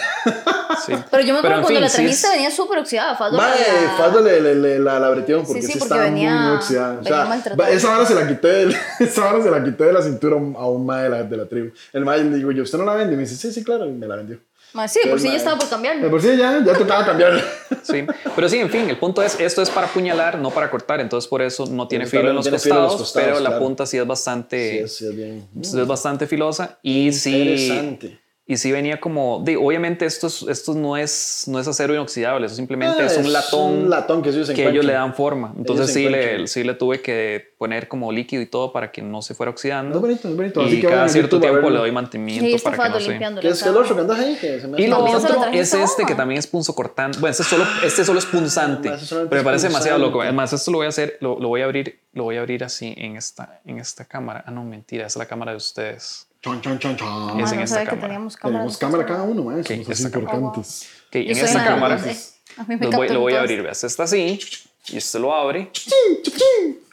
Sí. 0.86 0.94
Pero 1.12 1.24
yo 1.24 1.34
me 1.34 1.40
acuerdo 1.40 1.58
en 1.58 1.62
cuando 1.64 1.68
fin, 1.68 1.82
la 1.82 1.90
sí 1.90 1.96
trajiste 1.98 2.28
es- 2.28 2.34
venía 2.34 2.52
súper 2.52 2.78
oxidada. 2.80 3.16
Faldo 3.18 3.38
Mae, 3.38 3.50
la- 3.60 3.98
Faldo 3.98 4.22
le, 4.22 4.40
le, 4.40 4.56
le- 4.56 4.80
la, 4.80 5.00
la 5.00 5.10
bretearon 5.10 5.44
porque 5.46 5.62
Sí, 5.62 5.68
sí, 5.68 5.74
sí, 5.74 5.80
porque 5.80 5.94
estaba 5.96 6.10
venía- 6.10 6.36
muy, 6.36 6.48
muy 6.48 6.56
oxidada. 6.58 7.00
O 7.00 7.04
sea, 7.04 7.42
esa 7.68 7.96
hora 7.96 8.06
se 8.06 8.16
la 8.16 8.28
quité, 8.28 8.48
del- 8.48 8.76
esa 9.00 9.30
hora 9.34 9.44
se 9.44 9.50
la 9.52 9.64
quité 9.64 9.86
de 9.86 9.94
la 9.94 10.02
cintura 10.02 10.36
a 10.36 10.68
un, 10.68 10.86
mae 10.86 11.04
de 11.04 11.10
la, 11.10 11.24
de 11.24 11.38
la 11.38 11.46
tribu. 11.46 11.72
El 11.94 12.06
mae 12.06 12.24
le 12.24 12.38
digo 12.38 12.52
yo, 12.52 12.64
¿usted 12.64 12.78
no 12.78 12.86
la 12.86 12.94
vende? 12.96 13.14
Y 13.14 13.18
me 13.18 13.24
dice, 13.24 13.36
sí, 13.36 13.52
sí, 13.52 13.64
claro, 13.64 13.86
y 13.88 13.92
me 13.92 14.08
la 14.08 14.16
vendió. 14.16 14.38
Ma, 14.72 14.88
sí, 14.88 15.00
por 15.10 15.18
si 15.20 15.24
ya 15.26 15.30
mae, 15.32 15.38
estaba 15.38 15.56
por 15.58 15.66
De 15.66 15.70
cambiarlo. 15.72 16.10
por 16.12 16.22
sí 16.22 16.38
ya, 16.38 16.64
ya 16.64 16.74
tocaba 16.74 17.06
cambiarla. 17.06 17.44
Sí, 17.82 18.06
pero 18.36 18.48
sí, 18.50 18.58
en 18.58 18.70
fin, 18.70 18.88
el 18.90 18.98
punto 18.98 19.24
es, 19.24 19.40
esto 19.40 19.62
es 19.64 19.70
para 19.72 19.88
apuñalar, 19.88 20.38
no 20.38 20.52
para 20.52 20.70
cortar, 20.70 21.00
entonces 21.00 21.28
por 21.28 21.42
eso 21.42 21.66
no 21.66 21.88
tiene 21.88 22.06
filo 22.06 22.30
en 22.30 22.36
los, 22.36 22.44
tiene 22.46 22.60
filo 22.60 22.76
en 22.76 22.82
costados, 22.82 23.00
los 23.00 23.10
costados, 23.10 23.28
pero 23.30 23.40
la 23.40 23.50
claro. 23.50 23.66
punta 23.66 23.86
sí 23.88 23.98
es 23.98 24.06
bastante, 24.06 24.72
Sí, 24.72 24.78
es, 24.80 24.96
sí, 24.98 25.06
es 25.08 25.16
bien. 25.16 25.48
es 25.60 25.88
bastante 25.88 26.28
filosa 26.28 26.78
y 26.84 27.12
sí, 27.14 27.36
Interesante. 27.36 28.20
Y 28.52 28.58
sí 28.58 28.72
venía 28.72 29.00
como, 29.00 29.44
de, 29.46 29.58
obviamente 29.58 30.08
esto, 30.08 30.26
es- 30.26 30.42
esto 30.50 30.74
no, 30.74 30.98
es, 30.98 31.44
no 31.48 31.60
es 31.60 31.68
acero 31.68 31.94
inoxidable, 31.94 32.48
eso 32.48 32.56
simplemente 32.56 33.04
Ah, 33.04 33.06
es 33.06 33.16
un 33.18 33.26
es 33.28 33.32
latón, 33.32 33.72
un 33.84 33.90
latón 33.92 34.24
que 34.24 34.30
ellos 34.30 34.50
que 34.50 34.68
ellos 34.68 34.84
le 34.84 34.94
dan 34.94 35.14
forma, 35.14 35.54
entonces 35.56 35.94
sí 35.94 36.10
le, 36.10 36.48
sí 36.48 36.64
le 36.64 36.74
tuve 36.74 37.00
que 37.02 37.54
poner 37.60 37.88
como 37.88 38.12
líquido 38.12 38.42
y 38.42 38.48
todo 38.48 38.74
para 38.74 38.92
que 38.92 39.04
no 39.04 39.22
se 39.22 39.36
fuera 39.36 39.52
oxidando. 39.52 39.96
Es 39.98 40.02
bonito, 40.02 40.28
es 40.30 40.36
bonito. 40.36 40.68
Y 40.68 40.82
que 40.82 40.88
cada 40.88 41.08
cierto 41.10 41.36
YouTube 41.38 41.50
tiempo 41.52 41.70
le 41.70 41.78
doy 41.78 41.92
mantenimiento 41.92 42.64
para 42.64 42.78
que 42.78 42.90
no 42.90 43.00
se... 43.00 43.10
limpiando. 43.10 43.42
¿Qué 43.42 43.50
es 43.50 43.62
el 43.62 43.78
otro 43.78 43.94
que 43.96 44.02
andas 44.02 44.20
ahí? 44.20 44.36
Que 44.42 44.60
se 44.60 44.68
me 44.68 44.82
Y 44.82 44.88
lo 44.88 44.98
otro 45.06 45.46
es 45.54 45.74
este 45.74 46.06
que 46.06 46.16
también 46.16 46.40
es 46.40 46.48
punzocortante. 46.48 47.20
Bueno, 47.20 47.32
este 47.32 47.44
solo, 47.44 47.66
este 47.84 48.04
solo 48.04 48.18
es 48.18 48.26
punzante. 48.26 48.90
Ah, 48.90 48.98
pero 49.30 49.42
me 49.42 49.44
parece 49.44 49.68
demasiado 49.68 50.00
loco. 50.00 50.22
Además, 50.24 50.52
esto 50.54 50.72
lo 50.72 50.80
voy 50.80 50.86
a 50.88 50.90
hacer, 50.90 51.18
lo, 51.22 51.40
lo 51.40 51.50
voy 51.50 51.62
a 51.62 51.66
abrir, 51.66 52.00
lo 52.14 52.24
voy 52.24 52.38
a 52.38 52.40
abrir 52.40 52.64
así 52.64 52.96
en 52.98 53.16
esta, 53.16 53.60
en 53.66 53.78
esta 53.78 54.06
cámara. 54.06 54.44
Ah, 54.48 54.52
no, 54.52 54.64
mentira, 54.64 55.06
esa 55.06 55.20
es 55.20 55.24
la 55.24 55.26
cámara 55.28 55.52
de 55.52 55.58
ustedes. 55.58 56.26
Chon, 56.42 56.62
chon, 56.62 56.80
chon, 56.80 56.96
chon. 56.96 57.38
Ma, 57.38 57.44
es 57.44 57.52
en 57.52 57.58
no 57.58 57.64
esta 57.66 57.84
cámara. 57.86 58.02
teníamos 58.02 58.38
cámara. 58.38 58.60
Tenemos 58.60 58.78
cámara 58.78 59.06
cada 59.06 59.24
uno, 59.24 59.44
mae. 59.44 59.64
Somos 59.64 59.86
Ok, 59.86 59.92
así 59.92 60.04
esta 60.04 60.12
cámara. 60.12 60.38
importantes. 60.38 60.88
Ok, 61.10 61.16
en 61.16 61.38
esta 61.38 61.66
cámara 61.66 61.98
no 61.98 62.04
sé. 62.04 62.18
A 62.58 62.64
mí 62.64 62.76
me 62.78 62.86
lo 62.86 62.92
voy, 62.98 63.10
lo 63.10 63.20
voy 63.20 63.34
a 63.34 63.42
abrir. 63.42 63.62
Veas, 63.62 63.84
está 63.84 64.04
así 64.04 64.40
y 64.88 64.98
usted 64.98 65.20
lo 65.20 65.34
abre 65.34 65.70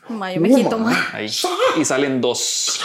Ma, 0.09 0.33
yo 0.33 0.41
me 0.41 0.49
quito, 0.51 0.79
ma. 0.79 1.09
ahí 1.13 1.27
y 1.77 1.85
salen 1.85 2.21
dos. 2.21 2.81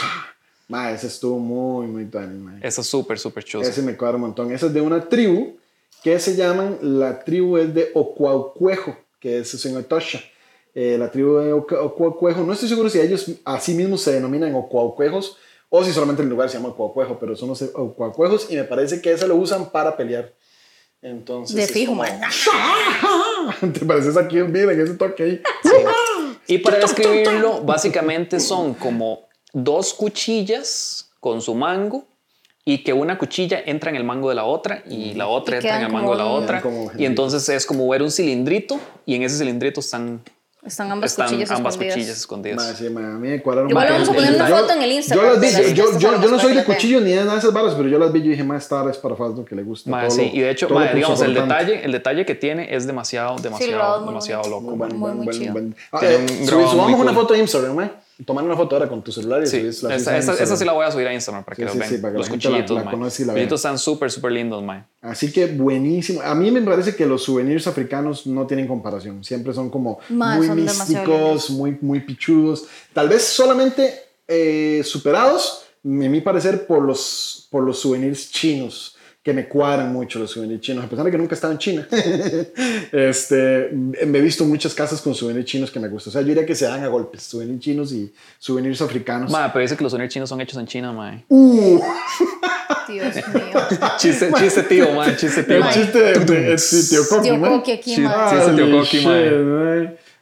Mae, 0.67 0.93
ese 0.95 1.07
estuvo 1.07 1.37
muy, 1.37 1.87
muy 1.87 2.05
mae. 2.05 2.59
Eso 2.61 2.81
es 2.81 2.87
súper, 2.87 3.19
súper 3.19 3.43
chulo. 3.43 3.63
Ese 3.63 3.81
me 3.81 3.97
cuadra 3.97 4.15
un 4.15 4.21
montón. 4.21 4.51
Ese 4.51 4.67
es 4.67 4.73
de 4.73 4.81
una 4.81 5.07
tribu 5.07 5.57
que 6.03 6.19
se 6.19 6.35
llaman, 6.35 6.77
la 6.81 7.23
tribu 7.23 7.57
es 7.57 7.73
de 7.73 7.91
Ocuaucuejo, 7.93 8.97
que 9.19 9.39
es 9.39 9.65
en 9.65 9.77
Etosha. 9.77 10.21
Eh, 10.73 10.95
la 10.97 11.11
tribu 11.11 11.37
de 11.37 11.51
Ocuaucuejo, 11.53 12.43
no 12.43 12.53
estoy 12.53 12.69
seguro 12.69 12.89
si 12.89 12.99
ellos 12.99 13.29
a 13.43 13.59
sí 13.59 13.73
mismos 13.73 14.01
se 14.01 14.13
denominan 14.13 14.55
Ocuaucuejos 14.55 15.37
o 15.73 15.83
si 15.85 15.93
solamente 15.93 16.21
el 16.21 16.27
lugar 16.27 16.49
se 16.49 16.57
llama 16.57 16.69
Ocuaucuejo, 16.69 17.17
pero 17.17 17.35
son 17.35 17.47
los 17.47 17.61
Ocuaucuejos 17.61 18.51
y 18.51 18.57
me 18.57 18.65
parece 18.65 19.01
que 19.01 19.13
ese 19.13 19.25
lo 19.25 19.37
usan 19.37 19.69
para 19.71 19.95
pelear. 19.95 20.33
Entonces. 21.01 21.55
De 21.55 21.63
es 21.63 21.71
fijo, 21.71 21.93
como-. 21.93 22.03
¿Te 23.73 23.85
pareces 23.85 24.17
aquí 24.17 24.37
en 24.37 24.51
vida 24.51 24.73
en 24.73 24.81
ese 24.81 24.95
toque 24.95 25.23
ahí? 25.23 25.41
Y 26.45 26.57
para 26.57 26.77
describirlo, 26.77 27.61
básicamente 27.61 28.41
son 28.41 28.73
como 28.73 29.29
dos 29.53 29.93
cuchillas 29.93 31.09
con 31.21 31.41
su 31.41 31.55
mango 31.55 32.05
y 32.65 32.83
que 32.83 32.91
una 32.91 33.17
cuchilla 33.17 33.63
entra 33.65 33.89
en 33.89 33.95
el 33.95 34.03
mango 34.03 34.27
de 34.27 34.35
la 34.35 34.43
otra 34.43 34.83
y 34.85 35.13
la 35.13 35.27
otra 35.27 35.55
Y 35.55 35.57
entra 35.59 35.77
en 35.77 35.85
el 35.85 35.91
mango 35.93 36.11
de 36.11 36.17
la 36.17 36.25
otra. 36.25 36.61
Y 36.97 37.05
entonces 37.05 37.47
es 37.47 37.65
como 37.65 37.87
ver 37.87 38.01
un 38.01 38.11
cilindrito 38.11 38.77
y 39.05 39.15
en 39.15 39.23
ese 39.23 39.37
cilindrito 39.37 39.79
están, 39.79 40.21
Están 40.63 40.91
ambas 40.91 41.11
están 41.11 41.27
cuchillas 41.27 41.49
ambas 41.49 41.73
escondidas. 41.73 41.95
cuchillas 41.95 42.17
escondidas. 42.17 42.57
Mae, 42.63 42.75
sí, 42.75 42.89
mae, 42.91 43.03
a 43.05 43.07
mí 43.17 43.27
me 43.29 43.41
cuadraron 43.41 43.71
Igual 43.71 43.87
vamos 43.89 44.09
a 44.09 44.13
poner 44.13 44.35
una 44.35 44.47
foto 44.47 44.73
en 44.73 44.81
el 44.83 44.91
Instagram 44.91 45.25
Yo 45.25 45.31
las 45.33 45.41
vi, 45.41 45.47
de 45.47 45.73
yo, 45.73 45.85
yo, 45.93 45.99
yo, 45.99 46.21
yo 46.21 46.29
no 46.29 46.39
soy 46.39 46.53
de 46.53 46.63
cuchillo 46.63 47.01
ni 47.01 47.09
de 47.11 47.15
nada 47.21 47.33
de 47.33 47.39
esas 47.39 47.51
varas, 47.51 47.73
pero 47.73 47.89
yo 47.89 47.97
las 47.97 48.11
vi 48.13 48.19
y 48.19 48.27
dije, 48.29 48.43
más 48.43 48.61
esta 48.63 48.75
vara 48.75 48.91
es 48.91 48.97
para 48.97 49.15
Faldo 49.15 49.43
que 49.43 49.55
le 49.55 49.63
gusta. 49.63 49.89
Mae, 49.89 50.07
todo 50.07 50.15
sí, 50.17 50.29
lo- 50.31 50.35
y 50.37 50.39
de 50.41 50.51
hecho, 50.51 50.67
todo 50.67 50.77
mae, 50.79 50.93
digamos, 50.93 51.19
el 51.21 51.33
detalle, 51.33 51.83
el 51.83 51.91
detalle 51.91 52.25
que 52.27 52.35
tiene 52.35 52.75
es 52.75 52.85
demasiado, 52.85 53.37
demasiado, 53.39 53.99
muy 54.01 54.09
demasiado 54.09 54.49
loco. 54.49 54.61
Muy 54.61 54.75
bueno, 54.77 54.93
Muy, 54.93 54.99
bueno, 55.01 55.15
muy 55.15 55.25
bueno, 55.25 55.39
chido. 55.39 55.53
bueno. 55.53 55.73
Ah, 55.91 55.99
eh, 56.03 56.45
subamos 56.47 56.99
una 56.99 57.13
foto 57.13 57.33
a 57.33 57.37
Instagram, 57.39 57.75
mae. 57.75 57.91
Tomar 58.25 58.43
una 58.43 58.55
foto 58.55 58.75
ahora 58.75 58.87
con 58.89 59.01
tu 59.03 59.11
celular 59.11 59.41
y 59.43 59.47
Sí, 59.47 59.57
subís- 59.57 59.81
la 59.83 59.95
esa, 59.95 60.11
a 60.11 60.17
esa, 60.17 60.17
esa 60.17 60.31
Instagram. 60.33 60.57
sí 60.57 60.65
la 60.65 60.71
voy 60.73 60.85
a 60.85 60.91
subir 60.91 61.07
a 61.07 61.13
Instagram 61.13 61.43
para 61.43 61.55
que 61.55 61.61
Sí, 61.61 61.65
los 61.65 61.73
sí, 61.73 61.79
vean. 61.79 61.89
sí, 61.89 61.97
para 61.97 62.11
que 62.13 62.17
los 62.19 62.27
la 62.27 62.33
cuchillitos, 62.33 62.69
la 62.77 62.83
la 62.83 62.91
Los 62.91 63.13
cuchillitos 63.17 63.59
están 63.59 63.77
súper, 63.79 64.11
súper 64.11 64.31
lindos, 64.33 64.63
mae. 64.63 64.83
Así 65.01 65.31
que 65.31 65.47
buenísimo. 65.47 66.21
A 66.21 66.35
mí 66.35 66.51
me 66.51 66.61
parece 66.61 66.95
que 66.95 67.05
los 67.05 67.23
souvenirs 67.23 67.67
africanos 67.67 68.27
no 68.27 68.45
tienen 68.47 68.67
comparación. 68.67 69.23
Siempre 69.23 69.53
son 69.53 69.69
como 69.69 69.99
Ma, 70.09 70.35
muy 70.37 70.47
son 70.47 70.63
místicos, 70.63 71.49
muy, 71.49 71.77
muy 71.81 71.99
pichudos. 72.01 72.65
Tal 72.93 73.09
vez 73.09 73.23
solamente 73.23 73.93
eh, 74.27 74.81
superados, 74.85 75.63
a 75.83 75.87
mi 75.87 76.21
parecer, 76.21 76.67
por 76.67 76.83
los, 76.83 77.47
por 77.49 77.63
los 77.63 77.79
souvenirs 77.79 78.29
chinos, 78.31 78.95
que 79.23 79.33
me 79.33 79.47
cuadran 79.47 79.93
mucho 79.93 80.17
los 80.17 80.31
souvenirs 80.31 80.61
chinos, 80.61 80.83
a 80.83 80.89
pesar 80.89 81.05
de 81.05 81.11
que 81.11 81.17
nunca 81.17 81.33
he 81.33 81.35
estado 81.35 81.53
en 81.53 81.59
China. 81.59 81.87
este, 82.91 83.69
me 83.71 84.17
he 84.17 84.21
visto 84.21 84.45
muchas 84.45 84.73
casas 84.73 84.99
con 84.99 85.13
souvenirs 85.13 85.45
chinos 85.45 85.69
que 85.69 85.79
me 85.79 85.87
gustan. 85.89 86.09
O 86.09 86.13
sea, 86.13 86.21
yo 86.21 86.29
diría 86.29 86.45
que 86.45 86.55
se 86.55 86.65
dan 86.65 86.83
a 86.83 86.87
golpes, 86.87 87.21
souvenirs 87.21 87.59
chinos 87.59 87.91
y 87.91 88.11
souvenirs 88.39 88.81
africanos. 88.81 89.31
Mae, 89.31 89.49
pero 89.53 89.61
dice 89.61 89.77
que 89.77 89.83
los 89.83 89.91
souvenirs 89.91 90.11
chinos 90.11 90.27
son 90.27 90.41
hechos 90.41 90.57
en 90.59 90.65
China, 90.65 90.91
mae. 90.91 91.23
Uh, 91.29 91.79
Dios 92.87 93.15
mío. 93.15 93.61
Chiste, 93.99 94.31
chiste 94.39 94.63
tío, 94.63 94.91
mae, 94.93 95.15
chiste 95.15 95.43
tío. 95.43 95.57
el 95.57 95.69
chiste 95.69 95.99
de, 95.99 96.13
de, 96.25 96.41
de 96.41 96.57
tío 96.89 97.07
Coqui, 97.07 97.23
Tío 97.23 97.37
man. 97.37 97.51
Coqui 97.51 97.71
aquí, 97.73 97.93
ese 97.93 98.53
tío 98.55 98.71
Coqui. 98.71 99.05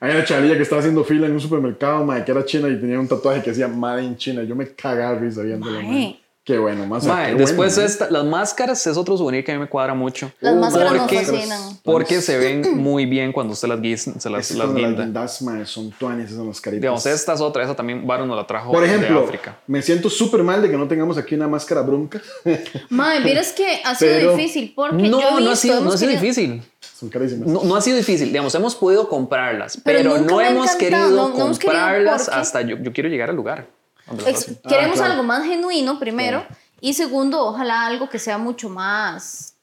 Hay 0.01 0.11
una 0.11 0.23
chavilla 0.25 0.55
que 0.55 0.63
estaba 0.63 0.79
haciendo 0.79 1.03
fila 1.05 1.27
en 1.27 1.33
un 1.33 1.41
supermercado, 1.41 2.05
mae, 2.05 2.25
que 2.25 2.31
era 2.31 2.43
china 2.43 2.67
y 2.67 2.77
tenía 2.77 2.99
un 2.99 3.07
tatuaje 3.07 3.41
que 3.41 3.51
decía 3.51 3.69
Made 3.69 4.03
in 4.03 4.17
China. 4.17 4.43
Yo 4.43 4.55
me 4.55 4.67
cagaba 4.73 5.17
risa 5.17 5.41
viéndolo, 5.41 5.81
Mae. 5.81 6.19
Qué 6.49 6.57
bueno, 6.57 6.87
más 6.87 7.05
Mae, 7.05 7.33
qué 7.33 7.35
después 7.41 7.75
bueno, 7.75 7.87
esta, 7.87 8.09
las 8.09 8.25
máscaras 8.25 8.87
es 8.87 8.97
otro 8.97 9.15
souvenir 9.15 9.43
que 9.45 9.51
a 9.51 9.53
mí 9.53 9.59
me 9.61 9.69
cuadra 9.69 9.93
mucho. 9.93 10.31
Las 10.39 10.55
Uh, 10.55 10.59
máscaras 10.59 10.93
nos 10.93 11.01
porque- 11.03 11.19
fascinan. 11.23 11.79
Porque 11.83 12.21
se 12.21 12.37
ven 12.39 12.75
muy 12.81 13.05
bien 13.05 13.31
cuando 13.31 13.53
usted 13.53 13.67
las, 13.67 13.79
guis- 13.79 14.19
se 14.19 14.29
las, 14.31 14.49
las 14.49 14.57
cuando 14.57 14.79
las 14.79 14.89
guinda. 14.89 15.03
guindas, 15.03 15.41
mae, 15.43 15.63
son 15.67 15.91
tuanes 15.91 16.31
esas 16.31 16.43
mascaritas. 16.43 16.81
Digamos, 16.81 17.05
esta 17.05 17.33
es 17.35 17.41
otra, 17.41 17.63
esa 17.63 17.75
también 17.75 18.07
Baron 18.07 18.27
nos 18.27 18.35
la 18.35 18.47
trajo 18.47 18.71
Por 18.71 18.81
de 18.81 18.87
ejemplo, 18.87 19.19
África. 19.25 19.59
me 19.67 19.79
siento 19.83 20.09
súper 20.09 20.41
mal 20.41 20.59
de 20.63 20.71
que 20.71 20.75
no 20.77 20.87
tengamos 20.87 21.19
aquí 21.19 21.35
una 21.35 21.47
máscara 21.47 21.81
brunca. 21.81 22.19
Mae, 22.89 23.21
vieras 23.23 23.51
que 23.53 23.81
ha 23.85 23.93
sido 23.93 24.11
Pero- 24.11 24.35
difícil 24.35 24.73
porque 24.75 25.07
No, 25.07 25.21
yo 25.21 25.39
no 25.41 25.51
ha 25.51 25.55
sido, 25.55 25.81
no 25.81 25.91
ha 25.93 25.97
sido 25.97 26.11
difícil. 26.13 26.63
son 26.99 27.09
carísimas. 27.09 27.47
No, 27.47 27.63
no 27.63 27.75
ha 27.75 27.81
sido 27.81 27.97
difícil. 27.97 28.29
Digamos, 28.29 28.55
hemos 28.55 28.73
podido 28.73 29.07
comprarlas, 29.07 29.79
Pero 29.83 29.99
pero, 30.15 30.17
no 30.25 30.41
hemos 30.41 30.71
querido 30.77 31.09
no- 31.09 31.29
no 31.29 31.43
hemos 31.45 31.59
querido 31.59 31.79
comprarlas 31.79 32.27
hasta 32.27 32.61
yo, 32.63 32.75
yo 32.79 32.91
quiero 32.91 33.07
llegar 33.07 33.29
al 33.29 33.35
lugar. 33.35 33.67
Hacen. 34.27 34.59
queremos 34.67 34.97
claro. 34.97 35.11
algo 35.13 35.23
más 35.23 35.45
genuino 35.45 35.99
primero 35.99 36.45
Y 36.81 36.93
segundo, 36.93 37.45
ojalá 37.45 37.85
algo 37.85 38.09
que 38.09 38.19
sea 38.19 38.37
mucho 38.37 38.69
más 38.69 39.55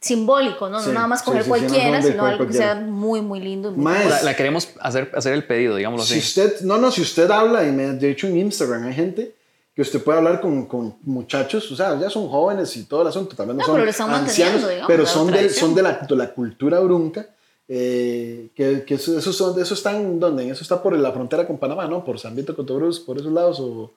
simbólico, 0.00 0.68
¿no? 0.68 0.80
Sí, 0.80 0.88
no 0.88 0.94
nada 0.94 1.06
más 1.08 1.20
sí, 1.20 1.24
coger 1.26 1.42
sí, 1.42 1.44
sí, 1.44 1.50
no 1.50 1.58
cualquiera, 1.58 2.00
de 2.00 2.12
sino 2.12 2.26
algo 2.26 2.46
que 2.46 2.52
sea 2.52 2.74
muy, 2.76 3.20
muy 3.20 3.40
lindo. 3.40 3.70
muy 3.72 3.84
bonito. 3.84 4.08
La, 4.10 4.22
la 4.22 4.36
queremos 4.36 4.68
hacer, 4.80 5.10
hacer 5.14 5.32
el 5.32 5.44
pedido, 5.44 5.76
digámoslo 5.76 6.04
Si 6.04 6.18
así. 6.18 6.40
usted, 6.40 6.60
no, 6.60 6.78
no, 6.78 6.90
si 6.90 7.00
usted 7.00 7.30
habla, 7.30 7.66
y 7.66 7.72
me 7.72 7.84
de 7.92 8.10
hecho 8.10 8.26
en 8.26 8.36
Instagram 8.38 8.84
hay 8.86 8.94
gente 8.94 9.34
que 9.74 9.82
usted 9.82 10.02
puede 10.02 10.18
hablar 10.18 10.40
con, 10.40 10.66
con 10.66 10.96
muchachos, 11.02 11.70
o 11.72 11.76
sea, 11.76 11.98
ya 11.98 12.10
son 12.10 12.28
jóvenes 12.28 12.76
y 12.76 12.84
todo 12.84 13.02
el 13.02 13.08
asunto, 13.08 13.34
también 13.34 13.56
no, 13.56 13.62
No, 13.62 13.92
son 13.92 14.08
pero 14.08 14.14
ancianos, 14.16 14.68
digamos, 14.68 14.86
pero 14.86 15.06
son 15.06 15.30
de, 15.32 15.48
son 15.48 15.74
de 15.74 15.82
la, 15.82 15.92
de 16.06 16.16
la 16.16 16.28
cultura 16.32 16.78
brunca, 16.80 17.26
eh, 17.74 18.50
que, 18.54 18.84
que 18.84 18.94
eso, 18.96 19.18
eso, 19.18 19.32
son, 19.32 19.58
eso 19.58 19.72
está 19.72 19.98
en, 19.98 20.20
¿dónde? 20.20 20.46
Eso 20.46 20.62
está 20.62 20.82
por 20.82 20.94
la 20.94 21.10
frontera 21.10 21.46
con 21.46 21.56
Panamá, 21.56 21.86
¿no? 21.86 22.04
Por 22.04 22.18
San 22.18 22.36
Vito 22.36 22.54
Cotobruz, 22.54 23.00
por 23.00 23.16
esos 23.16 23.32
lados, 23.32 23.60
o 23.60 23.94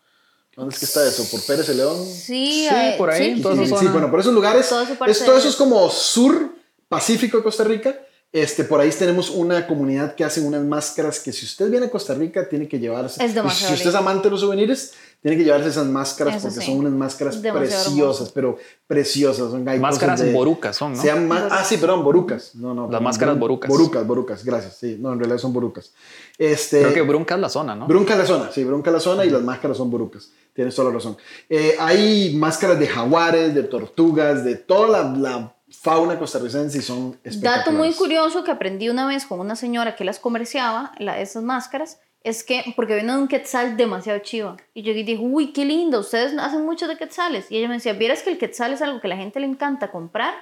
¿dónde 0.56 0.74
es 0.74 0.80
que 0.80 0.86
está 0.86 1.06
eso? 1.06 1.26
¿Por 1.30 1.46
Pérez 1.46 1.68
de 1.68 1.76
León? 1.76 1.98
Sí, 2.06 2.70
Sí, 2.70 2.76
por 2.98 3.10
ahí, 3.10 3.36
sí, 3.36 3.42
toda 3.42 3.58
Sí, 3.58 3.64
esa 3.64 3.78
sí, 3.78 3.88
bueno, 3.88 4.10
por 4.10 4.22
esos 4.22 4.34
lugares, 4.34 4.66
esa 4.66 4.98
parte 4.98 5.12
es, 5.12 5.26
todo 5.26 5.38
eso 5.38 5.50
es 5.50 5.58
como 5.58 5.90
sur 5.90 6.56
Pacífico 6.88 7.36
de 7.36 7.44
Costa 7.44 7.66
Rica. 7.66 8.00
Este, 8.32 8.66
por 8.66 8.82
ahí 8.82 8.90
tenemos 8.90 9.30
una 9.30 9.66
comunidad 9.66 10.14
que 10.16 10.26
hacen 10.26 10.46
unas 10.46 10.62
máscaras 10.62 11.22
que 11.22 11.32
si 11.32 11.46
usted 11.46 11.70
viene 11.72 11.86
a 11.86 11.90
Costa 11.90 12.14
Rica 12.14 12.50
tiene 12.50 12.68
que 12.68 12.80
llevarse. 12.80 13.24
Es 13.24 13.34
demasiado 13.34 13.70
si 13.74 13.78
usted 13.80 13.92
es 13.92 13.96
amante 13.96 14.24
de 14.28 14.32
los 14.32 14.42
souvenirs, 14.42 14.92
tiene 15.22 15.38
que 15.38 15.46
llevarse 15.46 15.70
esas 15.70 15.88
máscaras 15.88 16.36
Eso 16.36 16.48
porque 16.50 16.60
sí. 16.60 16.66
son 16.70 16.80
unas 16.80 16.92
máscaras 16.92 17.42
Demasiado 17.42 17.84
preciosas, 17.86 17.96
hermoso. 18.28 18.32
pero 18.34 18.58
preciosas. 18.88 19.52
Son 19.52 19.64
Máscaras 19.80 20.20
de- 20.20 20.34
borucas 20.34 20.76
son, 20.76 20.94
¿no? 20.94 21.02
se 21.02 21.08
llama- 21.08 21.48
ah, 21.50 21.64
sí, 21.64 21.78
perdón, 21.78 22.04
borucas. 22.04 22.56
No, 22.56 22.74
no, 22.74 22.82
Las 22.82 22.90
perdón, 22.90 23.04
máscaras 23.06 23.36
boru- 23.36 23.40
borucas. 23.40 23.70
Borucas, 23.70 24.06
borucas, 24.08 24.44
gracias. 24.46 24.76
Sí, 24.78 24.98
no, 25.00 25.14
en 25.14 25.20
realidad 25.20 25.38
son 25.40 25.54
borucas. 25.54 25.94
Este, 26.38 26.82
Creo 26.82 26.94
que 26.94 27.02
Brunca 27.04 27.36
es 27.36 27.42
la 27.42 27.50
zona, 27.50 27.74
¿no? 27.74 27.88
Brunca 27.88 28.18
la 28.18 28.26
zona, 28.26 28.52
sí, 28.52 28.66
Brunca 28.66 28.92
la 28.92 29.00
zona 29.00 29.24
y 29.24 29.30
las 29.30 29.42
máscaras 29.44 29.78
son 29.78 29.90
borucas. 29.90 30.30
Tienes 30.54 30.76
toda 30.76 30.90
la 30.90 30.96
razón. 30.96 31.16
Eh, 31.50 31.76
hay 31.80 32.36
máscaras 32.36 32.78
de 32.80 32.88
jaguares, 32.88 33.56
de 33.56 33.64
tortugas, 33.64 34.44
de 34.44 34.56
toda 34.56 34.90
la, 34.90 35.04
la 35.18 35.55
fauna 35.86 36.17
costarricense 36.17 36.80
y 36.80 36.82
son 36.82 37.12
Dato 37.12 37.30
espectaculares. 37.30 37.74
muy 37.74 37.93
curioso 37.93 38.43
que 38.43 38.50
aprendí 38.52 38.89
una 38.89 39.06
vez 39.06 39.26
con 39.28 39.39
una 39.39 39.56
señora 39.56 39.95
que 39.95 40.04
las 40.04 40.17
comerciaba, 40.19 40.91
la, 40.98 41.19
esas 41.19 41.43
máscaras, 41.43 42.00
es 42.24 42.43
que, 42.43 42.74
porque 42.76 42.95
viene 42.95 43.12
de 43.13 43.19
un 43.19 43.28
quetzal 43.28 43.78
demasiado 43.78 44.17
chiva. 44.19 44.58
Y 44.74 44.82
yo 44.82 44.93
dije, 44.95 45.17
uy, 45.21 45.54
qué 45.54 45.63
lindo, 45.63 46.00
ustedes 46.00 46.36
hacen 46.39 46.65
muchos 46.65 46.88
de 46.89 46.98
quetzales. 46.98 47.52
Y 47.52 47.58
ella 47.58 47.67
me 47.67 47.76
decía, 47.76 47.93
vieras 47.93 48.24
que 48.24 48.32
el 48.32 48.39
quetzal 48.39 48.74
es 48.74 48.82
algo 48.82 49.00
que 49.00 49.06
a 49.06 49.12
la 49.12 49.17
gente 49.17 49.39
le 49.39 49.45
encanta 49.45 49.91
comprar, 49.91 50.34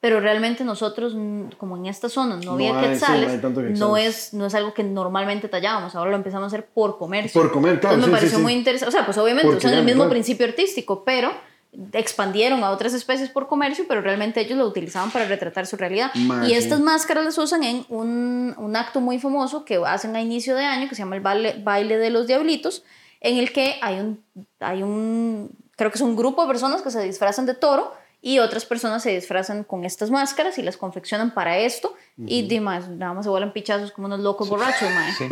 pero 0.00 0.18
realmente 0.20 0.64
nosotros, 0.64 1.12
mm, 1.14 1.48
como 1.58 1.76
en 1.76 1.84
esta 1.86 2.08
zona 2.08 2.36
no 2.36 2.42
No 2.42 2.52
había 2.52 2.70
hay, 2.78 2.86
sí, 2.86 3.00
quetzales, 3.00 3.42
no 3.42 3.48
quetzales. 3.50 3.78
no, 3.78 3.96
es, 3.98 4.32
no 4.32 4.46
es 4.46 4.54
algo 4.54 4.72
que 4.72 4.82
normalmente 4.82 5.48
tallábamos, 5.48 5.94
ahora 5.94 6.10
lo 6.10 6.16
empezamos 6.16 6.44
a 6.44 6.46
hacer 6.46 6.64
por 6.72 6.96
comercio. 6.96 7.38
Por 7.42 7.52
comer, 7.52 7.80
claro, 7.80 7.96
Entonces 7.96 8.12
me 8.12 8.16
sí, 8.18 8.20
pareció 8.20 8.38
sí. 8.38 8.42
muy 8.42 8.52
interesante. 8.54 8.88
O 8.88 8.92
sea, 8.92 9.04
pues 9.04 9.18
obviamente 9.18 9.56
usan 9.56 9.72
el 9.72 9.76
gana, 9.76 9.84
mismo 9.84 10.04
claro. 10.04 10.10
principio 10.10 10.46
artístico, 10.46 11.04
pero 11.04 11.32
expandieron 11.92 12.64
a 12.64 12.70
otras 12.70 12.94
especies 12.94 13.28
por 13.28 13.48
comercio, 13.48 13.84
pero 13.88 14.00
realmente 14.00 14.40
ellos 14.40 14.56
lo 14.56 14.66
utilizaban 14.66 15.10
para 15.10 15.26
retratar 15.26 15.66
su 15.66 15.76
realidad. 15.76 16.10
Y 16.46 16.52
estas 16.52 16.80
máscaras 16.80 17.24
las 17.24 17.38
usan 17.38 17.62
en 17.64 17.84
un, 17.88 18.54
un 18.56 18.76
acto 18.76 19.00
muy 19.00 19.18
famoso 19.18 19.64
que 19.64 19.80
hacen 19.86 20.16
a 20.16 20.22
inicio 20.22 20.54
de 20.54 20.64
año, 20.64 20.88
que 20.88 20.94
se 20.94 21.02
llama 21.02 21.16
el 21.16 21.22
baile, 21.22 21.56
baile 21.62 21.98
de 21.98 22.10
los 22.10 22.26
diablitos, 22.26 22.82
en 23.20 23.38
el 23.38 23.52
que 23.52 23.76
hay 23.82 24.00
un, 24.00 24.22
hay 24.60 24.82
un, 24.82 25.50
creo 25.76 25.90
que 25.90 25.96
es 25.96 26.02
un 26.02 26.16
grupo 26.16 26.42
de 26.42 26.48
personas 26.48 26.82
que 26.82 26.90
se 26.90 27.02
disfrazan 27.02 27.46
de 27.46 27.54
toro 27.54 27.92
y 28.28 28.40
otras 28.40 28.64
personas 28.64 29.04
se 29.04 29.10
disfrazan 29.10 29.62
con 29.62 29.84
estas 29.84 30.10
máscaras 30.10 30.58
y 30.58 30.62
las 30.62 30.76
confeccionan 30.76 31.32
para 31.32 31.58
esto 31.58 31.94
y 32.18 32.48
demás, 32.48 32.88
nada 32.88 33.12
más 33.12 33.24
se 33.24 33.30
vuelan 33.30 33.52
pichazos 33.52 33.92
como 33.92 34.06
unos 34.08 34.18
locos 34.20 34.48
borrachos, 34.48 34.88
mae. 34.90 35.12
Sí. 35.12 35.24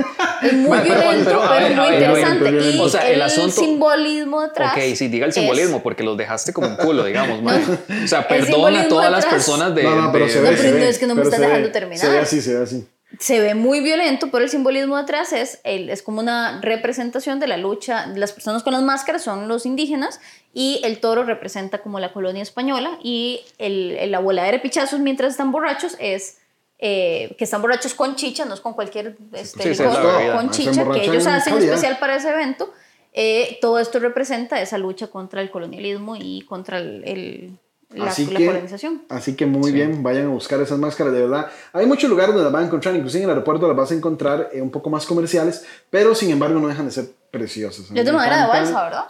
Es 0.42 0.52
muy 0.52 0.68
Mae, 0.70 0.82
pero- 0.82 1.00
violento, 1.00 1.24
pero, 1.24 1.40
pero, 1.40 1.50
ver, 1.50 1.62
es 1.72 1.76
muy 1.78 1.86
ver, 1.90 1.94
interesante. 2.02 2.50
violento, 2.50 2.76
y. 2.76 2.80
O 2.80 2.88
sea, 2.88 3.08
el, 3.08 3.14
el 3.14 3.22
asunto- 3.22 3.60
simbolismo 3.62 4.42
detrás. 4.42 4.72
Ok, 4.76 4.82
sí, 4.94 5.08
diga 5.08 5.24
el 5.24 5.30
es- 5.30 5.34
simbolismo, 5.34 5.82
porque 5.82 6.04
los 6.04 6.16
dejaste 6.16 6.52
como 6.52 6.68
un 6.68 6.76
culo, 6.76 7.04
digamos, 7.04 7.42
man. 7.42 7.60
O 8.04 8.06
sea, 8.06 8.28
perdona 8.28 8.82
a 8.82 8.88
todas 8.88 9.10
las 9.10 9.24
detrás- 9.24 9.32
personas 9.34 9.74
de. 9.74 9.82
No, 9.82 9.96
no, 9.96 10.12
pero 10.12 10.26
de- 10.26 10.30
se 10.30 10.38
No, 10.38 10.42
ve, 10.44 10.48
pero 10.50 10.62
se 10.62 10.72
ve, 10.72 10.88
es 10.88 10.98
que 10.98 11.06
no 11.08 11.14
me 11.14 11.22
pero 11.22 11.28
estás 11.30 11.40
ve, 11.40 11.46
dejando 11.46 11.72
terminar. 11.72 11.98
Se 12.06 12.08
ve 12.10 12.18
así, 12.18 12.40
se 12.40 12.54
ve 12.54 12.62
así. 12.62 12.86
Se 13.20 13.40
ve 13.40 13.54
muy 13.54 13.80
violento, 13.80 14.30
pero 14.30 14.44
el 14.44 14.50
simbolismo 14.50 14.96
detrás 14.96 15.32
es, 15.32 15.60
es 15.64 16.02
como 16.02 16.20
una 16.20 16.60
representación 16.60 17.40
de 17.40 17.46
la 17.46 17.56
lucha. 17.56 18.06
Las 18.06 18.32
personas 18.32 18.62
con 18.62 18.72
las 18.72 18.82
máscaras 18.82 19.22
son 19.22 19.48
los 19.48 19.66
indígenas 19.66 20.20
y 20.52 20.80
el 20.84 21.00
toro 21.00 21.24
representa 21.24 21.78
como 21.78 22.00
la 22.00 22.12
colonia 22.12 22.42
española 22.42 22.98
y 23.02 23.40
el, 23.58 23.96
el- 23.98 24.10
la 24.12 24.18
voladera 24.20 24.56
de 24.56 24.62
pichazos 24.62 25.00
mientras 25.00 25.32
están 25.32 25.52
borrachos 25.52 25.96
es 26.00 26.38
eh, 26.78 27.34
que 27.38 27.44
están 27.44 27.62
borrachos 27.62 27.94
con 27.94 28.16
chicha, 28.16 28.44
no 28.44 28.54
es 28.54 28.60
con 28.60 28.74
cualquier 28.74 29.16
este, 29.32 29.62
Sí, 29.74 29.82
licor, 29.82 30.32
con 30.34 30.50
chicha 30.50 30.90
que 30.92 31.04
ellos 31.04 31.24
en 31.26 31.32
hacen 31.32 31.54
calidad. 31.54 31.74
especial 31.74 31.98
para 31.98 32.16
ese 32.16 32.30
evento. 32.30 32.72
Eh, 33.12 33.58
todo 33.60 33.78
esto 33.78 34.00
representa 34.00 34.60
esa 34.60 34.76
lucha 34.76 35.06
contra 35.06 35.40
el 35.40 35.50
colonialismo 35.50 36.16
y 36.16 36.42
contra 36.42 36.78
el, 36.78 37.02
el- 37.06 37.58
la, 37.94 38.06
Así 38.10 38.26
la 38.26 38.38
que- 38.38 38.46
colonización. 38.46 39.02
Así 39.08 39.34
que 39.36 39.46
muy 39.46 39.72
bien, 39.72 40.02
vayan 40.02 40.26
a 40.26 40.28
buscar 40.28 40.60
esas 40.60 40.78
máscaras, 40.78 41.12
de 41.12 41.20
verdad. 41.22 41.48
Hay 41.72 41.86
muchos 41.86 42.10
lugares 42.10 42.34
donde 42.34 42.44
las 42.44 42.52
van 42.52 42.64
a 42.64 42.66
encontrar, 42.66 42.94
inclusive 42.94 43.22
en 43.24 43.30
el 43.30 43.34
aeropuerto 43.36 43.66
las 43.68 43.76
vas 43.76 43.90
a 43.90 43.94
encontrar 43.94 44.50
eh, 44.52 44.60
un 44.62 44.70
poco 44.70 44.90
más 44.90 45.06
comerciales, 45.06 45.64
pero 45.90 46.14
sin 46.14 46.30
embargo 46.30 46.58
no 46.60 46.68
dejan 46.68 46.86
de 46.86 46.92
ser 46.92 47.06
preciosas. 47.30 47.86
Es 47.94 48.04
de 48.04 48.12
madera 48.12 48.42
de 48.42 48.48
balsa, 48.48 48.84
¿verdad? 48.84 49.04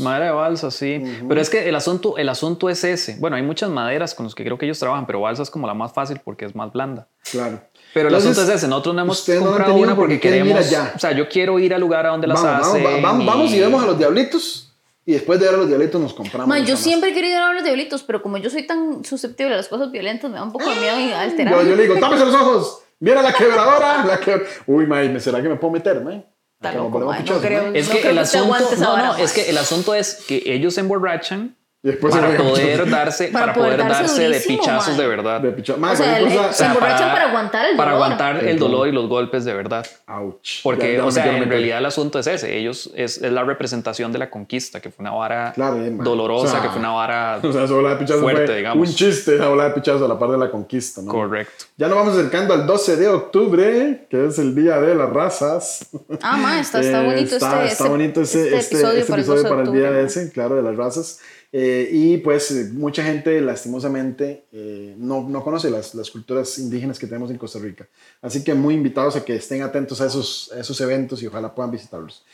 Madera 0.00 0.24
de 0.26 0.32
balsa, 0.32 0.70
sí. 0.72 1.02
Pero 1.28 1.40
es 1.40 1.48
que 1.50 1.68
el 1.68 1.74
asunto, 1.76 2.18
el 2.18 2.28
asunto 2.28 2.68
es 2.68 2.82
ese. 2.82 3.16
Bueno, 3.20 3.36
hay 3.36 3.42
muchas 3.42 3.70
maderas 3.70 4.14
con 4.14 4.26
las 4.26 4.34
que 4.34 4.44
creo 4.44 4.58
que 4.58 4.66
ellos 4.66 4.78
trabajan, 4.78 5.06
pero 5.06 5.20
balsa 5.20 5.42
es 5.44 5.50
como 5.50 5.66
la 5.68 5.74
más 5.74 5.92
fácil 5.92 6.20
porque 6.24 6.44
es 6.46 6.54
más 6.56 6.72
blanda. 6.72 7.06
Claro. 7.30 7.60
Pero 7.94 8.08
el 8.08 8.14
Entonces, 8.14 8.32
asunto 8.38 8.52
es 8.52 8.58
ese. 8.58 8.68
Nosotros 8.68 8.94
no 8.96 9.02
hemos 9.02 9.28
no 9.28 9.34
comprado 9.40 9.70
tenido 9.72 9.84
una 9.86 9.94
porque 9.96 10.14
porque 10.16 10.20
quieren 10.20 10.46
ir 10.46 10.52
queremos. 10.52 10.68
allá. 10.68 10.92
O 10.96 10.98
sea, 10.98 11.12
yo 11.12 11.28
quiero 11.28 11.58
ir 11.60 11.72
al 11.72 11.80
lugar 11.80 12.06
a 12.06 12.10
donde 12.10 12.26
las 12.26 12.42
Vamos, 12.42 12.60
vamos, 12.60 12.68
hacen. 12.76 12.86
va- 12.86 13.00
vamos, 13.08 13.26
vamos 13.26 13.52
y 13.52 13.60
vemos 13.60 13.82
a 13.82 13.86
los 13.86 13.98
diablitos 13.98 14.67
y 15.08 15.12
después 15.12 15.40
de 15.40 15.46
ver 15.46 15.54
a 15.54 15.58
los 15.58 15.68
diablitos 15.68 15.98
nos 15.98 16.12
compramos. 16.12 16.46
Ma, 16.46 16.56
yo 16.58 16.60
máscara. 16.64 16.76
siempre 16.82 17.10
he 17.10 17.14
querido 17.14 17.38
ir 17.38 17.42
a 17.42 17.52
los 17.54 17.64
diablitos, 17.64 18.02
pero 18.02 18.20
como 18.20 18.36
yo 18.36 18.50
soy 18.50 18.66
tan 18.66 19.02
susceptible 19.06 19.54
a 19.54 19.56
las 19.56 19.68
cosas 19.68 19.90
violentas, 19.90 20.30
me 20.30 20.36
da 20.36 20.42
un 20.42 20.52
poco 20.52 20.68
de 20.68 20.76
miedo 20.76 21.00
y 21.00 21.10
alterar. 21.12 21.54
Yo, 21.54 21.62
yo 21.62 21.76
le 21.76 21.84
digo, 21.84 21.98
tápese 21.98 22.26
los 22.26 22.34
ojos, 22.34 22.82
viene 23.00 23.22
la 23.22 23.32
quebradora. 23.32 24.04
La 24.04 24.20
que... 24.20 24.42
Uy, 24.66 24.86
mae, 24.86 25.08
¿me 25.08 25.18
será 25.18 25.40
que 25.40 25.48
me 25.48 25.56
puedo 25.56 25.72
meter, 25.72 26.04
mae? 26.04 26.26
Es 26.60 26.74
No 26.74 26.90
que 26.90 27.38
creo 27.40 27.66
el 27.68 27.72
que 27.72 27.80
usted 27.80 28.18
asunto, 28.18 28.44
aguante 28.44 28.74
esa 28.74 28.84
no, 28.84 28.92
vara, 28.92 29.06
no, 29.06 29.16
es 29.16 29.34
mae. 29.34 29.44
que 29.44 29.50
el 29.50 29.56
asunto 29.56 29.94
es 29.94 30.24
que 30.28 30.42
ellos 30.44 30.74
se 30.74 30.80
emborrachan 30.80 31.56
Y 31.80 31.88
después 31.90 32.12
para 32.12 32.36
poder 32.36 32.90
darse, 32.90 33.28
Para 33.28 33.46
para, 33.46 33.54
poder 33.54 33.72
poder 33.76 33.86
darse 33.88 34.02
darse 34.02 34.20
de 34.22 34.26
durísimo, 34.30 34.58
pichazos 34.58 34.88
mae. 34.88 34.96
de 35.00 35.06
verdad. 35.06 35.40
De 35.40 35.52
picha- 35.52 35.76
Mae, 35.76 35.92
O 35.92 35.96
sea, 35.96 36.18
el- 36.18 36.24
cosa- 36.24 36.52
se 36.52 36.64
emborrachan 36.64 37.12
para 37.12 37.28
aguantar 37.28 37.66
el 37.70 37.76
Para 37.76 37.92
dolor. 37.92 38.04
aguantar 38.04 38.36
El 38.38 38.48
el 38.48 38.58
dolor. 38.58 38.88
y 38.88 38.92
los 38.92 39.08
golpes 39.08 39.44
de 39.44 39.54
verdad. 39.54 39.86
Ouch. 40.08 40.62
Porque, 40.64 40.94
Ya- 40.94 40.98
ya 40.98 41.04
o 41.04 41.10
sea, 41.12 41.36
en 41.38 41.48
realidad 41.48 41.78
el 41.78 41.86
asunto 41.86 42.18
es 42.18 42.26
ese. 42.26 42.56
Ellos 42.58 42.90
es, 42.96 43.18
es 43.22 43.30
la 43.30 43.44
representación 43.44 44.10
de 44.10 44.18
la 44.18 44.28
conquista, 44.28 44.80
que 44.80 44.90
fue 44.90 45.04
una 45.04 45.12
vara 45.12 45.52
Claro, 45.54 45.76
bien, 45.76 45.96
man. 45.98 46.04
dolorosa, 46.04 46.46
O 46.46 46.50
sea, 46.50 46.62
que 46.62 46.68
fue 46.68 46.80
una 46.80 46.90
vara 46.90 47.38
O 47.44 47.52
sea, 47.52 47.60
de 47.60 47.68
fuerte, 47.68 48.46
fue 48.46 48.56
digamos. 48.56 48.88
un 48.88 48.94
chiste, 48.96 49.36
esa 49.36 49.48
bola 49.48 49.64
de 49.68 49.70
pichazo 49.70 50.04
a 50.04 50.08
la 50.08 50.18
par 50.18 50.30
de 50.30 50.38
la 50.38 50.50
conquista, 50.50 51.00
¿no? 51.00 51.12
correcto. 51.12 51.66
Ya 51.76 51.86
nos 51.86 51.96
vamos 51.96 52.14
acercando 52.18 52.54
al 52.54 52.66
12 52.66 52.96
de 52.96 53.06
octubre, 53.06 54.06
que 54.10 54.26
es 54.26 54.38
el 54.40 54.52
Día 54.56 54.80
de 54.80 54.96
las 54.96 55.10
Razas. 55.10 55.86
Ah, 56.22 56.36
ma, 56.38 56.58
está, 56.58 56.80
está 56.80 57.02
Eh, 57.02 57.06
bonito 57.06 57.36
está, 57.36 57.62
este, 57.62 57.72
está 57.72 57.88
bonito 57.88 58.20
ese, 58.22 58.42
este 58.46 58.56
este- 58.58 58.74
episodio 58.78 58.98
este 58.98 59.10
para 59.12 59.22
el 59.22 59.28
episodio 59.28 59.42
12 59.42 59.48
de 59.48 59.54
para 59.54 59.62
el 59.70 59.72
día 59.80 59.90
de 59.92 60.04
ese, 60.06 60.32
claro, 60.32 60.56
de 60.56 60.62
las 60.62 60.76
razas. 60.76 61.20
Eh, 61.50 61.88
y 61.90 62.18
pues 62.18 62.50
eh, 62.50 62.68
mucha 62.74 63.02
gente 63.02 63.40
lastimosamente 63.40 64.44
eh, 64.52 64.94
no, 64.98 65.26
no 65.26 65.42
conoce 65.42 65.70
las, 65.70 65.94
las 65.94 66.10
culturas 66.10 66.58
indígenas 66.58 66.98
que 66.98 67.06
tenemos 67.06 67.30
en 67.30 67.38
Costa 67.38 67.58
Rica. 67.58 67.88
Así 68.20 68.44
que 68.44 68.52
muy 68.54 68.74
invitados 68.74 69.16
a 69.16 69.24
que 69.24 69.36
estén 69.36 69.62
atentos 69.62 70.00
a 70.00 70.06
esos, 70.06 70.52
a 70.54 70.60
esos 70.60 70.78
eventos 70.80 71.22
y 71.22 71.26
ojalá 71.26 71.54
puedan 71.54 71.70
visitarlos. 71.70 72.24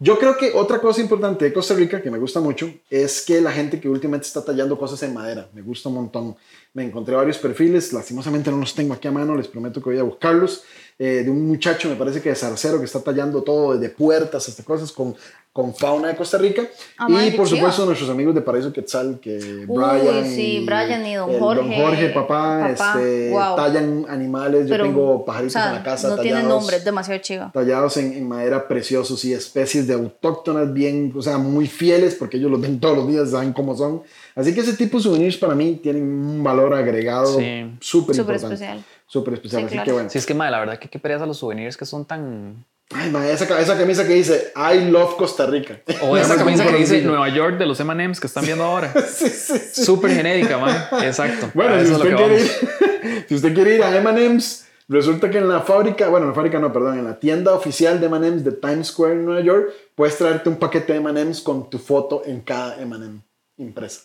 Yo 0.00 0.16
creo 0.16 0.36
que 0.36 0.52
otra 0.54 0.80
cosa 0.80 1.00
importante 1.00 1.44
de 1.44 1.52
Costa 1.52 1.74
Rica 1.74 2.00
que 2.00 2.10
me 2.10 2.18
gusta 2.18 2.38
mucho 2.38 2.72
es 2.88 3.20
que 3.22 3.40
la 3.40 3.50
gente 3.50 3.80
que 3.80 3.88
últimamente 3.88 4.28
está 4.28 4.44
tallando 4.44 4.78
cosas 4.78 5.02
en 5.02 5.12
madera, 5.12 5.48
me 5.52 5.60
gusta 5.60 5.88
un 5.88 5.96
montón. 5.96 6.36
Me 6.72 6.84
encontré 6.84 7.16
varios 7.16 7.38
perfiles, 7.38 7.92
lastimosamente 7.92 8.48
no 8.52 8.58
los 8.58 8.76
tengo 8.76 8.94
aquí 8.94 9.08
a 9.08 9.10
mano, 9.10 9.34
les 9.34 9.48
prometo 9.48 9.82
que 9.82 9.90
voy 9.90 9.98
a 9.98 10.04
buscarlos, 10.04 10.62
eh, 10.98 11.22
de 11.24 11.30
un 11.30 11.46
muchacho, 11.46 11.88
me 11.88 11.94
parece 11.96 12.20
que 12.20 12.30
de 12.30 12.34
Zarcero, 12.34 12.78
que 12.78 12.84
está 12.86 13.00
tallando 13.00 13.42
todo, 13.42 13.76
desde 13.78 13.94
puertas 13.94 14.48
hasta 14.48 14.64
cosas 14.64 14.90
con, 14.90 15.14
con 15.52 15.74
fauna 15.74 16.08
de 16.08 16.16
Costa 16.16 16.38
Rica. 16.38 16.62
Ah, 16.98 17.06
y 17.08 17.12
madre, 17.12 17.30
por 17.32 17.48
supuesto 17.48 17.84
nuestros 17.86 18.10
amigos 18.10 18.34
de 18.34 18.40
Paraíso 18.42 18.72
Quetzal, 18.72 19.18
que 19.20 19.38
Uy, 19.38 19.66
Brian, 19.66 20.26
sí, 20.26 20.62
Brian 20.66 21.06
y 21.06 21.14
don 21.14 21.30
el 21.30 21.38
Jorge. 21.38 21.76
Jorge, 21.82 22.08
papá, 22.10 22.74
Papá, 22.76 22.94
este, 23.00 23.30
wow. 23.30 23.56
tallan 23.56 24.06
animales, 24.08 24.62
yo 24.66 24.70
Pero, 24.70 24.84
tengo 24.84 25.24
pajaritos 25.24 25.56
o 25.56 25.58
sea, 25.58 25.68
en 25.68 25.74
la 25.76 25.82
casa 25.84 26.08
No 26.08 26.16
tallados 26.16 26.48
nombre, 26.48 26.76
es 26.76 26.84
demasiado 26.84 27.20
chiva. 27.20 27.50
tallados 27.52 27.96
en, 27.96 28.12
en 28.14 28.28
madera 28.28 28.66
preciosos 28.68 29.24
y 29.24 29.32
especies 29.32 29.86
de 29.86 29.94
autóctonas 29.94 30.72
bien, 30.72 31.12
o 31.16 31.22
sea, 31.22 31.38
muy 31.38 31.66
fieles 31.68 32.14
porque 32.16 32.36
ellos 32.38 32.50
los 32.50 32.60
ven 32.60 32.78
todos 32.80 32.96
los 32.96 33.08
días, 33.08 33.30
saben 33.30 33.52
cómo 33.52 33.76
son. 33.76 34.02
Así 34.34 34.54
que 34.54 34.60
ese 34.60 34.74
tipo 34.74 34.98
de 34.98 35.02
souvenirs 35.04 35.36
para 35.36 35.54
mí 35.54 35.78
tienen 35.82 36.02
un 36.02 36.42
valor 36.44 36.74
agregado 36.74 37.38
Sí. 37.38 37.72
súper 37.80 38.14
Súper 38.16 38.36
importante. 38.36 38.54
especial. 38.54 38.84
Súper 39.08 39.34
especial. 39.34 39.62
Sí, 39.62 39.66
Así 39.66 39.74
claro. 39.74 39.86
que 39.86 39.92
bueno. 39.92 40.10
Sí, 40.10 40.18
es 40.18 40.26
que, 40.26 40.34
madre, 40.34 40.52
la 40.52 40.60
verdad 40.60 40.78
que 40.78 40.88
qué 40.88 40.98
pereza 40.98 41.24
los 41.26 41.38
souvenirs 41.38 41.76
que 41.76 41.86
son 41.86 42.04
tan... 42.04 42.64
Ay, 42.90 43.10
ma, 43.10 43.26
esa, 43.28 43.60
esa 43.60 43.76
camisa 43.76 44.06
que 44.06 44.14
dice 44.14 44.52
I 44.54 44.90
love 44.90 45.16
Costa 45.16 45.46
Rica. 45.46 45.80
O 46.02 46.16
esa 46.16 46.36
camisa 46.38 46.66
que 46.66 46.76
dice. 46.76 47.02
Nueva 47.02 47.28
York 47.28 47.58
de 47.58 47.66
los 47.66 47.80
M&M's 47.80 48.20
que 48.20 48.26
están 48.26 48.44
viendo 48.44 48.64
ahora. 48.64 48.92
sí, 49.08 49.28
sí, 49.28 49.58
sí. 49.58 49.84
Súper 49.84 50.12
genérica, 50.12 50.58
man. 50.58 50.76
Exacto. 51.02 51.50
Bueno, 51.54 51.76
si 51.76 51.84
eso 51.84 51.92
es 51.94 51.98
lo 51.98 52.04
usted, 52.04 52.10
que 52.10 52.16
quiere 52.16 52.42
ir, 52.42 53.24
si 53.28 53.34
usted 53.34 53.54
quiere 53.54 53.74
ir 53.76 53.82
a 53.82 53.96
M&M's, 53.96 54.66
resulta 54.88 55.30
que 55.30 55.38
en 55.38 55.48
la 55.48 55.60
fábrica, 55.60 56.08
bueno, 56.08 56.24
en 56.24 56.30
la 56.30 56.34
fábrica 56.34 56.58
no, 56.58 56.72
perdón, 56.72 56.98
en 56.98 57.04
la 57.04 57.18
tienda 57.18 57.52
oficial 57.54 58.00
de 58.00 58.06
M&M's 58.06 58.44
de 58.44 58.52
Times 58.52 58.88
Square 58.88 59.14
en 59.14 59.24
Nueva 59.24 59.40
York, 59.42 59.70
puedes 59.94 60.16
traerte 60.16 60.48
un 60.48 60.56
paquete 60.56 60.94
de 60.94 60.98
M&M's 60.98 61.40
con 61.40 61.68
tu 61.68 61.78
foto 61.78 62.22
en 62.24 62.40
cada 62.40 62.80
M&M. 62.80 63.20
impresa. 63.58 64.02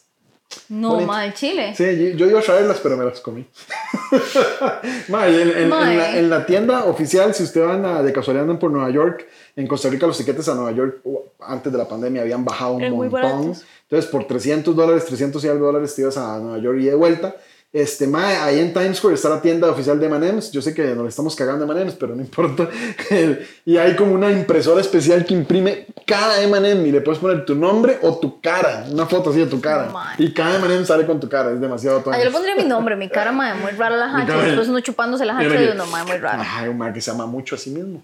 No, 0.70 0.89
Bonito. 0.91 1.12
ma, 1.12 1.26
el 1.26 1.34
chile. 1.34 1.74
Sí, 1.76 2.14
yo, 2.16 2.28
iba 2.28 2.39
a 2.39 2.43
traerlas, 2.43 2.80
pero 2.82 2.97
me 2.97 3.06
las 3.06 3.20
comí. 3.20 3.45
Ma, 5.10 5.30
y 5.30 5.41
en, 5.41 5.70
la, 5.70 6.18
en 6.18 6.30
la 6.30 6.45
tienda 6.45 6.86
oficial, 6.86 7.34
si 7.34 7.43
ustedes 7.43 7.68
van 7.68 7.86
a, 7.86 8.01
de 8.01 8.14
casualidad 8.14 8.43
andan 8.43 8.60
por 8.60 8.72
Nueva 8.72 8.89
York, 8.89 9.28
en 9.56 9.68
Costa 9.68 9.89
Rica 9.89 10.08
los 10.08 10.18
tiquetes 10.18 10.47
a 10.49 10.56
Nueva 10.56 10.72
York 10.72 11.01
antes 11.39 11.72
de 11.72 11.78
la 11.78 11.88
pandemia 11.88 12.22
habían 12.22 12.43
bajado 12.43 12.74
un 12.74 12.89
montón. 12.89 13.54
Entonces, 13.84 14.10
por 14.10 14.26
300 14.26 14.76
dólares, 14.76 15.06
300 15.06 15.43
y 15.43 15.47
algo 15.47 15.68
dólares 15.68 15.93
te 15.93 16.01
ibas 16.01 16.18
a 16.18 16.39
Nueva 16.39 16.58
York 16.58 16.80
y 16.80 16.86
de 16.86 16.95
vuelta. 16.95 17.36
Este, 17.74 18.06
mae, 18.06 18.36
ahí 18.36 18.60
en 18.60 18.72
Times 18.72 18.98
Square 18.98 19.16
está 19.16 19.30
la 19.30 19.42
tienda 19.42 19.68
oficial 19.68 20.00
de 20.00 20.06
M&M's. 20.06 20.52
Yo 20.52 20.62
sé 20.62 20.76
que 20.76 20.94
nos 20.94 21.08
estamos 21.08 21.36
cagando 21.36 21.66
de 21.66 21.72
M&M's, 21.74 21.96
pero 21.96 22.16
no 22.16 22.22
importa. 22.22 22.70
y 23.66 23.78
hay 23.78 23.96
como 23.96 24.14
una 24.14 24.32
impresora 24.32 24.80
especial 24.80 25.26
que 25.26 25.34
imprime 25.34 25.88
cada 26.06 26.40
M&M 26.44 26.88
y 26.88 26.92
le 26.92 27.02
puedes 27.02 27.20
poner 27.20 27.46
tu 27.46 27.56
nombre 27.56 27.98
o 28.04 28.20
tu 28.20 28.40
cara, 28.42 28.86
una 28.92 29.08
foto 29.08 29.32
así 29.32 29.40
de 29.40 29.48
tu 29.48 29.60
cara. 29.60 29.90
Mae. 29.92 30.16
y 30.20 30.32
cada 30.34 30.58
M&M 30.58 30.86
sale 30.86 31.08
con 31.08 31.20
tu 31.20 31.28
cara, 31.28 31.52
es 31.52 31.60
demasiado 31.60 31.98
Ah, 31.98 32.04
yo 32.04 32.12
le 32.12 32.18
tonto. 32.26 32.32
pondría 32.34 32.56
mi 32.56 32.66
nombre, 32.66 32.96
mi 32.96 33.10
cara, 33.10 33.32
ma, 33.32 33.56
muy 33.56 33.72
rara 33.72 33.96
la 33.98 34.18
hacha. 34.18 34.38
Después 34.44 34.68
uno 34.68 34.80
chupándose 34.82 35.26
la 35.26 35.36
hacha 35.40 35.50
que- 35.58 35.72
uno, 35.72 35.88
ma, 35.88 36.04
muy 36.04 36.18
raro. 36.18 36.44
Ay, 36.46 36.70
un 36.70 36.78
mae 36.78 36.94
que 36.94 37.02
se 37.02 37.10
ama 37.10 37.26
mucho 37.26 37.56
a 37.56 37.58
sí 37.58 37.72
mismo. 37.72 38.04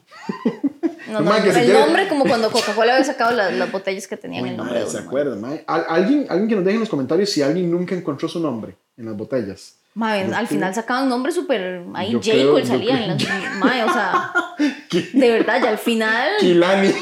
No, 1.11 1.19
no, 1.21 1.29
mae 1.29 1.41
se 1.43 1.49
el 1.49 1.53
quiere- 1.65 1.79
nombre 1.79 2.07
como 2.07 2.25
cuando 2.25 2.49
Coca-Cola 2.49 2.93
había 2.93 3.05
sacado 3.05 3.35
las, 3.35 3.53
las 3.53 3.71
botellas 3.71 4.07
que 4.07 4.17
tenían 4.17 4.43
Uy, 4.45 4.49
el 4.49 4.57
nombre 4.57 4.75
mae, 4.79 4.83
de 4.85 4.89
¿Se 4.89 4.97
uno, 4.97 5.03
ma. 5.05 5.09
acuerdan, 5.09 5.41
mae? 5.41 5.63
Al- 5.67 5.85
¿Alguien, 5.89 6.25
alguien 6.27 6.49
que 6.49 6.55
nos 6.55 6.63
deje 6.65 6.73
en 6.75 6.79
los 6.81 6.89
comentarios 6.89 7.29
si 7.29 7.43
alguien 7.43 7.69
nunca 7.69 7.93
encontró 7.93 8.27
su 8.27 8.39
nombre 8.39 8.75
en 8.99 9.05
las 9.05 9.17
botellas. 9.17 9.75
Ma, 9.95 10.13
al 10.13 10.47
final 10.47 10.73
sacaban 10.75 11.09
nombres 11.09 11.33
súper. 11.33 11.81
Ahí 11.95 12.11
Yo 12.11 12.19
J. 12.19 12.31
creo- 12.31 12.51
Cole 12.51 12.61
yo 12.63 12.67
salía 12.67 12.95
creo- 12.95 13.03
en 13.03 13.07
las. 13.17 13.55
Ma, 13.57 13.71
o 13.85 13.93
sea. 13.93 14.31
De 15.13 15.31
verdad, 15.31 15.61
ya 15.63 15.69
al 15.69 15.77
final. 15.77 16.29
Kilani. 16.39 16.89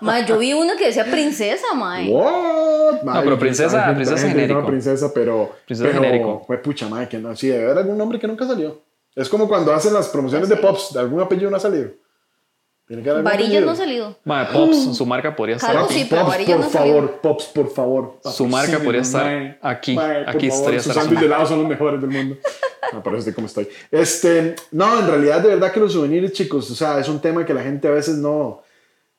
Ma, 0.00 0.24
yo 0.26 0.38
vi 0.38 0.52
una 0.52 0.76
que 0.76 0.86
decía 0.86 1.04
princesa, 1.04 1.74
ma. 1.74 2.00
What? 2.06 3.02
Mae, 3.02 3.22
pero 3.22 3.36
yo- 3.36 3.38
princesa- 3.38 3.80
gente- 3.86 3.94
princesa 3.96 4.18
gente 4.18 4.34
genérico. 4.34 4.58
llama 4.60 4.68
princesa, 4.68 5.12
pero. 5.14 5.56
Princesa 5.66 5.88
pero, 5.90 6.02
genérico. 6.02 6.44
Fue 6.46 6.58
pucha, 6.58 6.88
madre, 6.88 7.08
que 7.08 7.18
no. 7.18 7.34
Sí, 7.34 7.48
debe 7.48 7.64
haber 7.64 7.78
algún 7.78 7.98
nombre 7.98 8.18
que 8.18 8.26
nunca 8.26 8.46
salió. 8.46 8.80
Es 9.14 9.28
como 9.28 9.48
cuando 9.48 9.72
hacen 9.72 9.94
las 9.94 10.08
promociones 10.08 10.48
de 10.48 10.56
Pops, 10.56 10.92
de 10.92 11.00
algún 11.00 11.20
apellido 11.20 11.50
no 11.50 11.56
ha 11.56 11.60
salido. 11.60 11.90
Tiene 12.86 13.02
que 13.02 13.10
haber 13.10 13.26
algún 13.26 13.32
Varillas 13.32 13.64
no 13.64 13.70
ha 13.72 13.76
salido. 13.76 14.16
Pops, 14.52 14.96
su 14.96 15.06
marca 15.06 15.34
podría 15.34 15.56
estar 15.56 15.76
aquí. 15.76 15.94
sí, 15.94 16.06
pero 16.08 16.22
Pops, 16.24 16.36
por 16.36 16.48
no 16.58 16.64
ha 16.64 16.68
salido. 16.68 16.94
favor, 16.96 17.20
Pops, 17.20 17.44
por 17.46 17.70
favor. 17.72 18.18
Su 18.32 18.46
marca 18.46 18.78
podría 18.78 19.02
estar 19.02 19.24
mae. 19.24 19.58
aquí. 19.60 19.94
Mae, 19.94 20.24
por 20.24 20.36
Aquí 20.36 20.48
favor, 20.48 20.60
estaría 20.62 20.80
sus 20.82 20.94
sándwiches 20.94 21.20
de 21.20 21.26
helado 21.26 21.46
son 21.46 21.58
los 21.60 21.68
mejores 21.68 22.00
del 22.00 22.10
mundo. 22.10 22.36
Eso 22.92 23.16
estoy 23.16 23.32
como 23.32 23.48
estoy. 23.48 23.68
Este, 23.90 24.54
no, 24.70 25.00
en 25.00 25.06
realidad, 25.08 25.40
de 25.40 25.48
verdad 25.48 25.72
que 25.72 25.80
los 25.80 25.92
souvenirs, 25.92 26.32
chicos, 26.32 26.70
o 26.70 26.74
sea, 26.76 27.00
es 27.00 27.08
un 27.08 27.20
tema 27.20 27.44
que 27.44 27.52
la 27.52 27.62
gente 27.62 27.88
a 27.88 27.90
veces 27.90 28.16
no, 28.18 28.62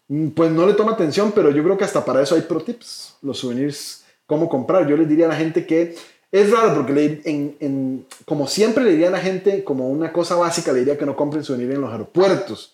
mm, 0.07 0.29
pues 0.29 0.49
no 0.51 0.65
le 0.65 0.73
toma 0.73 0.93
atención, 0.93 1.33
pero 1.35 1.51
yo 1.51 1.61
creo 1.63 1.77
que 1.77 1.83
hasta 1.83 2.05
para 2.05 2.21
eso 2.21 2.35
hay 2.35 2.41
pro 2.43 2.61
tips, 2.61 3.17
los 3.21 3.37
souvenirs, 3.39 4.05
cómo 4.25 4.47
comprar. 4.47 4.87
Yo 4.87 4.95
les 4.95 5.09
diría 5.09 5.25
a 5.25 5.29
la 5.29 5.35
gente 5.35 5.65
que 5.65 5.95
es 6.31 6.51
raro 6.51 6.75
porque 6.75 6.93
le- 6.93 7.21
en, 7.25 7.57
en- 7.59 8.05
como 8.25 8.47
siempre 8.47 8.85
le 8.85 8.91
diría 8.91 9.09
a 9.09 9.11
la 9.11 9.19
gente, 9.19 9.65
como 9.65 9.89
una 9.89 10.13
cosa 10.13 10.35
básica, 10.35 10.71
le 10.71 10.79
diría 10.79 10.97
que 10.97 11.05
no 11.05 11.17
compren 11.17 11.43
souvenirs 11.43 11.75
en 11.75 11.81
los 11.81 11.91
aeropuertos. 11.91 12.73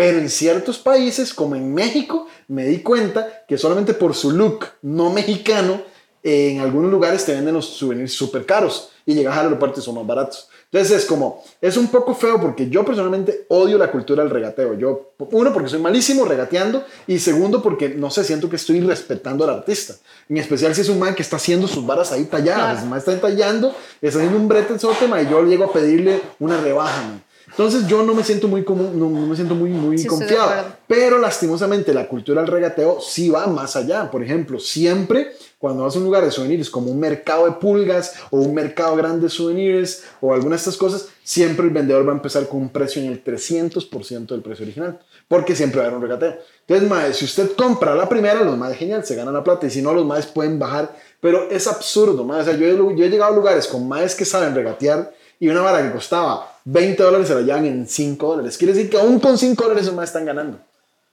Pero 0.00 0.16
en 0.16 0.30
ciertos 0.30 0.78
países, 0.78 1.34
como 1.34 1.56
en 1.56 1.74
México, 1.74 2.26
me 2.48 2.64
di 2.64 2.78
cuenta 2.78 3.44
que 3.46 3.58
solamente 3.58 3.92
por 3.92 4.14
su 4.14 4.30
look 4.30 4.64
no 4.80 5.12
mexicano, 5.12 5.82
en 6.22 6.60
algunos 6.60 6.90
lugares 6.90 7.26
te 7.26 7.34
venden 7.34 7.52
los 7.52 7.66
souvenirs 7.66 8.14
súper 8.14 8.46
caros 8.46 8.92
y 9.04 9.12
llegas 9.12 9.36
al 9.36 9.44
aeropuerto 9.44 9.78
y 9.78 9.82
son 9.82 9.96
más 9.96 10.06
baratos. 10.06 10.48
Entonces 10.72 11.02
es 11.02 11.04
como, 11.04 11.44
es 11.60 11.76
un 11.76 11.88
poco 11.88 12.14
feo 12.14 12.40
porque 12.40 12.70
yo 12.70 12.82
personalmente 12.82 13.44
odio 13.50 13.76
la 13.76 13.90
cultura 13.90 14.22
del 14.22 14.32
regateo. 14.32 14.72
Yo, 14.72 15.12
uno, 15.18 15.52
porque 15.52 15.68
soy 15.68 15.80
malísimo 15.80 16.24
regateando 16.24 16.82
y 17.06 17.18
segundo, 17.18 17.62
porque 17.62 17.90
no 17.90 18.10
sé, 18.10 18.24
siento 18.24 18.48
que 18.48 18.56
estoy 18.56 18.80
respetando 18.80 19.44
al 19.44 19.50
artista. 19.50 19.96
En 20.30 20.38
especial 20.38 20.74
si 20.74 20.80
es 20.80 20.88
un 20.88 20.98
man 20.98 21.14
que 21.14 21.20
está 21.20 21.36
haciendo 21.36 21.68
sus 21.68 21.84
varas 21.84 22.10
ahí 22.10 22.24
talladas. 22.24 22.62
Claro. 22.62 22.80
El 22.84 22.88
man 22.88 22.98
está 23.00 23.20
tallando, 23.20 23.76
está 24.00 24.18
haciendo 24.20 24.38
un 24.38 24.48
brete 24.48 24.72
en 24.72 24.78
tema 24.98 25.20
y 25.20 25.28
yo 25.28 25.44
llego 25.44 25.64
a 25.64 25.72
pedirle 25.74 26.22
una 26.38 26.58
rebaja, 26.58 27.02
man. 27.02 27.22
Entonces 27.50 27.86
yo 27.86 28.02
no 28.02 28.14
me 28.14 28.22
siento 28.24 28.48
muy 28.48 28.64
común, 28.64 28.98
no, 28.98 29.10
no 29.10 29.26
me 29.26 29.34
siento 29.36 29.54
muy, 29.54 29.70
muy 29.70 29.98
Sí, 29.98 30.06
confiado. 30.06 30.64
Pero 30.86 31.18
lastimosamente 31.18 31.92
la 31.92 32.08
cultura 32.08 32.40
del 32.42 32.50
regateo 32.50 33.00
sí 33.00 33.28
va 33.28 33.46
más 33.48 33.76
allá. 33.76 34.10
Por 34.10 34.22
ejemplo, 34.22 34.58
siempre 34.58 35.32
cuando 35.58 35.82
vas 35.84 35.94
a 35.94 35.98
un 35.98 36.04
lugar 36.04 36.24
de 36.24 36.30
souvenirs 36.30 36.70
como 36.70 36.90
un 36.90 36.98
mercado 36.98 37.44
de 37.44 37.52
pulgas 37.52 38.14
o 38.30 38.38
un 38.38 38.54
mercado 38.54 38.96
grande 38.96 39.24
de 39.24 39.28
souvenirs 39.28 40.04
o 40.22 40.32
alguna 40.32 40.54
de 40.56 40.60
estas 40.60 40.76
cosas, 40.78 41.08
siempre 41.22 41.66
el 41.66 41.70
vendedor 41.72 42.06
va 42.08 42.12
a 42.12 42.16
empezar 42.16 42.48
con 42.48 42.60
un 42.62 42.68
precio 42.70 43.02
en 43.02 43.08
el 43.08 43.22
300% 43.22 44.26
del 44.28 44.40
precio 44.42 44.64
original. 44.64 44.98
Porque 45.28 45.54
siempre 45.54 45.78
va 45.80 45.84
a 45.84 45.88
haber 45.88 45.98
un 45.98 46.02
regateo. 46.02 46.38
Entonces, 46.66 46.88
mae, 46.88 47.12
si 47.12 47.24
usted 47.24 47.52
compra 47.56 47.94
la 47.94 48.08
primera, 48.08 48.42
los 48.42 48.56
más 48.56 48.74
genial, 48.74 49.04
se 49.04 49.14
ganan 49.14 49.34
la 49.34 49.44
plata. 49.44 49.66
Y 49.66 49.70
si 49.70 49.82
no, 49.82 49.92
los 49.92 50.04
más 50.06 50.26
pueden 50.26 50.58
bajar. 50.58 50.96
Pero 51.20 51.50
es 51.50 51.66
absurdo, 51.66 52.24
mae. 52.24 52.40
O 52.40 52.44
sea, 52.44 52.56
yo, 52.56 52.66
he- 52.66 52.96
yo 52.96 53.04
he 53.04 53.10
llegado 53.10 53.32
a 53.32 53.36
lugares 53.36 53.66
con 53.68 53.86
maes 53.86 54.14
que 54.14 54.24
saben 54.24 54.54
regatear 54.54 55.12
y 55.40 55.48
una 55.48 55.62
vara 55.62 55.82
que 55.82 55.90
costaba 55.92 56.52
20 56.64 57.02
dólares 57.02 57.26
se 57.26 57.34
la 57.34 57.40
llevan 57.40 57.64
en 57.66 57.88
5 57.88 58.26
dólares. 58.28 58.56
Quiere 58.56 58.74
decir 58.74 58.88
que 58.90 58.98
aún 58.98 59.18
con 59.18 59.36
5 59.36 59.60
dólares 59.62 59.82
esos 59.84 59.94
maes 59.96 60.10
están 60.10 60.24
ganando. 60.26 60.58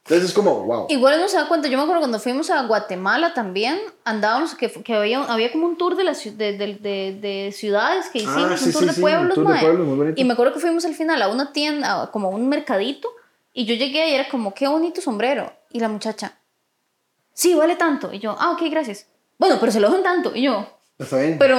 Entonces 0.03 0.29
es 0.29 0.33
como, 0.33 0.63
wow. 0.63 0.85
Igual 0.89 1.17
uno 1.17 1.27
se 1.27 1.35
da 1.35 1.47
cuenta, 1.49 1.67
yo 1.67 1.77
me 1.77 1.83
acuerdo 1.83 1.99
cuando 2.01 2.19
fuimos 2.19 2.49
a 2.49 2.63
Guatemala 2.65 3.33
también, 3.33 3.77
andábamos, 4.05 4.55
que, 4.55 4.71
que 4.71 4.93
había, 4.95 5.21
había 5.23 5.51
como 5.51 5.65
un 5.67 5.77
tour 5.77 5.95
de, 5.97 6.03
ciu- 6.11 6.33
de, 6.35 6.57
de, 6.57 6.75
de- 6.75 7.17
de 7.19 7.51
ciudades 7.51 8.07
que 8.09 8.19
hicimos, 8.19 8.51
Ah, 8.51 8.57
sí, 8.57 8.65
un 8.67 8.71
tour 8.71 8.81
sí, 8.83 8.87
de 8.87 8.93
sí, 8.93 9.01
pueblos, 9.01 9.35
tour 9.35 9.47
de 9.53 9.59
pueblos, 9.59 9.85
muy 9.87 9.97
bonito. 9.97 10.21
Y 10.21 10.23
me 10.23 10.31
acuerdo 10.33 10.53
que 10.53 10.59
fuimos 10.61 10.85
al 10.85 10.95
final 10.95 11.21
a 11.21 11.27
una 11.27 11.51
tienda, 11.51 12.03
a 12.03 12.11
como 12.11 12.29
un 12.29 12.47
mercadito, 12.47 13.09
y 13.53 13.65
yo 13.65 13.75
llegué 13.75 14.11
y 14.11 14.13
era 14.13 14.29
como, 14.29 14.53
qué 14.53 14.67
bonito 14.69 15.01
sombrero. 15.01 15.51
Y 15.73 15.79
la 15.81 15.89
muchacha, 15.89 16.37
sí, 17.33 17.53
vale 17.55 17.75
tanto. 17.75 18.13
Y 18.13 18.19
yo, 18.19 18.35
ah, 18.39 18.51
ok, 18.51 18.61
gracias. 18.71 19.07
Bueno, 19.37 19.57
pero 19.59 19.71
se 19.73 19.79
lo 19.81 19.87
dejo 19.87 19.97
en 19.97 20.03
tanto. 20.03 20.31
Y 20.33 20.43
yo, 20.43 20.67
Está 20.99 21.17
bien. 21.17 21.37
pero, 21.37 21.57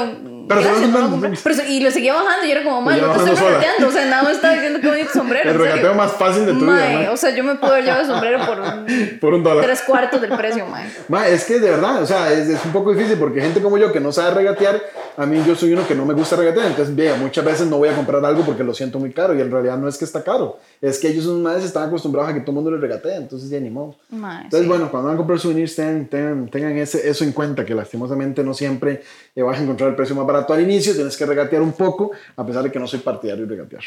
Pero 0.49 0.61
gracias, 0.63 0.91
lo 0.91 0.99
no 1.09 1.17
lo. 1.17 1.33
Pero 1.45 1.55
y 1.69 1.79
lo 1.81 1.91
seguía 1.93 2.13
bajando 2.13 2.45
y 2.45 2.49
yo 2.49 2.57
era 2.57 2.65
como, 2.65 2.81
no 2.91 2.97
te 2.97 3.31
estoy 3.31 3.35
regateando. 3.47 3.87
O 3.87 3.91
sea, 3.93 4.05
nada 4.07 4.23
más 4.25 4.33
estaba 4.33 4.55
diciendo 4.55 4.81
qué 4.81 4.89
bonito 4.89 5.11
sombrero. 5.13 5.51
el 5.51 5.59
regateo 5.59 5.95
más 5.95 6.13
fácil 6.13 6.45
de 6.45 6.55
tu 6.55 6.59
Mae, 6.65 6.89
vida, 6.89 6.99
mae. 6.99 7.09
o 7.11 7.17
sea, 7.17 7.31
yo 7.31 7.45
me 7.45 7.55
puedo 7.55 7.73
haber 7.75 7.85
llevado 7.85 8.03
el 8.03 8.09
sombrero 8.09 8.45
por 8.45 8.59
un- 8.59 9.19
Por 9.21 9.35
un 9.35 9.45
dólar. 9.45 9.65
tres 9.65 9.83
cuartos 9.83 10.21
del 10.21 10.31
precio, 10.37 10.67
mae. 10.67 10.91
Ma, 11.07 11.29
es 11.29 11.45
que 11.45 11.61
de 11.61 11.71
verdad, 11.71 12.03
o 12.03 12.07
sea, 12.07 12.33
es, 12.33 12.49
es 12.49 12.65
un 12.65 12.73
poco 12.73 12.93
difícil 12.93 13.17
porque 13.17 13.41
gente 13.41 13.63
como 13.63 13.79
yo 13.79 13.93
que 13.93 14.01
no 14.01 14.11
sabe 14.11 14.35
regatear, 14.35 14.83
a 15.17 15.25
mí 15.27 15.41
yo 15.47 15.55
soy 15.55 15.73
uno 15.73 15.87
que 15.87 15.95
no 15.95 16.05
me 16.05 16.15
gusta 16.15 16.35
regatear, 16.35 16.67
entonces 16.67 16.95
vea, 16.97 17.15
muchas 17.17 17.45
veces 17.45 17.67
no 17.69 17.79
voy 17.79 17.89
a 17.91 17.95
comprar 17.95 18.25
algo 18.25 18.43
porque 18.45 18.65
lo 18.65 18.75
siento 18.75 18.99
muy 18.99 19.13
caro 19.13 19.37
y 19.37 19.41
en 19.41 19.51
realidad 19.53 19.77
no 19.79 19.87
es 19.89 19.97
que 19.99 20.05
está 20.05 20.23
caro, 20.25 20.59
es 20.81 20.99
que 20.99 21.09
ellos 21.09 21.25
son 21.25 21.43
más 21.45 21.63
están 21.63 21.89
acostumbrados 21.89 22.31
a 22.31 22.35
que 22.35 22.41
todo 22.41 22.51
el 22.51 22.55
mundo 22.57 22.71
les 22.73 22.81
regatee, 22.81 23.15
entonces 23.15 23.49
ya 23.51 23.61
ni 23.61 23.71
modo. 23.71 23.95
Mae, 24.11 24.45
Entonces, 24.45 24.63
sí. 24.63 24.69
bueno, 24.69 24.91
cuando 24.91 25.07
van 25.09 25.15
a 25.15 25.19
comprar 25.19 25.39
souvenirs, 25.39 25.77
tengan, 25.77 26.07
tengan, 26.07 26.49
tengan 26.49 26.77
ese, 26.79 27.09
eso 27.09 27.23
en 27.25 27.31
cuenta, 27.33 27.65
que 27.65 27.75
lastimosamente 27.75 28.43
no 28.43 28.53
siempre 28.55 29.03
eh, 29.35 29.43
vas 29.43 29.59
a 29.59 29.63
encontrar 29.63 29.91
el 29.91 29.97
precio 29.97 30.15
más 30.17 30.27
barato 30.27 30.53
al 30.53 30.61
inicio, 30.63 30.95
tienes 30.95 31.17
que 31.17 31.27
regatear 31.27 31.63
un 31.63 31.73
poco, 31.73 32.11
a 32.37 32.45
pesar 32.47 32.63
de 32.63 32.71
que 32.73 32.79
no 32.79 32.87
soy 32.87 33.01
partidario 33.01 33.47
de 33.47 33.55
regatear. 33.57 33.83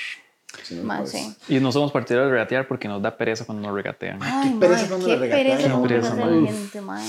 Sí, 0.63 0.75
me 0.75 0.83
Mae, 0.83 0.97
parece. 0.99 1.17
sí. 1.19 1.55
Y 1.55 1.59
no 1.59 1.71
somos 1.71 1.91
partidarios 1.91 2.27
de 2.29 2.33
regatear 2.33 2.67
porque 2.67 2.87
nos 2.87 3.01
da 3.01 3.15
pereza 3.15 3.45
cuando 3.45 3.65
nos 3.67 3.75
regatean. 3.75 4.19
Ay, 4.21 4.55
pereza 4.59 4.79
mae, 4.81 4.87
cuando 4.89 5.05
qué 5.07 5.11
le 5.13 5.19
regatean. 5.19 5.47
pereza 5.47 5.63
Qué 5.63 5.69
cuando 5.69 5.87
le 5.87 5.95
pereza, 6.01 6.57
gente, 6.57 6.81
mae. 6.81 7.07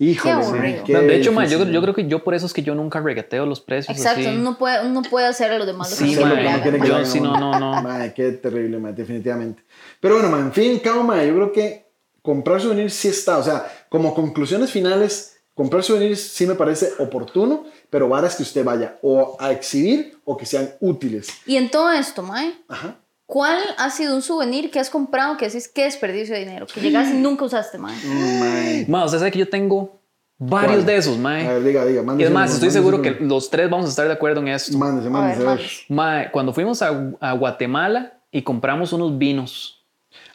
Híjole, 0.00 0.74
Qué 0.76 0.82
qué 0.86 0.92
No, 0.92 1.00
de 1.00 1.16
hecho, 1.16 1.32
yo, 1.42 1.64
yo 1.64 1.82
creo 1.82 1.92
que 1.94 2.06
yo 2.06 2.22
por 2.22 2.34
eso 2.34 2.46
es 2.46 2.52
que 2.52 2.62
yo 2.62 2.76
nunca 2.76 3.00
regateo 3.00 3.46
los 3.46 3.60
precios 3.60 3.96
Exacto, 3.96 4.20
así. 4.20 4.28
uno 4.38 4.56
puede, 4.56 4.86
uno 4.86 5.02
puede 5.02 5.26
hacer 5.26 5.50
a 5.50 5.58
los 5.58 5.66
demás 5.66 5.90
lo 5.90 5.96
que 5.96 6.04
Sí, 6.04 6.16
quiere 6.62 6.78
que. 6.80 6.86
Yo 6.88 7.04
sí, 7.04 7.20
no, 7.20 7.36
no, 7.36 7.58
no. 7.58 7.82
Mae, 7.82 8.14
qué 8.14 8.30
terrible, 8.32 8.78
mae, 8.78 8.92
definitivamente. 8.92 9.64
Pero 9.98 10.14
bueno, 10.14 10.30
mae, 10.30 10.40
en 10.42 10.52
fin, 10.52 10.78
cabo, 10.78 11.02
mae, 11.02 11.26
yo 11.26 11.34
creo 11.34 11.52
que 11.52 11.86
comprar 12.22 12.60
souvenirs 12.60 12.94
sí 12.94 13.08
está. 13.08 13.38
O 13.38 13.42
sea, 13.42 13.66
como 13.88 14.14
conclusiones 14.14 14.70
finales, 14.70 15.37
comprar 15.58 15.82
souvenirs 15.82 16.20
sí 16.20 16.46
me 16.46 16.54
parece 16.54 16.92
oportuno, 17.00 17.64
pero 17.90 18.08
varas 18.08 18.36
que 18.36 18.44
usted 18.44 18.64
vaya 18.64 18.96
o 19.02 19.36
a 19.40 19.50
exhibir 19.50 20.16
o 20.24 20.36
que 20.36 20.46
sean 20.46 20.70
útiles. 20.78 21.26
Y 21.46 21.56
en 21.56 21.68
todo 21.68 21.90
esto, 21.90 22.22
mae, 22.22 22.54
Ajá. 22.68 22.94
¿cuál 23.26 23.58
ha 23.76 23.90
sido 23.90 24.14
un 24.14 24.22
souvenir 24.22 24.70
que 24.70 24.78
has 24.78 24.88
comprado 24.88 25.36
que 25.36 25.46
decís 25.46 25.66
qué 25.66 25.82
desperdicio 25.82 26.36
de 26.36 26.42
dinero? 26.44 26.68
Que 26.72 26.80
llegas 26.80 27.10
y 27.10 27.14
nunca 27.14 27.44
usaste, 27.44 27.76
mae. 27.76 27.96
Mae. 28.06 28.86
Ma, 28.88 29.04
usted 29.04 29.18
sabe 29.18 29.32
que 29.32 29.40
yo 29.40 29.48
tengo 29.48 30.00
varios 30.38 30.74
¿Cuál? 30.76 30.86
de 30.86 30.96
esos, 30.96 31.16
A 31.16 31.20
mae. 31.20 31.48
ver, 31.48 31.64
diga, 31.64 31.84
diga. 31.84 32.04
Y 32.16 32.22
es 32.22 32.30
más, 32.30 32.52
estoy 32.52 32.68
mándese 32.68 32.70
seguro 32.70 33.02
que 33.02 33.10
los 33.18 33.50
tres 33.50 33.68
vamos 33.68 33.86
a 33.86 33.88
estar 33.88 34.06
de 34.06 34.12
acuerdo 34.12 34.40
en 34.40 34.46
esto. 34.48 34.78
Mándese, 34.78 35.08
A 35.08 35.10
a 35.10 35.12
mándese. 35.12 35.84
Mae, 35.88 36.30
cuando 36.30 36.52
fuimos 36.52 36.80
a, 36.82 37.10
a 37.18 37.32
Guatemala 37.32 38.20
y 38.30 38.42
compramos 38.42 38.92
unos 38.92 39.18
vinos. 39.18 39.77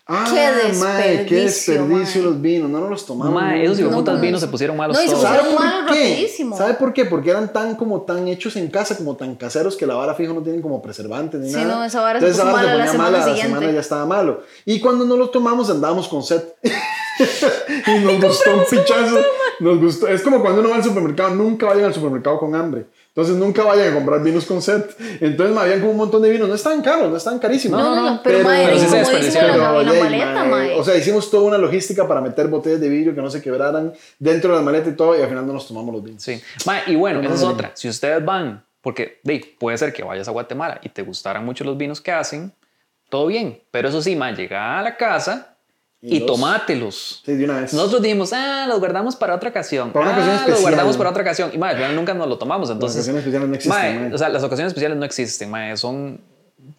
Ah, 0.06 0.26
Qué 0.30 0.74
mae, 0.74 1.26
qué 1.26 1.36
desperdicio, 1.36 1.74
desperdicio 1.86 2.22
mae. 2.24 2.30
los 2.32 2.41
vinos. 2.41 2.70
No 2.70 2.80
nos 2.82 2.89
los 2.89 3.06
tomamos. 3.06 3.34
Mae, 3.34 3.58
no 3.60 3.64
esos 3.64 3.70
nos 3.70 3.80
hijueputas 3.80 4.16
no, 4.16 4.22
vinos 4.22 4.41
no. 4.41 4.47
se 4.47 4.51
pusieron 4.51 4.76
malos 4.76 4.97
No, 4.97 5.01
y 5.04 5.08
se 5.08 5.14
todos. 5.14 5.24
pusieron- 5.26 5.45
¿Sabe 5.45 5.56
por 5.56 5.66
malos 5.66 5.91
qué? 5.93 6.04
rapidísimo. 6.10 6.58
¿Sabe 6.58 6.74
por 6.74 6.93
qué? 6.93 7.06
Porque 7.06 7.30
eran 7.30 7.54
tan 7.54 7.76
como 7.78 8.01
tan 8.01 8.28
hechos 8.28 8.56
en 8.58 8.68
casa, 8.68 8.97
como 8.97 9.16
tan 9.16 9.36
caseros 9.36 9.78
que 9.78 9.86
la 9.86 9.95
vara 9.95 10.14
fijo 10.14 10.34
no 10.34 10.41
tienen 10.41 10.62
como 10.62 10.82
preservantes 10.82 11.39
ni 11.39 11.49
Sí, 11.49 11.56
nada. 11.56 11.76
no, 11.78 11.84
esa 11.86 12.01
vara 12.01 12.20
se 12.20 12.26
Entonces, 12.26 12.43
puso 12.43 12.49
esa 12.49 12.54
vara 12.54 12.68
mala 12.68 12.78
la 12.78 12.84
ponía 12.86 12.91
semana 12.91 13.12
mala, 13.12 13.24
siguiente. 13.24 13.49
La 13.54 13.60
semana 13.60 13.74
ya 13.74 13.80
estaba 13.80 14.06
malo. 14.06 14.41
Y 14.66 14.80
cuando 14.82 15.06
no 15.06 15.16
los 15.16 15.32
tomamos 15.32 15.70
andábamos 15.70 16.08
con 16.10 16.22
sed. 16.22 16.41
y 17.88 17.99
nos 18.04 18.22
gustó 18.22 18.56
un 18.58 18.64
pichazo. 18.70 19.20
Nos 19.60 19.80
gustó. 19.80 20.08
Es 20.08 20.22
como 20.22 20.41
cuando 20.41 20.62
uno 20.62 20.70
va 20.72 20.76
al 20.78 20.84
supermercado, 20.84 21.36
nunca 21.36 21.68
vayan 21.68 21.86
al 21.86 21.93
supermercado 21.93 22.39
con 22.39 22.56
hambre. 22.56 22.88
Entonces 23.16 23.36
nunca 23.36 23.64
vayan 23.64 23.91
a 23.91 23.93
comprar 23.93 24.24
vinos 24.24 24.43
con 24.45 24.59
set. 24.59 24.95
Entonces 25.22 25.53
me 25.55 25.61
habían 25.61 25.80
como 25.82 25.91
un 25.91 25.97
montón 25.97 26.24
de 26.24 26.32
vinos. 26.32 26.49
No 26.49 26.55
estaban 26.55 26.82
caros, 26.82 27.11
no 27.11 27.18
estaban 27.18 27.38
carísimos. 27.38 27.80
No, 27.80 27.95
no, 27.95 28.09
no, 28.09 28.24
pero, 28.24 28.39
pero 28.43 28.74
sí 28.74 28.80
se 28.80 28.86
como 28.88 28.97
dicen 28.97 28.99
desperdiciaron. 28.99 29.51
en 29.55 29.59
la, 29.86 29.91
Pero, 29.91 30.03
maleta, 30.03 30.43
mae. 30.45 30.80
O 30.80 30.84
sea, 30.84 30.97
hicimos 30.97 31.30
toda 31.30 31.43
una 31.43 31.59
logística 31.59 32.07
para 32.07 32.22
meter 32.22 32.47
botellas 32.47 32.82
de 32.82 32.89
vidrio 32.89 33.14
que 33.14 33.22
no 33.22 33.30
se 33.30 33.39
quebraran 33.39 33.93
dentro 34.18 34.51
de 34.51 34.57
la 34.57 34.64
maleta 34.64 34.89
y 34.89 34.93
todo, 34.95 35.16
y 35.18 35.22
al 35.22 35.30
final 35.30 35.45
no 35.45 35.53
nos 35.53 35.68
tomamos 35.68 35.93
los 35.93 36.03
vinos. 36.03 36.24
Sí. 36.24 36.41
Ma, 36.66 36.80
y 36.88 36.95
bueno, 36.95 37.20
No, 37.22 37.26
esa 37.26 37.36
es 37.36 37.41
no, 37.41 37.47
no. 37.49 37.53
otra. 37.53 37.72
Si 37.76 37.88
ustedes 37.88 38.26
van, 38.26 38.64
porque 38.82 39.20
de, 39.22 39.55
puede 39.59 39.78
ser 39.78 39.93
que 39.93 40.01
vayas 40.03 40.28
a 40.28 40.32
Guatemala 40.32 40.80
y 40.82 40.89
te 40.89 41.03
gustaran 41.03 41.45
mucho 41.45 41.64
los 41.64 41.78
vinos 41.78 42.01
que 42.01 42.11
hacen, 42.11 42.51
todo 43.09 43.28
bien. 43.28 43.61
Pero 43.70 43.89
eso 43.89 44.01
sí, 44.01 44.16
ma, 44.16 44.32
llega 44.32 44.80
a 44.80 44.82
la 44.82 44.97
casa 44.97 45.53
Y 46.06 46.18
y, 46.18 46.20
los- 46.20 46.28
tomátelos. 46.28 47.22
Sí, 47.26 47.34
de 47.34 47.45
una 47.45 47.62
vez. 47.62 47.74
Nosotros 47.74 48.01
dijimos, 48.01 48.34
ah, 48.34 48.66
los 48.68 48.80
guardamos 48.80 49.16
para 49.16 49.36
otra 49.36 49.49
ocasión. 49.49 49.91
Para 49.91 50.06
una 50.06 50.12
ah, 50.12 50.18
ocasión 50.18 50.34
los 50.36 50.41
especial. 50.43 50.62
guardamos 50.72 50.97
para 50.97 51.10
otra 51.12 51.22
ocasión. 51.24 51.51
Y 51.54 51.58
ma, 51.58 51.70
al 51.70 51.78
final 51.78 51.95
nunca 51.95 52.14
nos 52.14 52.28
lo 52.28 52.38
tomamos. 52.38 52.68
Las 52.68 52.76
Entonces, 52.76 52.97
ocasiones 52.97 53.20
especiales 53.22 53.47
no 53.49 53.56
existen. 53.56 53.95
ma, 53.95 54.01
mae. 54.01 54.14
o 54.14 54.18
sea, 54.18 54.28
las 54.30 54.43
ocasiones 54.43 54.72
especiales 54.72 54.97
no 54.97 55.06
existen, 55.06 55.49
ma, 55.49 55.78
son 55.78 56.20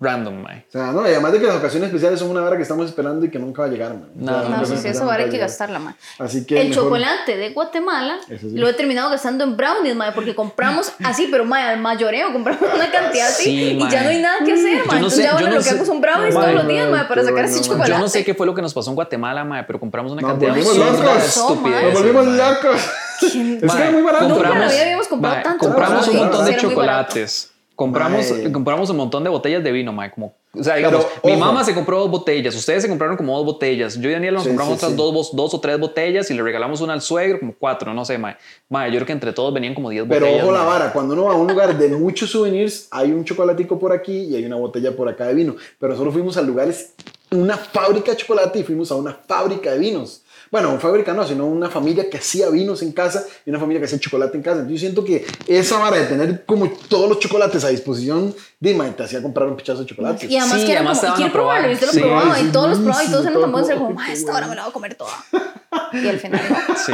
random, 0.04 0.42
ma. 0.42 0.50
O 0.68 0.70
sea, 0.70 0.92
no, 0.92 1.02
y 1.02 1.10
además 1.12 1.32
de 1.32 1.40
que 1.40 1.46
las 1.46 1.56
ocasiones 1.56 1.88
especiales 1.88 2.18
son 2.20 2.30
una 2.30 2.40
vara 2.42 2.56
que 2.56 2.62
estamos 2.62 2.86
esperando 2.86 3.24
y 3.26 3.30
que 3.30 3.38
nunca 3.38 3.62
va 3.62 3.68
a 3.68 3.70
llegar, 3.70 3.90
man. 3.94 4.10
O 4.20 4.24
sea, 4.24 4.32
No, 4.42 4.48
No, 4.50 4.62
especiales 4.62 4.96
esa 4.96 5.04
vara 5.04 5.24
hay 5.24 5.30
que 5.30 5.38
gastarla, 5.38 5.78
mae. 5.78 5.94
Así 6.18 6.44
que 6.46 6.60
El 6.60 6.68
mejor- 6.68 6.84
chocolate 6.84 7.36
de 7.36 7.50
Guatemala 7.50 8.18
sí. 8.28 8.38
lo 8.54 8.68
he 8.68 8.74
terminado 8.74 9.10
gastando 9.10 9.42
en 9.44 9.56
brownies, 9.56 9.96
mae, 9.96 10.12
porque 10.12 10.34
compramos 10.34 10.92
así, 11.04 11.28
pero 11.30 11.44
mae, 11.44 11.62
al 11.64 11.80
mayoreo 11.80 12.32
compramos 12.32 12.62
una 12.74 12.90
cantidad 12.90 13.28
así 13.28 13.44
Sí, 13.44 13.70
y 13.70 13.74
mae. 13.80 13.90
ya 13.90 14.02
no 14.02 14.08
hay 14.10 14.20
nada 14.22 14.36
que 14.44 14.52
hacer, 14.52 14.76
mae. 14.78 14.86
no 14.86 14.92
Entonces 14.94 15.16
sé, 15.18 15.22
ya 15.24 15.32
bueno, 15.32 15.48
no 15.48 15.54
lo 15.54 15.58
que 15.60 15.68
sé. 15.68 15.74
hago 15.74 15.84
son 15.84 16.00
brownies 16.00 16.34
Mae, 16.34 16.42
todos 16.44 16.54
los 16.56 16.68
días, 16.68 16.84
mae, 16.90 16.98
mae, 17.00 17.08
para 17.08 17.20
qué 17.22 17.26
sacar 17.28 17.44
ese 17.46 17.54
bueno, 17.54 17.60
mae. 17.62 17.68
chocolate. 17.70 17.90
Yo 17.92 17.98
no 17.98 18.08
sé 18.08 18.24
qué 18.24 18.34
fue 18.34 18.46
lo 18.46 18.54
que 18.54 18.62
nos 18.62 18.74
pasó 18.74 18.90
en 18.90 18.94
Guatemala, 18.96 19.44
ma, 19.44 19.64
pero 19.66 19.80
compramos 19.80 20.12
una 20.12 20.20
Nos 20.22 20.30
cantidad 20.32 20.50
volvimos 20.50 20.76
absurda 20.78 20.92
de 20.92 21.06
locos. 21.06 21.82
Nos 21.84 21.92
volvimos 21.94 22.26
locos. 22.26 22.80
Es 23.24 23.30
que 23.32 23.38
era 23.80 23.90
muy 23.92 24.02
barato. 24.02 24.28
Nunca 24.28 24.34
compramos- 24.50 24.54
en 24.56 24.60
la 24.60 24.68
vida 24.72 24.82
habíamos 24.82 25.08
comprado 25.08 25.42
tanto, 25.42 25.58
Compramos 25.66 26.06
mae. 26.06 26.10
un 26.10 26.16
montón 26.22 26.44
de 26.44 26.56
chocolates. 26.56 27.50
Compramos, 27.76 28.32
compramos 28.52 28.90
un 28.90 28.96
montón 28.98 29.24
de 29.24 29.30
botellas 29.30 29.64
de 29.64 29.72
vino, 29.72 29.92
ma, 29.92 30.08
como, 30.10 30.34
o 30.56 30.62
sea, 30.62 30.76
digamos, 30.76 31.04
Pero, 31.22 31.34
mi 31.34 31.40
mamá 31.40 31.64
se 31.64 31.74
compró 31.74 31.98
dos 31.98 32.10
botellas, 32.10 32.54
ustedes 32.54 32.84
se 32.84 32.88
compraron 32.88 33.16
como 33.16 33.36
dos 33.36 33.44
botellas, 33.44 33.98
yo 34.00 34.08
y 34.08 34.12
Daniel 34.12 34.34
nos 34.34 34.44
Sí, 34.44 34.50
compramos 34.50 34.74
sí, 34.74 34.76
otras 34.76 34.92
sí. 34.92 34.96
Dos, 34.96 35.34
dos 35.34 35.54
o 35.54 35.60
tres 35.60 35.80
botellas 35.80 36.30
y 36.30 36.34
le 36.34 36.42
regalamos 36.44 36.80
una 36.80 36.92
al 36.92 37.02
suegro, 37.02 37.40
como 37.40 37.54
cuatro, 37.58 37.92
no 37.92 38.04
sé, 38.04 38.16
ma. 38.16 38.38
Ma, 38.68 38.86
yo 38.86 38.94
creo 38.94 39.06
que 39.06 39.12
entre 39.12 39.32
todos 39.32 39.52
venían 39.52 39.74
como 39.74 39.90
diez 39.90 40.04
Pero 40.08 40.26
botellas. 40.26 40.44
ojo 40.44 40.52
la 40.52 40.62
vara, 40.62 40.92
cuando 40.92 41.14
uno 41.14 41.24
va 41.24 41.32
a 41.32 41.36
un 41.36 41.48
lugar 41.48 41.76
de 41.76 41.88
muchos 41.88 42.30
souvenirs, 42.30 42.86
hay 42.92 43.10
un 43.10 43.24
chocolatico 43.24 43.78
por 43.78 43.92
aquí 43.92 44.16
y 44.16 44.36
hay 44.36 44.44
una 44.44 44.56
botella 44.56 44.94
por 44.94 45.08
acá 45.08 45.26
de 45.26 45.34
vino. 45.34 45.56
Pero 45.80 45.96
solo 45.96 46.12
fuimos 46.12 46.36
a 46.36 46.42
lugares, 46.42 46.94
una 47.32 47.56
fábrica 47.56 48.12
de 48.12 48.18
chocolate 48.18 48.60
y 48.60 48.62
fuimos 48.62 48.92
a 48.92 48.94
una 48.94 49.12
fábrica 49.12 49.72
de 49.72 49.78
vinos. 49.78 50.22
Bueno, 50.54 50.70
una 50.70 50.78
fábrica 50.78 51.12
no, 51.12 51.26
sino 51.26 51.46
una 51.46 51.68
familia 51.68 52.08
que 52.08 52.16
hacía 52.18 52.48
vinos 52.48 52.80
en 52.82 52.92
casa 52.92 53.26
y 53.44 53.50
una 53.50 53.58
familia 53.58 53.80
que 53.80 53.86
hacía 53.86 53.98
chocolate 53.98 54.36
en 54.36 54.42
casa. 54.44 54.58
Entonces 54.60 54.80
yo 54.80 54.86
siento 54.86 55.04
que 55.04 55.26
esa 55.48 55.80
vara 55.80 55.96
de 55.96 56.04
tener 56.06 56.44
como 56.44 56.68
todos 56.88 57.08
los 57.08 57.18
chocolates 57.18 57.64
a 57.64 57.70
disposición, 57.70 58.32
dime, 58.60 58.88
te 58.92 59.02
hacía 59.02 59.20
comprar 59.20 59.48
un 59.48 59.56
pichazo 59.56 59.80
de 59.80 59.86
chocolate. 59.86 60.26
Y 60.28 60.36
además 60.36 60.60
Sí, 60.60 60.66
que 60.66 60.70
era 60.70 60.82
además 60.82 61.00
como, 61.00 61.12
y 61.12 61.16
quiero 61.16 61.32
probarlo, 61.32 61.62
probar. 61.62 61.70
y 61.70 61.74
usted 61.74 61.86
lo 61.88 61.92
Sí, 61.92 61.98
probaba, 61.98 62.36
sí, 62.38 62.44
y 62.46 62.52
todos 62.52 62.68
los 62.70 62.78
probaba, 62.78 63.02
y 63.04 63.06
todos 63.08 63.26
eran 63.26 63.34
buenísimo, 63.34 63.52
como, 63.52 63.66
ser 63.66 63.76
como, 63.78 63.88
todo, 63.88 63.96
"Ma, 63.96 64.06
qué 64.06 64.12
esta 64.12 64.32
hora 64.36 64.46
me 64.46 64.54
la 64.54 64.62
voy 64.62 64.70
a 64.70 64.72
comer 64.72 64.94
toda. 64.94 65.10
Y 65.92 66.06
al 66.08 66.20
final 66.20 66.40
no. 66.50 66.74
Sí. 66.76 66.92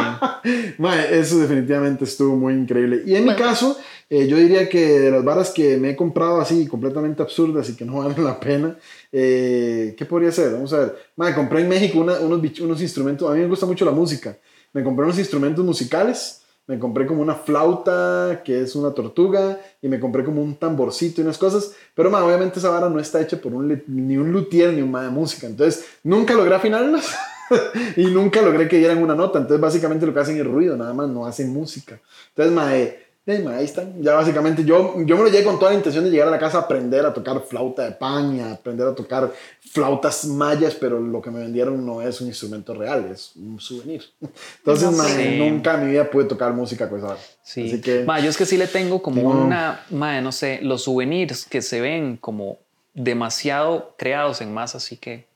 Mae, 0.79 1.19
eso 1.19 1.39
definitivamente 1.39 2.05
estuvo 2.05 2.35
muy 2.37 2.55
increíble. 2.55 3.03
Y 3.05 3.15
en 3.15 3.25
mi 3.25 3.33
Bueno. 3.35 3.39
caso, 3.47 3.79
eh, 4.09 4.27
yo 4.27 4.39
diría 4.39 4.71
que 4.71 4.99
de 5.01 5.11
las 5.11 5.23
varas 5.23 5.51
que 5.51 5.77
me 5.77 5.91
he 5.91 5.97
comprado 5.97 6.41
así 6.41 6.67
completamente 6.67 7.21
absurdas 7.23 7.69
y 7.69 7.77
que 7.77 7.85
no 7.85 7.95
valen 7.99 8.25
la 8.25 8.41
pena, 8.41 8.77
eh, 9.13 9.95
¿qué 9.97 10.05
podría 10.07 10.33
ser? 10.33 10.53
Vamos 10.53 10.73
a 10.73 10.79
ver. 10.79 10.97
Mae, 11.17 11.35
compré 11.35 11.61
en 11.61 11.69
México 11.69 11.99
una- 12.01 12.19
unos, 12.21 12.61
unos 12.61 12.81
instrumentos, 12.81 13.29
a 13.31 13.35
mí 13.35 13.41
me 13.41 13.47
gusta 13.49 13.67
mucho 13.67 13.85
la 13.85 13.91
música. 13.93 14.37
Me 14.73 14.85
compré 14.85 15.05
unos 15.05 15.19
instrumentos 15.19 15.65
musicales, 15.65 16.43
me 16.67 16.79
compré 16.79 17.05
como 17.07 17.21
una 17.23 17.35
flauta 17.35 18.43
que 18.45 18.61
es 18.63 18.77
una 18.77 18.93
tortuga 18.93 19.61
y 19.83 19.89
me 19.89 19.99
compré 19.99 20.25
como 20.25 20.41
un 20.43 20.55
tamborcito 20.55 21.21
y 21.21 21.25
unas 21.25 21.39
cosas, 21.39 21.73
pero 21.95 22.11
mae, 22.11 22.23
obviamente 22.23 22.61
esa 22.61 22.71
vara 22.71 22.89
no 22.89 23.01
está 23.01 23.21
hecha 23.21 23.41
por 23.41 23.53
un, 23.53 23.83
ni 23.89 24.17
un 24.17 24.31
luthier 24.31 24.73
ni 24.73 24.81
un 24.83 24.91
mae 24.91 25.07
de 25.07 25.11
música, 25.11 25.49
entonces 25.49 25.85
nunca 26.05 26.35
logré 26.35 26.55
afinarlas. 26.55 27.07
y 27.97 28.05
nunca 28.07 28.41
logré 28.43 28.69
que 28.69 28.79
dieran 28.79 29.03
una 29.03 29.17
nota. 29.17 29.41
Entonces, 29.41 29.61
básicamente 29.61 30.07
lo 30.07 30.15
que 30.15 30.21
hacen 30.21 30.37
es 30.39 30.47
ruido, 30.47 30.77
nada 30.77 30.95
más, 30.95 31.09
no 31.09 31.27
hacen 31.27 31.53
música. 31.53 32.01
Entonces, 32.29 32.55
mae, 32.55 32.99
mae, 33.27 33.57
ahí 33.59 33.65
están. 33.65 34.03
Ya 34.03 34.15
básicamente 34.15 34.65
yo, 34.65 34.95
yo 35.05 35.17
me 35.17 35.23
lo 35.25 35.29
llegué 35.29 35.45
con 35.45 35.59
toda 35.59 35.71
la 35.73 35.77
intención 35.77 36.05
de 36.05 36.11
llegar 36.11 36.29
a 36.29 36.31
la 36.31 36.39
casa 36.39 36.59
a 36.59 36.61
aprender 36.63 37.05
a 37.07 37.13
tocar 37.15 37.41
flauta 37.49 37.85
de 37.85 37.93
pan 37.93 38.37
y 38.37 38.41
a 38.41 38.53
aprender 38.53 38.87
a 38.89 38.95
tocar 38.95 39.31
flautas 39.73 40.25
mayas, 40.27 40.75
pero 40.75 40.99
lo 40.99 41.21
que 41.23 41.31
me 41.31 41.41
vendieron 41.41 41.85
no 41.87 42.03
es 42.03 42.21
un 42.21 42.27
instrumento 42.29 42.75
real, 42.75 43.09
es 43.13 43.33
un 43.37 43.61
souvenir. 43.61 44.03
Entonces, 44.59 44.91
No, 44.91 45.05
sí. 45.05 45.37
nunca 45.39 45.75
en 45.75 45.85
mi 45.87 45.91
vida 45.93 46.11
pude 46.11 46.25
tocar 46.25 46.53
música 46.55 46.89
con 46.89 46.99
esa. 46.99 47.09
vara. 47.09 47.21
Sí. 47.43 47.67
Así 47.69 47.81
que, 47.81 48.05
Ma, 48.05 48.21
yo 48.21 48.31
es 48.31 48.37
que 48.37 48.47
sí 48.47 48.57
le 48.57 48.67
tengo 48.67 49.01
como 49.03 49.23
No. 49.35 49.45
una, 49.45 49.85
ma, 49.91 50.21
no 50.21 50.33
sé, 50.33 50.61
los 50.63 50.83
souvenirs 50.85 51.45
que 51.47 51.63
se 51.63 51.81
ven 51.81 52.17
como 52.17 52.59
demasiado 52.95 53.95
creados 53.97 54.41
en 54.41 54.53
masa, 54.53 54.79
así 54.79 54.97
que 54.97 55.27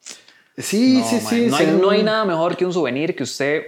sí, 0.58 0.98
no, 0.98 1.08
sí, 1.08 1.18
ma, 1.22 1.30
sí. 1.30 1.46
no, 1.48 1.56
hay, 1.56 1.66
no 1.80 1.90
hay 1.90 2.02
nada 2.02 2.24
mejor 2.24 2.56
que 2.56 2.66
un 2.66 2.72
souvenir 2.72 3.14
que 3.14 3.22
usted, 3.22 3.62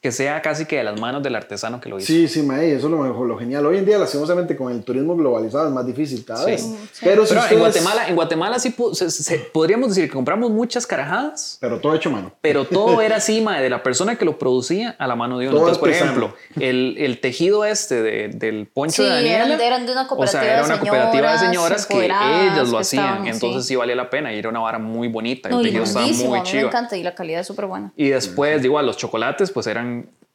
que 0.00 0.12
sea 0.12 0.40
casi 0.42 0.64
que 0.64 0.76
de 0.76 0.84
las 0.84 1.00
manos 1.00 1.24
del 1.24 1.34
artesano 1.34 1.80
que 1.80 1.88
lo 1.88 1.98
hizo. 1.98 2.06
Sí, 2.06 2.28
sí, 2.28 2.42
mae, 2.42 2.72
eso 2.72 2.86
es 2.86 2.90
lo 2.92 2.98
mejor, 2.98 3.26
lo 3.26 3.36
genial. 3.36 3.66
Hoy 3.66 3.78
en 3.78 3.84
día, 3.84 3.98
lastimosamente, 3.98 4.54
con 4.56 4.70
el 4.72 4.84
turismo 4.84 5.16
globalizado 5.16 5.66
es 5.66 5.72
más 5.74 5.84
difícil 5.84 6.24
cada 6.24 6.44
Sí. 6.44 6.50
vez. 6.52 6.60
Sí. 6.62 7.00
Pero, 7.02 7.26
si 7.26 7.30
Pero 7.34 7.40
en 7.40 7.44
ustedes- 7.44 7.58
Guatemala, 7.58 8.08
en 8.08 8.14
Guatemala 8.14 8.58
sí 8.60 8.72
se- 8.92 9.10
se- 9.10 9.38
podríamos 9.38 9.88
decir 9.88 10.04
que 10.04 10.14
compramos 10.14 10.50
muchas 10.52 10.86
carajadas, 10.86 11.58
Pero 11.60 11.80
todo 11.80 11.96
hecho 11.96 12.10
mano. 12.12 12.30
pero 12.40 12.64
todo 12.64 13.00
era 13.02 13.16
así, 13.16 13.40
ma, 13.40 13.60
de 13.60 13.70
la 13.70 13.82
persona 13.82 14.14
que 14.16 14.24
lo 14.24 14.38
producía 14.38 14.94
a 15.00 15.06
la 15.08 15.16
mano 15.16 15.36
de 15.38 15.46
uno. 15.48 15.56
Todo 15.56 15.68
Entonces, 15.68 15.80
por 15.80 15.90
ejemplo, 15.90 16.34
el, 16.60 16.94
el 16.98 17.20
tejido 17.20 17.64
este 17.64 18.00
de- 18.00 18.28
del 18.28 18.68
poncho 18.68 19.02
Sí, 19.02 19.02
de 19.02 19.08
Daniela. 19.08 19.46
eran, 19.46 19.60
eran 19.60 19.86
de 19.86 19.92
una 19.92 20.02
O 20.04 20.06
cooperativa 20.06 20.42
sea, 20.42 20.52
era 20.54 20.64
una 20.64 20.74
de 20.74 20.80
cooperativa 20.80 21.32
de 21.32 21.38
señoras 21.40 21.82
señoras 21.82 21.86
que 21.86 22.04
ellas 22.54 22.68
lo 22.68 22.78
hacían. 22.78 23.04
estaban, 23.04 23.26
entonces 23.26 23.66
sí. 23.66 23.74
valía 23.74 23.96
la 23.96 24.10
pena 24.10 24.32
y 24.32 24.38
era 24.38 24.48
una 24.48 24.60
vara 24.60 24.78
muy 24.78 25.08
bonita. 25.08 25.48
No, 25.48 25.56
el 25.58 25.62
y 25.66 25.70
tejido 25.70 25.82
estaba 25.82 26.06
muy 26.06 26.14
mí 26.16 26.28
me 26.28 26.42
chido. 26.44 26.68
encanta 26.68 26.96
y 26.96 27.02
la 27.02 27.16
calidad 27.16 27.40
es 27.40 27.48
súper 27.48 27.66
buena. 27.66 27.92
Y 27.96 28.10
después, 28.10 28.64
igual, 28.64 28.86
los 28.86 28.96
chocolates 28.96 29.50
pues 29.50 29.66
eran 29.66 29.87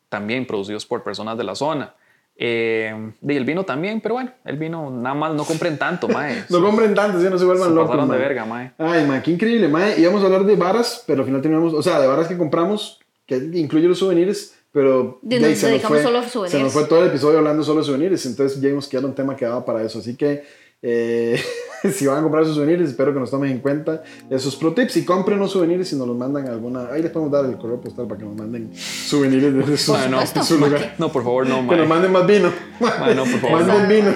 también 0.10 0.46
producidos 0.46 0.86
por 0.86 1.04
personas 1.04 1.38
de 1.38 1.44
la 1.44 1.56
zona. 1.56 1.94
Eh, 2.36 3.12
y 3.22 3.36
el 3.36 3.46
vino 3.46 3.64
también, 3.64 4.02
pero 4.02 4.16
bueno, 4.16 4.32
el 4.46 4.58
vino 4.58 4.90
nada 4.90 5.14
más 5.14 5.34
no 5.36 5.44
compren 5.46 5.78
tanto, 5.78 6.08
mae. 6.16 6.44
No 6.50 6.62
compren 6.62 6.94
tanto, 6.96 7.20
si 7.22 7.30
no 7.30 7.38
se 7.38 7.46
vuelvan 7.46 7.70
Se 7.70 7.76
locos. 7.76 7.90
pasaron 7.92 8.10
de 8.10 8.18
mae. 8.18 8.28
verga, 8.28 8.46
mae. 8.46 8.72
Ay, 8.78 9.06
ma, 9.06 9.22
qué 9.22 9.32
increíble, 9.32 9.68
ma. 9.68 9.90
Íbamos 9.96 10.22
a 10.24 10.26
hablar 10.26 10.44
de 10.44 10.56
varas, 10.56 11.04
pero 11.06 11.22
al 11.22 11.26
final 11.28 11.42
terminamos, 11.42 11.74
o 11.74 11.82
sea, 11.84 12.00
de 12.00 12.08
varas 12.08 12.28
que 12.28 12.38
compramos, 12.38 13.00
que 13.28 13.36
incluye 13.54 13.88
los 13.88 14.00
souvenirs, 14.00 14.56
pero 14.72 15.20
De- 15.22 15.40
de 15.40 15.50
nos 15.50 15.58
se, 15.60 15.72
nos 15.74 15.82
fue, 15.84 16.02
solo 16.02 16.18
a 16.20 16.24
se 16.24 16.30
souvenirs. 16.32 16.64
nos 16.64 16.74
fue 16.74 16.86
todo 16.86 17.02
el 17.04 17.10
episodio 17.10 17.38
hablando 17.38 17.64
solo 17.64 17.82
de 17.82 17.86
souvenirs, 17.86 18.26
entonces 18.26 18.60
ya 18.60 18.70
vimos 18.70 18.88
que 18.88 18.98
era 18.98 19.06
un 19.06 19.14
tema 19.14 19.36
que 19.36 19.46
daba 19.46 19.64
para 19.64 19.84
eso. 19.84 20.00
Así 20.00 20.16
que 20.16 20.44
eh, 20.82 21.40
si 21.94 22.06
van 22.08 22.18
a 22.20 22.22
comprar 22.22 22.46
sus 22.46 22.56
souvenirs, 22.56 22.90
espero 22.90 23.14
que 23.14 23.20
nos 23.20 23.30
tomen 23.32 23.52
en 23.52 23.60
cuenta 23.60 24.04
esos 24.30 24.56
pro 24.56 24.74
tips 24.74 24.98
y 24.98 25.06
compren 25.06 25.40
los 25.40 25.52
souvenirs 25.52 25.92
y 25.94 25.96
nos 25.96 26.08
los 26.08 26.18
mandan 26.18 26.48
a 26.48 26.52
alguna. 26.52 26.88
Ahí 26.92 27.02
les 27.02 27.12
podemos 27.12 27.32
dar 27.32 27.46
el 27.46 27.58
correo 27.58 27.80
postal 27.82 28.08
para 28.08 28.20
que 28.20 28.26
nos 28.26 28.36
manden 28.36 28.72
souvenirs 28.76 29.54
desde 29.54 29.78
su, 29.78 29.94
Mae, 29.94 30.10
no, 30.10 30.26
su 30.44 30.58
lugar. 30.58 30.96
No, 30.98 31.12
por 31.12 31.24
favor, 31.24 31.48
no, 31.48 31.56
Que 31.68 31.76
nos 31.76 31.88
mae. 31.88 31.88
manden 31.88 32.12
más 32.12 32.26
vino. 32.28 32.52
Mae, 32.80 33.16
no, 33.16 33.24
por 33.24 33.40
favor, 33.40 33.66
Manden 33.66 33.82
no. 33.84 33.88
vino. 33.90 34.12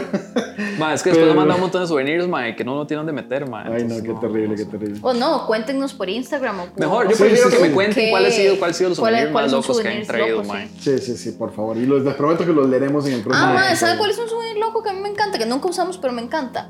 Mae, 0.80 0.96
es 0.96 1.04
que 1.04 1.10
después 1.10 1.28
nos 1.28 1.36
mandan 1.36 1.56
un 1.56 1.62
montón 1.62 1.82
de 1.82 1.88
souvenirs, 1.88 2.28
mae, 2.28 2.56
que 2.56 2.64
no 2.64 2.76
no 2.76 2.88
tienen 2.88 3.06
dónde 3.06 3.22
meter, 3.22 3.50
mae. 3.50 3.64
Ay, 3.66 3.70
no, 3.86 3.96
Entonces, 3.96 4.04
qué 4.04 4.14
terrible, 4.28 4.56
qué 4.56 4.66
terrible. 4.66 5.00
O 5.02 5.14
no, 5.14 5.46
cuéntenos 5.48 5.94
por 5.94 6.10
Instagram 6.10 6.60
o 6.60 6.66
por 6.68 6.80
Mejor, 6.80 7.10
yo 7.10 7.16
Sí, 7.16 7.24
prefiero 7.24 7.50
sí, 7.50 7.56
que 7.56 7.62
sí. 7.64 7.68
me 7.70 7.74
cuenten 7.74 8.06
¿Qué? 8.06 8.10
cuál 8.12 8.26
ha 8.26 8.32
sido, 8.32 8.58
cuál 8.60 8.72
ha 8.72 8.74
sido 8.74 8.90
los 8.90 9.00
¿Cuál- 9.00 9.12
souvenirs 9.14 9.34
más 9.34 9.42
cuáles 9.52 9.52
locos 9.68 9.80
que 9.82 9.88
han 9.88 10.06
traído, 10.08 10.44
mae. 10.44 10.70
Sí, 10.80 10.98
sí, 11.00 11.18
sí, 11.18 11.32
por 11.32 11.54
favor. 11.54 11.78
Y 11.78 11.86
los, 11.86 12.04
les 12.04 12.14
prometo 12.16 12.46
que 12.46 12.54
los 12.54 12.70
leeremos 12.70 13.06
en 13.08 13.14
el 13.14 13.22
próximo 13.22 13.46
Ah, 13.46 13.54
madre, 13.54 13.68
episodio. 13.70 13.88
¿sabe 13.88 13.98
cuál 14.00 14.12
es 14.12 14.18
un 14.20 14.30
souvenir 14.30 14.58
loco 14.58 14.84
que 14.84 14.90
a 14.90 14.94
mí 14.94 15.00
me 15.02 15.10
encanta? 15.10 15.38
Que 15.38 15.46
nunca 15.46 15.68
usamos, 15.68 15.98
pero 15.98 16.14
me 16.14 16.22
encanta. 16.22 16.70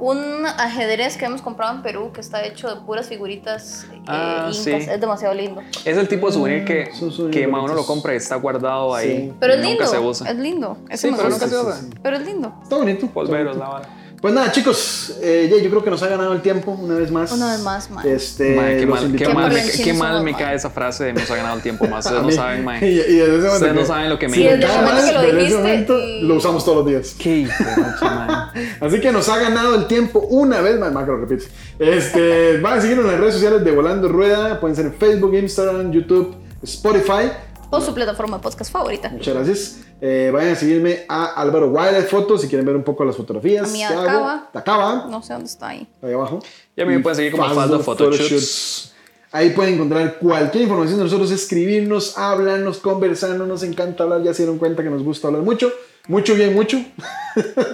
Un 0.00 0.46
ajedrez 0.46 1.16
que 1.16 1.24
hemos 1.24 1.42
comprado 1.42 1.74
en 1.74 1.82
Perú 1.82 2.10
que 2.12 2.20
está 2.20 2.44
hecho 2.44 2.72
de 2.72 2.80
puras 2.82 3.08
figuritas 3.08 3.84
eh, 3.92 4.00
Ah, 4.06 4.48
incas. 4.50 4.56
sí. 4.64 4.70
Es 4.72 5.00
demasiado 5.00 5.34
lindo. 5.34 5.60
Es 5.84 5.96
el 5.96 6.06
tipo 6.08 6.28
de 6.28 6.32
souvenir 6.32 6.64
que, 6.64 6.92
son 6.94 7.10
souvenirs 7.10 7.40
que 7.40 7.46
ma, 7.48 7.62
uno 7.62 7.74
lo 7.74 7.84
compra 7.84 8.14
y 8.14 8.16
está 8.16 8.36
guardado 8.36 8.94
ahí. 8.94 9.28
Sí. 9.28 9.32
Pero 9.40 9.54
es 9.54 9.60
lindo. 9.60 9.84
Nunca 9.84 9.86
se 9.86 9.98
usa. 9.98 10.30
Es 10.30 10.36
lindo. 10.36 10.76
Ese 10.88 11.08
Sí, 11.08 11.14
pero 11.16 11.28
nunca 11.30 11.48
se 11.48 11.56
usa. 11.56 11.76
sí, 11.76 11.86
sí. 11.90 11.98
Pero 12.02 12.16
es 12.16 12.24
lindo. 12.26 12.54
Está 12.62 12.76
bonito. 12.76 13.06
Polveros, 13.08 13.56
la 13.56 13.68
vara. 13.68 13.88
Pues 14.20 14.34
nada, 14.34 14.50
chicos, 14.50 15.14
eh, 15.22 15.48
yo 15.62 15.70
creo 15.70 15.84
que 15.84 15.90
nos 15.90 16.02
ha 16.02 16.08
ganado 16.08 16.32
el 16.32 16.42
tiempo 16.42 16.72
una 16.72 16.96
vez 16.96 17.10
más. 17.12 17.30
Una 17.30 17.52
vez 17.52 17.60
más, 17.60 17.88
mae. 17.90 18.12
Este, 18.14 18.56
Mae, 18.56 18.78
qué 18.78 18.86
mal, 18.86 19.12
qué 19.16 19.28
mal, 19.28 19.52
me, 19.52 19.70
qué 19.70 19.92
mal 19.92 20.22
me 20.24 20.34
cae 20.36 20.56
esa 20.56 20.70
frase 20.70 21.04
de 21.04 21.12
nos 21.12 21.30
ha 21.30 21.36
ganado 21.36 21.54
el 21.56 21.62
tiempo 21.62 21.86
más. 21.86 22.04
Ustedes 22.06 22.24
no 22.24 22.30
saben, 22.32 22.60
Y, 22.62 22.64
mae. 22.64 22.84
y 22.90 22.94
desde 22.96 23.38
ese 23.38 23.48
Ustedes 23.48 23.74
no 23.74 23.80
que- 23.82 23.86
saben 23.86 24.08
lo 24.10 24.18
que 24.18 24.26
me 24.28 24.34
si 24.34 24.42
Sí, 24.42 24.48
desde 24.48 24.66
mal, 24.82 25.06
que 25.06 25.12
lo 25.12 25.20
desde 25.22 25.46
ese 25.46 25.56
momento 25.56 25.98
y- 26.00 26.22
lo 26.22 26.34
usamos 26.34 26.64
todos 26.64 26.78
los 26.78 26.86
días. 26.88 27.14
Qué 27.18 27.36
hijo 27.38 27.52
mae. 28.02 28.68
Así 28.80 29.00
que 29.00 29.12
nos 29.12 29.28
ha 29.28 29.38
ganado 29.38 29.76
el 29.76 29.86
tiempo 29.86 30.18
una 30.30 30.60
vez 30.62 30.78
más, 30.80 30.92
Macro, 30.92 31.16
repite. 31.18 31.44
Este, 31.78 32.58
van 32.58 32.78
a 32.78 32.80
seguirnos 32.80 33.04
en 33.06 33.12
las 33.12 33.20
redes 33.20 33.34
sociales 33.34 33.62
de 33.64 33.70
Volando 33.70 34.08
Rueda, 34.08 34.58
pueden 34.58 34.74
ser 34.74 34.86
en 34.86 34.94
Facebook, 34.94 35.32
Instagram, 35.34 35.92
YouTube, 35.92 36.34
Spotify. 36.64 37.30
O 37.70 37.80
su 37.80 37.94
plataforma 37.94 38.38
de 38.38 38.42
podcast 38.42 38.72
favorita. 38.72 39.10
Muchas 39.10 39.34
gracias. 39.34 39.76
Eh, 40.00 40.30
vayan 40.32 40.52
a 40.52 40.54
seguirme 40.54 41.04
a 41.08 41.40
Álvaro 41.40 41.68
Wildlife 41.68 42.08
Fotos 42.08 42.42
si 42.42 42.48
quieren 42.48 42.64
ver 42.64 42.76
un 42.76 42.84
poco 42.84 43.04
las 43.04 43.16
fotografías. 43.16 43.68
A 43.68 43.72
mí 43.72 43.78
que 43.78 43.84
acaba. 43.84 44.32
hago. 44.32 44.42
Te 44.52 44.58
acaba. 44.58 45.06
No 45.10 45.22
sé 45.22 45.32
dónde 45.32 45.48
está 45.48 45.68
ahí. 45.68 45.86
ahí 46.02 46.12
abajo. 46.12 46.40
Y 46.76 46.80
a 46.80 46.86
mí 46.86 46.94
me 46.94 47.00
pueden 47.00 47.16
seguir 47.16 47.32
como 47.32 47.48
Faldo 47.52 47.80
Photoshoots. 47.80 48.94
Ahí 49.30 49.50
pueden 49.50 49.74
encontrar 49.74 50.18
cualquier 50.18 50.62
información 50.62 50.98
de 50.98 51.04
nosotros, 51.04 51.30
escribirnos, 51.30 52.16
hablarnos, 52.16 52.78
conversarnos. 52.78 53.46
Nos 53.46 53.62
encanta 53.62 54.04
hablar, 54.04 54.22
ya 54.22 54.32
se 54.32 54.42
dieron 54.42 54.58
cuenta 54.58 54.82
que 54.82 54.88
nos 54.88 55.02
gusta 55.02 55.28
hablar 55.28 55.42
mucho. 55.42 55.70
Mucho 56.08 56.34
bien, 56.34 56.54
mucho. 56.54 56.78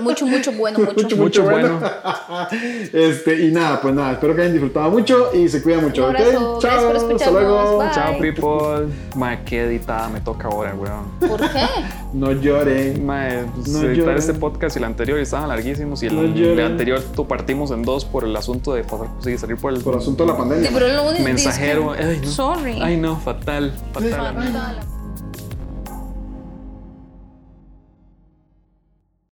Mucho, 0.01 0.27
mucho 0.27 0.53
bueno, 0.53 0.81
mucho. 0.81 0.95
Mucho, 1.03 1.17
mucho 1.17 1.43
bueno. 1.45 1.81
este, 2.93 3.47
y 3.47 3.53
nada, 3.53 3.81
pues 3.81 3.95
nada, 3.95 4.13
espero 4.13 4.35
que 4.35 4.43
hayan 4.43 4.53
disfrutado 4.53 4.91
mucho 4.91 5.31
y 5.33 5.49
se 5.49 5.63
cuidan 5.63 5.85
mucho. 5.85 6.05
Un 6.09 6.11
¿ok? 6.17 6.21
abrazo, 6.21 6.59
gracias 6.61 7.05
por 7.05 7.17
Chao, 7.17 7.17
hasta 7.17 7.31
luego. 7.31 7.79
bye. 7.79 7.91
Chao, 7.95 8.19
people. 8.19 8.95
Mae, 9.15 9.45
qué 9.45 9.63
editada 9.65 10.09
me 10.09 10.21
toca 10.21 10.49
ahora, 10.49 10.75
weón. 10.75 11.05
¿Por 11.21 11.41
qué? 11.41 11.65
No 12.13 12.33
lloren. 12.33 13.07
Mae, 13.07 13.45
pues, 13.55 13.69
No 13.69 13.79
editar 13.83 13.97
lloren. 13.97 14.19
este 14.19 14.35
podcast 14.35 14.77
y 14.77 14.79
el 14.81 14.85
anterior 14.85 15.19
estaban 15.21 15.49
larguísimos 15.49 16.03
y 16.03 16.07
el, 16.07 16.17
No 16.17 16.23
el 16.23 16.61
anterior 16.61 17.03
lo 17.17 17.29
partimos 17.29 17.71
en 17.71 17.85
dos 17.85 18.05
por 18.05 18.25
el 18.25 18.37
asunto 18.37 18.75
de 18.75 18.83
pasar, 18.83 19.07
sí, 19.23 19.39
salir 19.39 19.57
por 19.57 19.73
el 19.73 19.81
Por 19.81 19.97
asunto 19.97 20.25
de 20.25 20.33
la 20.33 20.37
pandemia. 20.37 20.69
Sí, 20.69 20.75
pero 20.75 20.89
lo 20.89 21.09
único 21.09 21.23
mensajero. 21.23 21.93
Ay, 21.97 22.21
no. 22.23 22.29
Sorry. 22.29 22.79
Ay, 22.83 22.97
no, 22.97 23.17
fatal, 23.17 23.73
fatal. 23.93 24.11
Fatal. 24.35 24.94